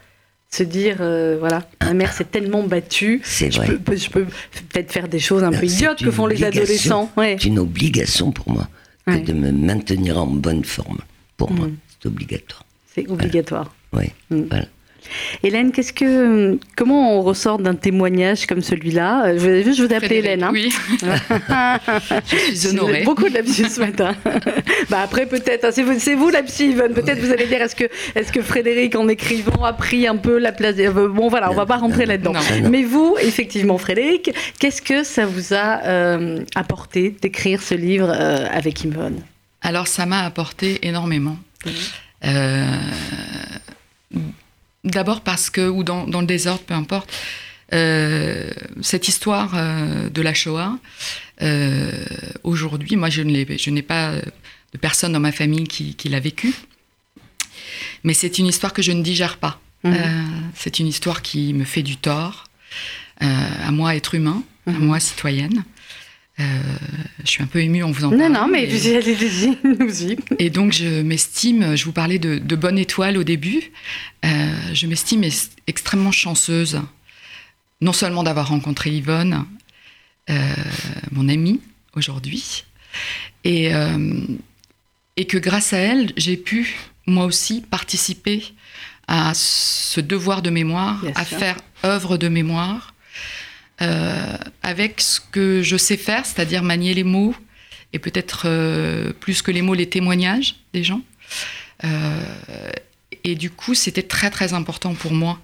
Se 0.50 0.64
dire, 0.64 0.98
euh, 1.02 1.38
voilà, 1.40 1.68
ma 1.82 1.94
mère 1.94 2.12
s'est 2.14 2.26
tellement 2.26 2.64
battue, 2.64 3.22
C'est 3.24 3.52
je 3.52 3.58
vrai. 3.58 3.78
peux, 3.78 3.96
je 3.96 4.10
peux 4.10 4.26
peut-être 4.26 4.92
faire 4.92 5.08
des 5.08 5.20
choses 5.20 5.44
un 5.44 5.52
peu 5.52 5.66
idiotes 5.66 6.04
que 6.04 6.12
font 6.12 6.26
les 6.28 6.44
adolescents. 6.44 7.10
Ouais. 7.18 7.38
C'est 7.40 7.48
une 7.48 7.60
obligation 7.60 8.32
pour 8.32 8.50
moi 8.50 8.68
que 9.06 9.12
Ouais. 9.12 9.22
de 9.22 9.34
me 9.34 9.52
maintenir 9.52 10.18
en 10.22 10.28
bonne 10.28 10.64
forme. 10.64 11.00
Pour 11.38 11.52
moi, 11.52 11.68
Mhm. 11.68 11.78
c'est 12.02 12.08
obligatoire. 12.08 12.66
C'est 12.94 13.10
obligatoire. 13.10 13.74
Oui, 13.94 14.06
Mm. 14.30 14.42
voilà. 14.50 14.66
Hélène, 15.44 15.72
qu'est-ce 15.72 15.94
que, 15.94 16.58
comment 16.76 17.18
on 17.18 17.22
ressort 17.22 17.60
d'un 17.60 17.76
témoignage 17.76 18.46
comme 18.46 18.62
celui-là? 18.62 19.26
Euh, 19.28 19.36
Vous 19.38 19.46
avez 19.46 19.64
vu, 19.64 19.74
je 19.74 19.84
vous 19.84 19.92
ai 19.92 19.96
appelé 19.96 20.18
Hélène. 20.18 20.44
hein 20.44 20.50
Oui, 20.54 20.72
je 22.50 22.56
suis 22.56 22.68
honorée. 22.70 23.04
Beaucoup 23.04 23.28
de 23.30 23.34
lapsus 23.34 23.66
ce 23.70 23.80
matin. 23.80 24.16
bah 24.90 25.02
après 25.04 25.26
peut-être, 25.26 25.66
hein, 25.66 25.70
c'est 25.72 25.84
vous, 25.84 26.00
c'est 26.00 26.16
vous 26.16 26.30
la 26.30 26.44
psy, 26.44 26.70
Yvonne. 26.72 26.94
Peut-être 26.94 27.20
vous 27.20 27.32
allez 27.32 27.48
dire 27.48 27.62
est-ce 27.62 27.76
que, 27.76 27.86
est-ce 28.16 28.32
que 28.32 28.42
Frédéric 28.42 28.96
en 28.96 29.08
écrivant 29.08 29.64
a 29.64 29.74
pris 29.74 30.08
un 30.08 30.18
peu 30.18 30.38
la 30.38 30.52
place. 30.52 30.76
des- 30.76 30.88
euh, 30.88 31.08
Bon 31.10 31.28
voilà, 31.30 31.52
on 31.52 31.56
va 31.56 31.66
pas 31.66 31.78
rentrer 31.78 32.06
là-dedans. 32.06 32.34
Mais 32.70 32.84
vous, 32.84 33.16
effectivement, 33.22 33.78
Frédéric, 33.78 34.32
qu'est-ce 34.60 34.82
que 34.82 35.04
ça 35.04 35.26
vous 35.26 35.54
a 35.54 35.84
euh, 35.86 36.40
apporté 36.56 37.16
d'écrire 37.22 37.62
ce 37.62 37.74
livre 37.76 38.10
euh, 38.16 38.46
avec 38.52 38.84
Yvonne? 38.84 39.22
Alors 39.62 39.88
ça 39.88 40.06
m'a 40.06 40.24
apporté 40.26 40.80
énormément. 40.88 41.38
Euh, 42.26 42.66
D'abord 44.84 45.22
parce 45.22 45.50
que, 45.50 45.68
ou 45.70 45.84
dans, 45.84 46.08
dans 46.08 46.22
le 46.22 46.28
désordre, 46.28 46.64
peu 46.64 46.74
importe, 46.74 47.12
euh, 47.74 48.50
cette 48.82 49.08
histoire 49.08 49.52
euh, 49.56 50.10
de 50.10 50.22
la 50.22 50.34
Shoah, 50.34 50.78
euh, 51.42 51.92
aujourd'hui, 52.44 52.96
moi 52.96 53.10
je 53.10 53.22
ne 53.22 53.32
l'ai- 53.32 53.58
je 53.58 53.70
n'ai 53.70 53.82
pas 53.84 54.14
de 54.16 54.78
personne 54.80 55.14
dans 55.14 55.20
ma 55.20 55.32
famille 55.32 55.66
qui, 55.66 55.96
qui 55.96 56.10
l'a 56.10 56.20
vécue, 56.20 56.54
mais 58.04 58.14
c'est 58.14 58.40
une 58.40 58.48
histoire 58.48 58.74
que 58.74 58.82
je 58.82 58.92
ne 58.92 59.04
digère 59.04 59.38
pas. 59.38 59.60
Euh, 59.86 60.24
c'est 60.56 60.80
une 60.80 60.88
histoire 60.88 61.22
qui 61.22 61.54
me 61.54 61.64
fait 61.64 61.82
du 61.84 61.98
tort, 61.98 62.46
à 63.20 63.72
moi 63.72 63.96
être 63.96 64.16
humain, 64.16 64.44
à 64.68 64.72
Mhm. 64.72 64.86
moi 64.86 65.00
citoyenne. 65.00 65.64
Euh, 66.42 66.44
je 67.24 67.30
suis 67.30 67.44
un 67.44 67.48
peu 67.48 67.60
émue 67.62 67.84
en 67.84 67.92
vous 67.92 68.04
en 68.06 68.12
Non, 68.12 68.18
parlant. 68.18 68.42
non, 68.42 68.48
mais 68.52 68.66
mais- 68.68 68.96
allez-y, 68.96 69.58
nous-y. 69.64 70.18
et 70.40 70.50
donc, 70.50 70.72
je 70.74 71.02
m'estime, 71.02 71.76
je 71.76 71.86
vous 71.86 71.92
parlais 71.92 72.18
de, 72.20 72.40
de 72.40 72.56
bonne 72.56 72.80
étoile 72.80 73.18
au 73.18 73.24
début, 73.24 73.72
euh, 74.26 74.30
je 74.74 74.88
m'estime 74.88 75.24
es- 75.24 75.50
extrêmement 75.68 76.12
chanceuse, 76.12 76.82
non 77.82 77.94
seulement 77.94 78.24
d'avoir 78.24 78.48
rencontré 78.48 78.90
Yvonne, 78.92 79.46
euh, 80.30 80.54
mon 81.12 81.30
amie 81.30 81.60
aujourd'hui, 81.96 82.64
et, 83.44 83.72
et 85.18 85.26
que 85.28 85.38
grâce 85.38 85.74
à 85.74 85.78
elle, 85.78 86.12
j'ai 86.18 86.38
pu, 86.38 86.76
moi 87.08 87.26
aussi, 87.26 87.62
participer 87.62 88.44
à 89.08 89.34
ce 89.36 90.00
devoir 90.02 90.42
de 90.42 90.50
mémoire, 90.50 91.02
Bien 91.02 91.12
à 91.16 91.26
sûr. 91.26 91.38
faire 91.38 91.58
œuvre 91.84 92.18
de 92.18 92.28
mémoire, 92.30 92.94
avec 94.62 95.02
ce 95.02 95.20
que 95.20 95.62
je 95.64 95.78
sais 95.78 95.98
faire, 95.98 96.26
c'est-à-dire 96.26 96.62
manier 96.64 96.94
les 96.94 97.04
mots, 97.04 97.36
et 97.94 98.00
peut-être 98.00 98.44
euh, 98.46 99.12
plus 99.14 99.42
que 99.42 99.52
les 99.52 99.62
mots, 99.62 99.74
les 99.74 99.90
témoignages 99.90 100.56
des 100.74 100.84
gens. 100.84 101.02
Euh, 101.84 102.22
et 103.24 103.36
du 103.36 103.50
coup, 103.50 103.74
c'était 103.74 104.04
très 104.04 104.30
très 104.30 104.54
important 104.54 104.94
pour 104.94 105.14
moi, 105.14 105.40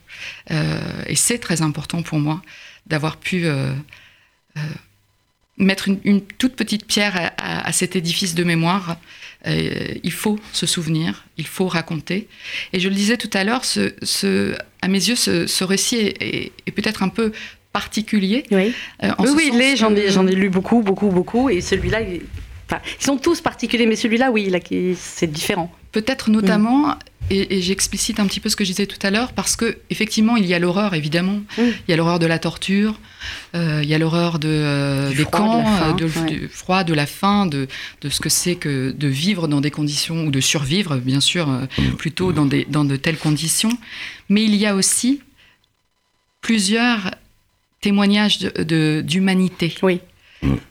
euh, 0.51 0.79
et 1.07 1.15
c'est 1.15 1.39
très 1.39 1.61
important 1.61 2.01
pour 2.01 2.19
moi 2.19 2.41
d'avoir 2.87 3.17
pu 3.17 3.45
euh, 3.45 3.73
euh, 4.57 4.61
mettre 5.57 5.89
une, 6.03 6.21
toute 6.21 6.55
petite 6.55 6.85
pierre 6.85 7.33
à, 7.37 7.71
cet 7.73 7.95
édifice 7.95 8.33
de 8.33 8.43
mémoire. 8.43 8.97
Euh, 9.45 9.93
il 10.03 10.11
faut 10.11 10.39
se 10.53 10.65
souvenir, 10.65 11.25
il 11.37 11.45
faut 11.45 11.67
raconter. 11.67 12.27
Et 12.73 12.79
je 12.79 12.87
le 12.89 12.95
disais 12.95 13.17
tout 13.17 13.29
à 13.33 13.43
l'heure, 13.43 13.61
à 14.81 14.87
mes 14.87 15.07
yeux, 15.07 15.15
ce, 15.15 15.63
récit 15.63 15.97
est 15.97 16.71
peut-être 16.71 17.03
un 17.03 17.09
peu 17.09 17.31
particulier. 17.79 18.43
Oui, 18.51 18.73
oui, 19.19 19.51
les, 19.53 19.75
j'en 19.75 19.93
ai, 19.95 20.09
j'en 20.09 20.25
ai 20.25 20.35
lu 20.35 20.49
beaucoup, 20.49 20.81
beaucoup, 20.81 21.09
beaucoup, 21.09 21.49
et 21.49 21.61
celui-là, 21.61 21.99
ils 22.01 22.21
sont 22.99 23.17
tous 23.17 23.39
particuliers, 23.41 23.85
mais 23.85 23.95
celui-là, 23.95 24.31
oui, 24.31 24.51
c'est 24.97 25.31
différent. 25.31 25.71
Peut-être 25.91 26.29
notamment, 26.29 26.95
et, 27.29 27.61
j'explicite 27.61 28.19
un 28.19 28.27
petit 28.27 28.39
peu 28.39 28.49
ce 28.49 28.55
que 28.55 28.63
je 28.63 28.71
disais 28.71 28.87
tout 28.87 29.03
à 29.05 29.11
l'heure, 29.11 29.31
parce 29.33 29.55
que 29.55 29.77
effectivement, 29.89 30.37
il 30.37 30.45
y 30.45 30.53
a 30.53 30.59
l'horreur, 30.59 30.93
évidemment. 30.93 31.39
Il 31.57 31.73
y 31.89 31.93
a 31.93 31.97
l'horreur 31.97 32.19
de 32.19 32.25
la 32.25 32.39
torture, 32.39 32.99
euh, 33.55 33.81
il 33.83 33.89
y 33.89 33.93
a 33.93 33.97
l'horreur 33.97 34.39
de, 34.39 34.49
euh, 34.49 35.13
des 35.13 35.25
camps, 35.25 35.63
de 35.95 36.05
euh, 36.05 36.25
du 36.25 36.47
froid, 36.47 36.83
de 36.83 36.93
la 36.93 37.05
faim, 37.05 37.45
de, 37.45 37.67
de 38.01 38.09
ce 38.09 38.19
que 38.19 38.29
c'est 38.29 38.55
que 38.55 38.91
de 38.91 39.07
vivre 39.07 39.47
dans 39.47 39.61
des 39.61 39.71
conditions, 39.71 40.25
ou 40.25 40.31
de 40.31 40.41
survivre, 40.41 40.97
bien 40.97 41.21
sûr, 41.21 41.47
plutôt 41.97 42.31
dans, 42.31 42.45
des, 42.45 42.65
dans 42.65 42.85
de 42.85 42.95
telles 42.95 43.17
conditions. 43.17 43.75
Mais 44.29 44.43
il 44.43 44.55
y 44.55 44.65
a 44.65 44.75
aussi 44.75 45.21
plusieurs 46.41 47.11
témoignages 47.81 48.39
d'humanité. 48.39 49.67
De, 49.67 49.85
oui. 49.85 50.01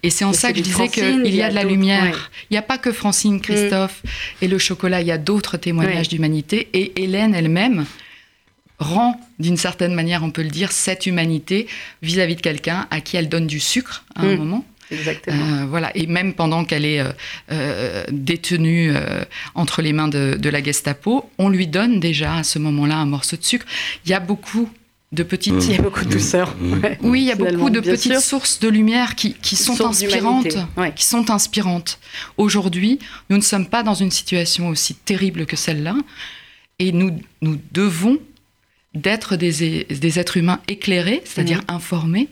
Et 0.03 0.11
c'est 0.11 0.25
en 0.25 0.33
ça 0.33 0.53
que 0.53 0.59
je 0.59 0.63
disais 0.63 0.89
qu'il 0.89 1.35
y 1.35 1.43
a 1.43 1.51
de 1.51 1.55
la 1.55 1.65
lumière. 1.65 2.31
Il 2.51 2.55
n'y 2.55 2.59
a 2.59 2.63
pas 2.63 2.79
que 2.79 2.93
Francine, 2.93 3.41
Christophe 3.41 4.03
mm. 4.05 4.09
et 4.45 4.49
le 4.49 4.59
chocolat, 4.59 5.01
il 5.01 5.07
y 5.07 5.13
a 5.13 5.19
d'autres 5.19 5.57
témoignages 5.57 6.09
d'humanité. 6.09 6.69
Et 6.73 7.03
Hélène 7.03 7.35
elle-même 7.35 7.85
rend, 8.79 9.21
d'une 9.39 9.57
certaine 9.57 9.95
manière, 9.95 10.23
on 10.23 10.31
peut 10.31 10.43
le 10.43 10.51
dire, 10.51 10.71
cette 10.71 11.07
humanité 11.07 11.67
vis-à-vis 12.03 12.37
de 12.37 12.43
quelqu'un 12.43 12.87
à 12.91 13.01
qui 13.01 13.17
elle 13.17 13.29
donne 13.29 13.47
du 13.47 13.61
sucre 13.61 14.05
à 14.15 14.23
un 14.23 14.35
mm. 14.35 14.39
moment. 14.39 14.65
Exactement. 14.91 15.63
Euh, 15.63 15.67
voilà. 15.67 15.91
Et 15.97 16.07
même 16.07 16.35
pendant 16.35 16.65
qu'elle 16.65 16.85
est 16.85 17.01
euh, 17.01 17.11
euh, 17.51 18.05
détenue 18.11 18.93
entre 19.55 19.83
les 19.83 19.93
mains 19.93 20.09
de, 20.09 20.37
de, 20.39 20.49
la 20.49 20.63
Gestapo, 20.63 21.29
on 21.39 21.49
lui 21.49 21.67
donne 21.67 21.99
déjà 21.99 22.37
à 22.37 22.45
ce 22.45 22.59
moment-là 22.59 22.97
un 22.97 23.07
morceau 23.07 23.37
de 23.37 23.45
sucre. 23.45 23.67
Il 24.05 24.11
y 24.11 24.15
a 24.15 24.21
beaucoup 24.21 24.71
de 25.13 25.23
petites. 25.23 25.55
Il 25.65 25.73
y 25.73 25.79
a 25.79 25.83
beaucoup 25.83 26.05
de 26.05 26.11
douceur. 26.11 26.55
Oui, 27.03 27.23
il 27.23 27.27
y 27.27 27.33
a 27.33 27.37
beaucoup 27.37 27.71
de 27.71 27.81
petites 27.81 28.21
sources 28.21 28.59
de 28.61 28.69
lumière 28.69 29.15
qui, 29.15 29.35
qui 29.35 29.57
sont 29.57 29.81
inspirantes. 29.85 30.57
Qui 30.95 31.05
sont 31.05 31.31
inspirantes. 31.31 31.99
Aujourd'hui, 32.37 32.99
nous 33.31 33.37
ne 33.37 33.43
sommes 33.43 33.67
pas 33.67 33.83
dans 33.83 33.95
une 33.95 34.11
situation 34.11 34.69
aussi 34.69 34.95
terrible 34.95 35.47
que 35.47 35.57
celle-là, 35.57 35.97
et 36.79 36.93
nous, 36.93 37.21
nous 37.41 37.59
devons 37.73 38.19
d'être 38.95 39.37
des, 39.37 39.85
des, 39.85 40.19
êtres 40.19 40.37
humains 40.39 40.61
éclairés, 40.69 41.23
c'est-à-dire 41.25 41.63
informés, 41.69 42.29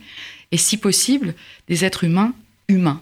et 0.51 0.57
si 0.57 0.77
possible, 0.77 1.35
des 1.69 1.85
êtres 1.85 2.05
humains 2.05 2.33
humains. 2.69 3.01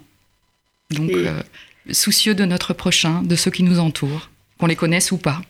Donc, 0.91 1.11
euh, 1.12 1.43
soucieux 1.91 2.35
de 2.35 2.45
notre 2.45 2.75
prochain, 2.75 3.23
de 3.23 3.37
ceux 3.37 3.51
qui 3.51 3.62
nous 3.62 3.79
entourent, 3.79 4.31
qu'on 4.59 4.66
les 4.66 4.77
connaisse 4.77 5.12
ou 5.12 5.16
pas. 5.16 5.43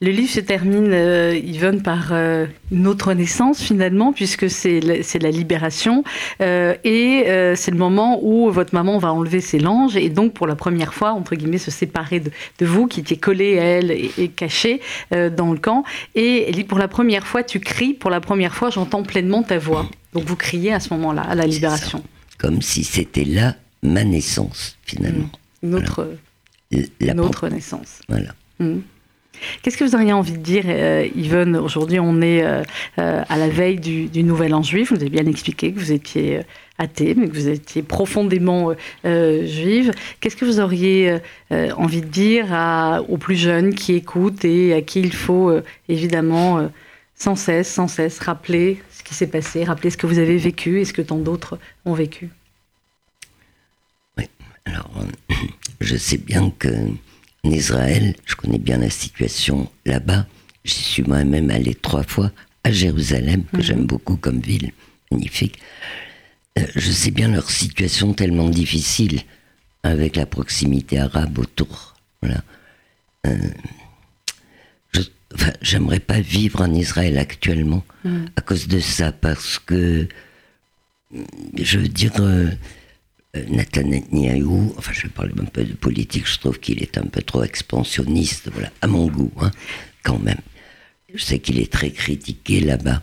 Le 0.00 0.12
livre 0.12 0.30
se 0.30 0.38
termine, 0.38 0.92
euh, 0.92 1.34
Yvonne, 1.36 1.82
par 1.82 2.10
euh, 2.12 2.46
une 2.70 2.86
autre 2.86 3.12
naissance 3.14 3.60
finalement, 3.60 4.12
puisque 4.12 4.48
c'est 4.48 4.78
la, 4.80 5.30
libération. 5.30 6.04
Euh, 6.40 6.76
et 6.84 7.24
c'est 7.56 7.72
le 7.72 7.76
moment 7.76 8.20
où 8.22 8.50
votre 8.50 8.74
maman 8.74 8.98
va 8.98 9.12
enlever 9.12 9.40
ses 9.40 9.58
langes 9.58 9.96
et 9.96 10.08
donc 10.08 10.34
pour 10.34 10.46
la 10.46 10.54
première 10.54 10.94
fois, 10.94 11.12
entre 11.12 11.34
guillemets, 11.34 11.58
se 11.58 11.72
séparer 11.72 12.20
de, 12.20 12.30
vous, 12.64 12.86
qui 12.86 13.00
étiez 13.00 13.16
collé 13.16 13.58
à 13.58 13.64
elle 13.64 13.90
et, 13.90 14.10
et 14.18 14.28
caché 14.28 14.80
dans 15.10 15.52
le 15.52 15.58
camp. 15.58 15.82
Et 16.14 16.48
elle 16.48 16.54
dit, 16.54 16.64
pour 16.64 16.78
la 16.78 16.88
première 16.88 17.26
fois, 17.26 17.42
tu 17.42 17.58
cries, 17.58 17.94
pour 17.94 18.10
la 18.10 18.20
première 18.20 18.54
fois, 18.54 18.70
j'entends 18.70 19.02
pleinement 19.02 19.42
ta 19.42 19.58
voix. 19.58 19.86
Donc 20.12 20.24
vous 20.24 20.36
criez 20.36 20.72
à 20.72 20.80
ce 20.80 20.94
moment-là, 20.94 21.22
à 21.22 21.34
la 21.34 21.46
libération. 21.46 22.02
Comme 22.38 22.62
si 22.62 22.84
c'était 22.84 23.24
là 23.24 23.56
ma 23.82 24.04
naissance, 24.04 24.78
finalement. 24.82 25.28
Une 25.62 25.74
autre, 25.74 27.48
naissance. 27.48 28.00
Voilà. 28.08 28.34
Mmh. 28.60 28.78
Qu'est-ce 29.62 29.76
que 29.76 29.84
vous 29.84 29.94
auriez 29.94 30.12
envie 30.12 30.32
de 30.32 30.38
dire, 30.38 30.64
euh, 30.66 31.06
Yvonne 31.14 31.56
Aujourd'hui, 31.56 32.00
on 32.00 32.20
est 32.20 32.42
euh, 32.42 32.62
euh, 32.98 33.22
à 33.28 33.36
la 33.36 33.48
veille 33.48 33.78
du, 33.78 34.22
Nouvel 34.22 34.54
An 34.54 34.62
juif. 34.62 34.90
Vous 34.90 35.00
avez 35.00 35.10
bien 35.10 35.26
expliqué 35.26 35.72
que 35.72 35.78
vous 35.78 35.92
étiez 35.92 36.40
athée, 36.78 37.14
mais 37.14 37.28
que 37.28 37.34
vous 37.34 37.48
étiez 37.48 37.82
profondément 37.82 38.72
juive. 39.04 39.92
Qu'est-ce 40.20 40.36
que 40.36 40.44
vous 40.44 40.60
auriez 40.60 41.18
envie 41.50 42.02
de 42.02 42.06
dire 42.06 42.46
aux 43.08 43.16
plus 43.16 43.36
jeunes 43.36 43.74
qui 43.74 43.94
écoutent 43.94 44.44
et 44.44 44.74
à 44.74 44.82
qui 44.82 45.00
il 45.00 45.12
faut 45.12 45.52
évidemment 45.88 46.68
sans 47.14 47.34
cesse, 47.34 47.72
sans 47.72 47.88
cesse 47.88 48.20
rappeler 48.20 48.80
ce 48.90 49.02
qui 49.02 49.14
s'est 49.14 49.26
passé, 49.26 49.64
rappeler 49.64 49.90
ce 49.90 49.96
que 49.96 50.06
vous 50.06 50.18
avez 50.18 50.36
vécu 50.36 50.80
et 50.80 50.84
ce 50.84 50.92
que 50.92 51.02
tant 51.02 51.18
d'autres 51.18 51.58
ont 51.84 51.94
vécu? 51.94 52.30
Oui, 54.16 54.24
alors 54.64 54.90
je 55.80 55.96
sais 55.96 56.18
bien 56.18 56.52
que 56.58 56.68
en 57.44 57.50
Israël, 57.50 58.14
je 58.24 58.34
connais 58.34 58.58
bien 58.58 58.78
la 58.78 58.90
situation 58.90 59.70
là-bas. 59.86 60.26
J'y 60.64 60.82
suis 60.82 61.02
moi-même 61.02 61.50
allé 61.50 61.74
trois 61.74 62.02
fois 62.02 62.32
à 62.64 62.72
Jérusalem, 62.72 63.44
que 63.54 63.62
j'aime 63.62 63.80
mhm. 63.80 63.86
beaucoup 63.86 64.16
comme 64.16 64.40
ville, 64.40 64.72
magnifique. 65.10 65.58
Euh, 66.58 66.66
je 66.74 66.90
sais 66.90 67.10
bien 67.10 67.28
leur 67.28 67.50
situation 67.50 68.12
tellement 68.12 68.48
difficile 68.48 69.20
avec 69.82 70.16
la 70.16 70.26
proximité 70.26 70.98
arabe 70.98 71.38
autour. 71.38 71.94
Voilà. 72.22 72.42
Euh, 73.26 73.36
j'aimerais 75.62 76.00
pas 76.00 76.20
vivre 76.20 76.62
en 76.62 76.72
Israël 76.72 77.18
actuellement 77.18 77.84
mhm. 78.04 78.26
à 78.36 78.40
cause 78.40 78.66
de 78.68 78.80
ça, 78.80 79.12
parce 79.12 79.58
que 79.58 80.08
je 81.56 81.78
veux 81.78 81.88
dire, 81.88 82.12
euh, 82.20 82.50
euh, 83.36 83.44
Netanyahu, 83.48 84.72
enfin 84.78 84.92
je 84.94 85.02
vais 85.02 85.08
parler 85.08 85.32
un 85.38 85.44
peu 85.44 85.64
de 85.64 85.74
politique, 85.74 86.26
je 86.26 86.38
trouve 86.38 86.58
qu'il 86.58 86.82
est 86.82 86.96
un 86.96 87.06
peu 87.06 87.20
trop 87.20 87.42
expansionniste, 87.42 88.50
voilà, 88.52 88.70
à 88.80 88.86
mon 88.86 89.06
goût, 89.06 89.32
hein, 89.40 89.50
quand 90.02 90.18
même. 90.18 90.40
Je 91.14 91.22
sais 91.22 91.38
qu'il 91.38 91.58
est 91.58 91.70
très 91.70 91.90
critiqué 91.90 92.60
là-bas, 92.60 93.02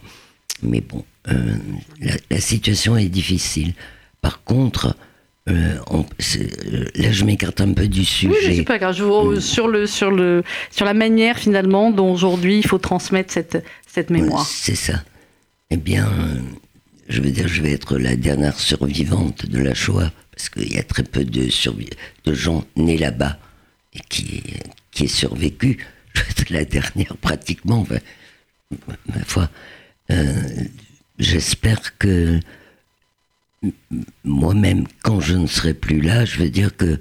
mais 0.63 0.82
bon, 0.82 1.05
euh, 1.28 1.55
la, 2.30 2.39
situation 2.39 2.97
est 2.97 3.09
difficile. 3.09 3.73
Par 4.21 4.43
contre, 4.43 4.95
euh, 5.47 5.76
là 6.95 7.11
je 7.11 7.23
m'écarte 7.23 7.61
un 7.61 7.73
peu 7.73 7.88
du 7.88 8.03
sujet. 8.03 8.47
Oui, 8.47 8.55
c'est 8.57 8.63
pas 8.63 8.80
grave. 8.80 8.95
Je 8.95 9.39
sur, 9.39 9.67
le, 9.67 9.86
sur, 9.86 10.09
le, 10.09 10.43
sur 10.71 10.86
la 10.86 10.95
manière 10.95 11.38
finalement 11.38 11.91
dont 11.91 12.11
aujourd'hui 12.11 12.57
il 12.57 12.65
faut 12.65 12.80
transmettre 12.80 13.32
cette, 13.32 13.63
cette 13.86 14.09
mémoire. 14.09 14.45
C'est 14.45 14.76
ça. 14.76 15.03
Eh 15.69 15.78
bien, 15.78 16.07
je 17.08 17.22
veux 17.22 17.32
dire, 17.32 17.47
je 17.47 17.62
vais 17.62 17.72
être 17.72 17.97
la 17.97 18.16
dernière 18.16 18.60
survivante 18.60 19.45
de 19.45 19.60
la 19.60 19.74
Shoah, 19.74 20.12
parce 20.32 20.49
qu'il 20.49 20.74
y 20.74 20.78
a 20.78 20.84
très 20.84 21.03
peu 21.03 21.24
de, 21.24 21.47
de 22.26 22.34
gens 22.34 22.66
nés 22.76 22.97
là-bas 22.97 23.38
et 23.93 23.99
qui, 24.10 24.43
qui 24.91 25.06
est 25.06 25.08
survécu. 25.08 25.86
Je 26.16 26.22
vais 26.22 26.30
être 26.30 26.49
la 26.49 26.64
dernière 26.64 27.18
pratiquement, 27.18 27.86
ma 28.88 29.24
foi. 29.26 29.49
Euh, 30.12 30.34
j'espère 31.20 31.97
que 31.97 32.39
moi-même, 34.24 34.88
quand 35.03 35.20
je 35.20 35.34
ne 35.34 35.47
serai 35.47 35.74
plus 35.74 35.99
là, 35.99 36.24
je 36.24 36.39
veux 36.39 36.49
dire 36.49 36.76
que, 36.78 36.97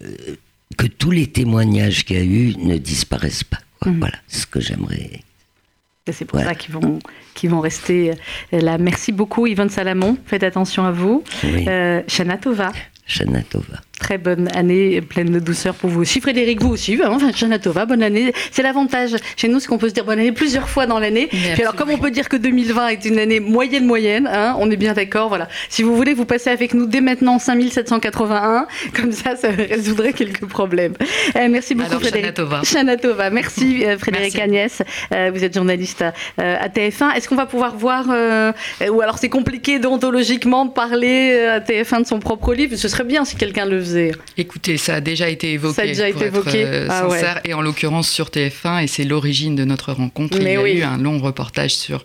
euh, 0.00 0.36
que 0.78 0.86
tous 0.86 1.10
les 1.10 1.26
témoignages 1.26 2.06
qu'il 2.06 2.16
y 2.16 2.20
a 2.20 2.24
eu 2.24 2.56
ne 2.56 2.78
disparaissent 2.78 3.44
pas. 3.44 3.60
Mmh. 3.84 3.98
Voilà, 3.98 4.18
ce 4.28 4.46
que 4.46 4.60
j'aimerais 4.60 5.22
c'est 6.12 6.24
pour 6.24 6.40
ça 6.40 6.54
qu'ils 6.54 6.74
vont, 7.50 7.60
rester 7.60 8.12
euh, 8.52 8.60
là. 8.60 8.78
Merci 8.78 9.12
beaucoup, 9.12 9.46
Yvonne 9.46 9.70
Salamon. 9.70 10.16
Faites 10.26 10.42
attention 10.42 10.84
à 10.84 10.90
vous. 10.90 11.24
Oui. 11.44 11.66
Euh, 11.68 12.02
Shana 12.06 12.36
Tova. 12.36 12.72
Shana 13.06 13.42
Tova. 13.42 13.80
Très 13.98 14.16
bonne 14.16 14.48
année, 14.54 15.00
pleine 15.00 15.30
de 15.30 15.40
douceur 15.40 15.74
pour 15.74 15.90
vous 15.90 16.02
aussi. 16.02 16.20
Frédéric, 16.20 16.62
vous 16.62 16.70
aussi. 16.70 16.98
Hein, 17.02 17.08
enfin, 17.10 17.32
Janatova, 17.34 17.84
bonne 17.84 18.02
année. 18.02 18.32
C'est 18.52 18.62
l'avantage 18.62 19.16
chez 19.36 19.48
nous, 19.48 19.58
c'est 19.58 19.66
qu'on 19.66 19.78
peut 19.78 19.88
se 19.88 19.94
dire 19.94 20.04
bonne 20.04 20.20
année 20.20 20.32
plusieurs 20.32 20.68
fois 20.68 20.86
dans 20.86 21.00
l'année. 21.00 21.26
Puis 21.26 21.62
alors, 21.62 21.74
comme 21.74 21.90
on 21.90 21.98
peut 21.98 22.12
dire 22.12 22.28
que 22.28 22.36
2020 22.36 22.88
est 22.88 23.04
une 23.04 23.18
année 23.18 23.40
moyenne 23.40 23.84
moyenne, 23.84 24.28
hein, 24.32 24.56
on 24.58 24.70
est 24.70 24.76
bien 24.76 24.92
d'accord. 24.92 25.28
Voilà. 25.28 25.48
Si 25.68 25.82
vous 25.82 25.96
voulez, 25.96 26.14
vous 26.14 26.24
passez 26.24 26.50
avec 26.50 26.74
nous 26.74 26.86
dès 26.86 27.00
maintenant 27.00 27.38
5781. 27.38 28.66
Comme 28.94 29.12
ça, 29.12 29.34
ça 29.34 29.48
résoudrait 29.50 30.12
quelques 30.12 30.46
problèmes. 30.46 30.94
Euh, 31.36 31.48
merci 31.50 31.74
beaucoup, 31.74 31.88
alors, 31.88 32.00
Frédéric. 32.00 32.36
Janatova. 32.62 33.30
Merci, 33.30 33.84
euh, 33.84 33.98
Frédéric 33.98 34.38
Agnès. 34.38 34.82
Euh, 35.12 35.30
vous 35.34 35.42
êtes 35.42 35.54
journaliste 35.54 36.04
à, 36.38 36.68
TF1. 36.68 37.14
Est-ce 37.16 37.28
qu'on 37.28 37.34
va 37.34 37.46
pouvoir 37.46 37.76
voir, 37.76 38.06
ou 38.08 39.00
alors 39.00 39.18
c'est 39.18 39.28
compliqué 39.28 39.78
déontologiquement 39.78 40.66
de 40.66 40.70
parler 40.70 41.38
à 41.46 41.60
TF1 41.60 42.02
de 42.02 42.06
son 42.06 42.20
propre 42.20 42.54
livre? 42.54 42.76
Ce 42.76 42.88
serait 42.88 43.04
bien 43.04 43.24
si 43.24 43.36
quelqu'un 43.36 43.66
le 43.66 43.87
Écoutez, 44.36 44.76
ça 44.76 44.96
a 44.96 45.00
déjà 45.00 45.28
été 45.28 45.52
évoqué. 45.52 45.74
Ça 45.74 45.82
a 45.82 45.86
déjà 45.86 46.08
été 46.08 46.26
évoqué. 46.26 46.64
Euh, 46.64 46.86
ah 46.90 47.40
et 47.44 47.54
en 47.54 47.60
l'occurrence 47.60 48.08
sur 48.08 48.28
TF1, 48.28 48.84
et 48.84 48.86
c'est 48.86 49.04
l'origine 49.04 49.56
de 49.56 49.64
notre 49.64 49.92
rencontre. 49.92 50.38
Il 50.38 50.44
y 50.44 50.56
a 50.56 50.68
eu 50.68 50.82
un 50.82 50.98
long 50.98 51.18
reportage 51.18 51.74
sur 51.74 52.04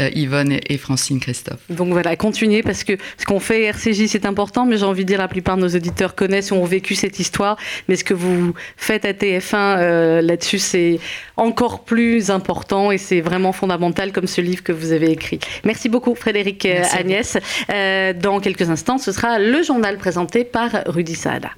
euh, 0.00 0.10
Yvonne 0.14 0.58
et, 0.68 0.78
Francine 0.78 1.20
Christophe. 1.20 1.60
Donc 1.70 1.92
voilà, 1.92 2.14
continuez 2.16 2.62
parce 2.62 2.84
que 2.84 2.92
ce 3.18 3.24
qu'on 3.24 3.40
fait 3.40 3.64
RCJ, 3.64 4.06
c'est 4.06 4.26
important, 4.26 4.64
mais 4.64 4.78
j'ai 4.78 4.84
envie 4.84 5.04
de 5.04 5.08
dire 5.08 5.18
la 5.18 5.28
plupart 5.28 5.56
de 5.56 5.62
nos 5.62 5.68
auditeurs 5.68 6.14
connaissent 6.14 6.50
ou 6.50 6.54
ont 6.54 6.64
vécu 6.64 6.94
cette 6.94 7.18
histoire. 7.18 7.56
Mais 7.88 7.96
ce 7.96 8.04
que 8.04 8.14
vous 8.14 8.54
faites 8.76 9.04
à 9.04 9.12
TF1 9.12 9.54
euh, 9.54 10.22
là-dessus, 10.22 10.58
c'est 10.58 11.00
encore 11.36 11.84
plus 11.84 12.30
important 12.30 12.92
et 12.92 12.98
c'est 12.98 13.20
vraiment 13.20 13.52
fondamental 13.52 14.12
comme 14.12 14.26
ce 14.26 14.40
livre 14.40 14.62
que 14.62 14.72
vous 14.72 14.92
avez 14.92 15.10
écrit. 15.10 15.40
Merci 15.64 15.88
beaucoup, 15.88 16.14
Frédéric 16.14 16.66
Agnès. 16.66 17.36
dans 18.20 18.40
quelques 18.40 18.70
instants, 18.70 18.98
ce 18.98 19.12
sera 19.12 19.38
le 19.38 19.62
journal 19.62 19.98
présenté 19.98 20.44
par 20.44 20.70
Rudy 20.86 21.07
decider. 21.08 21.50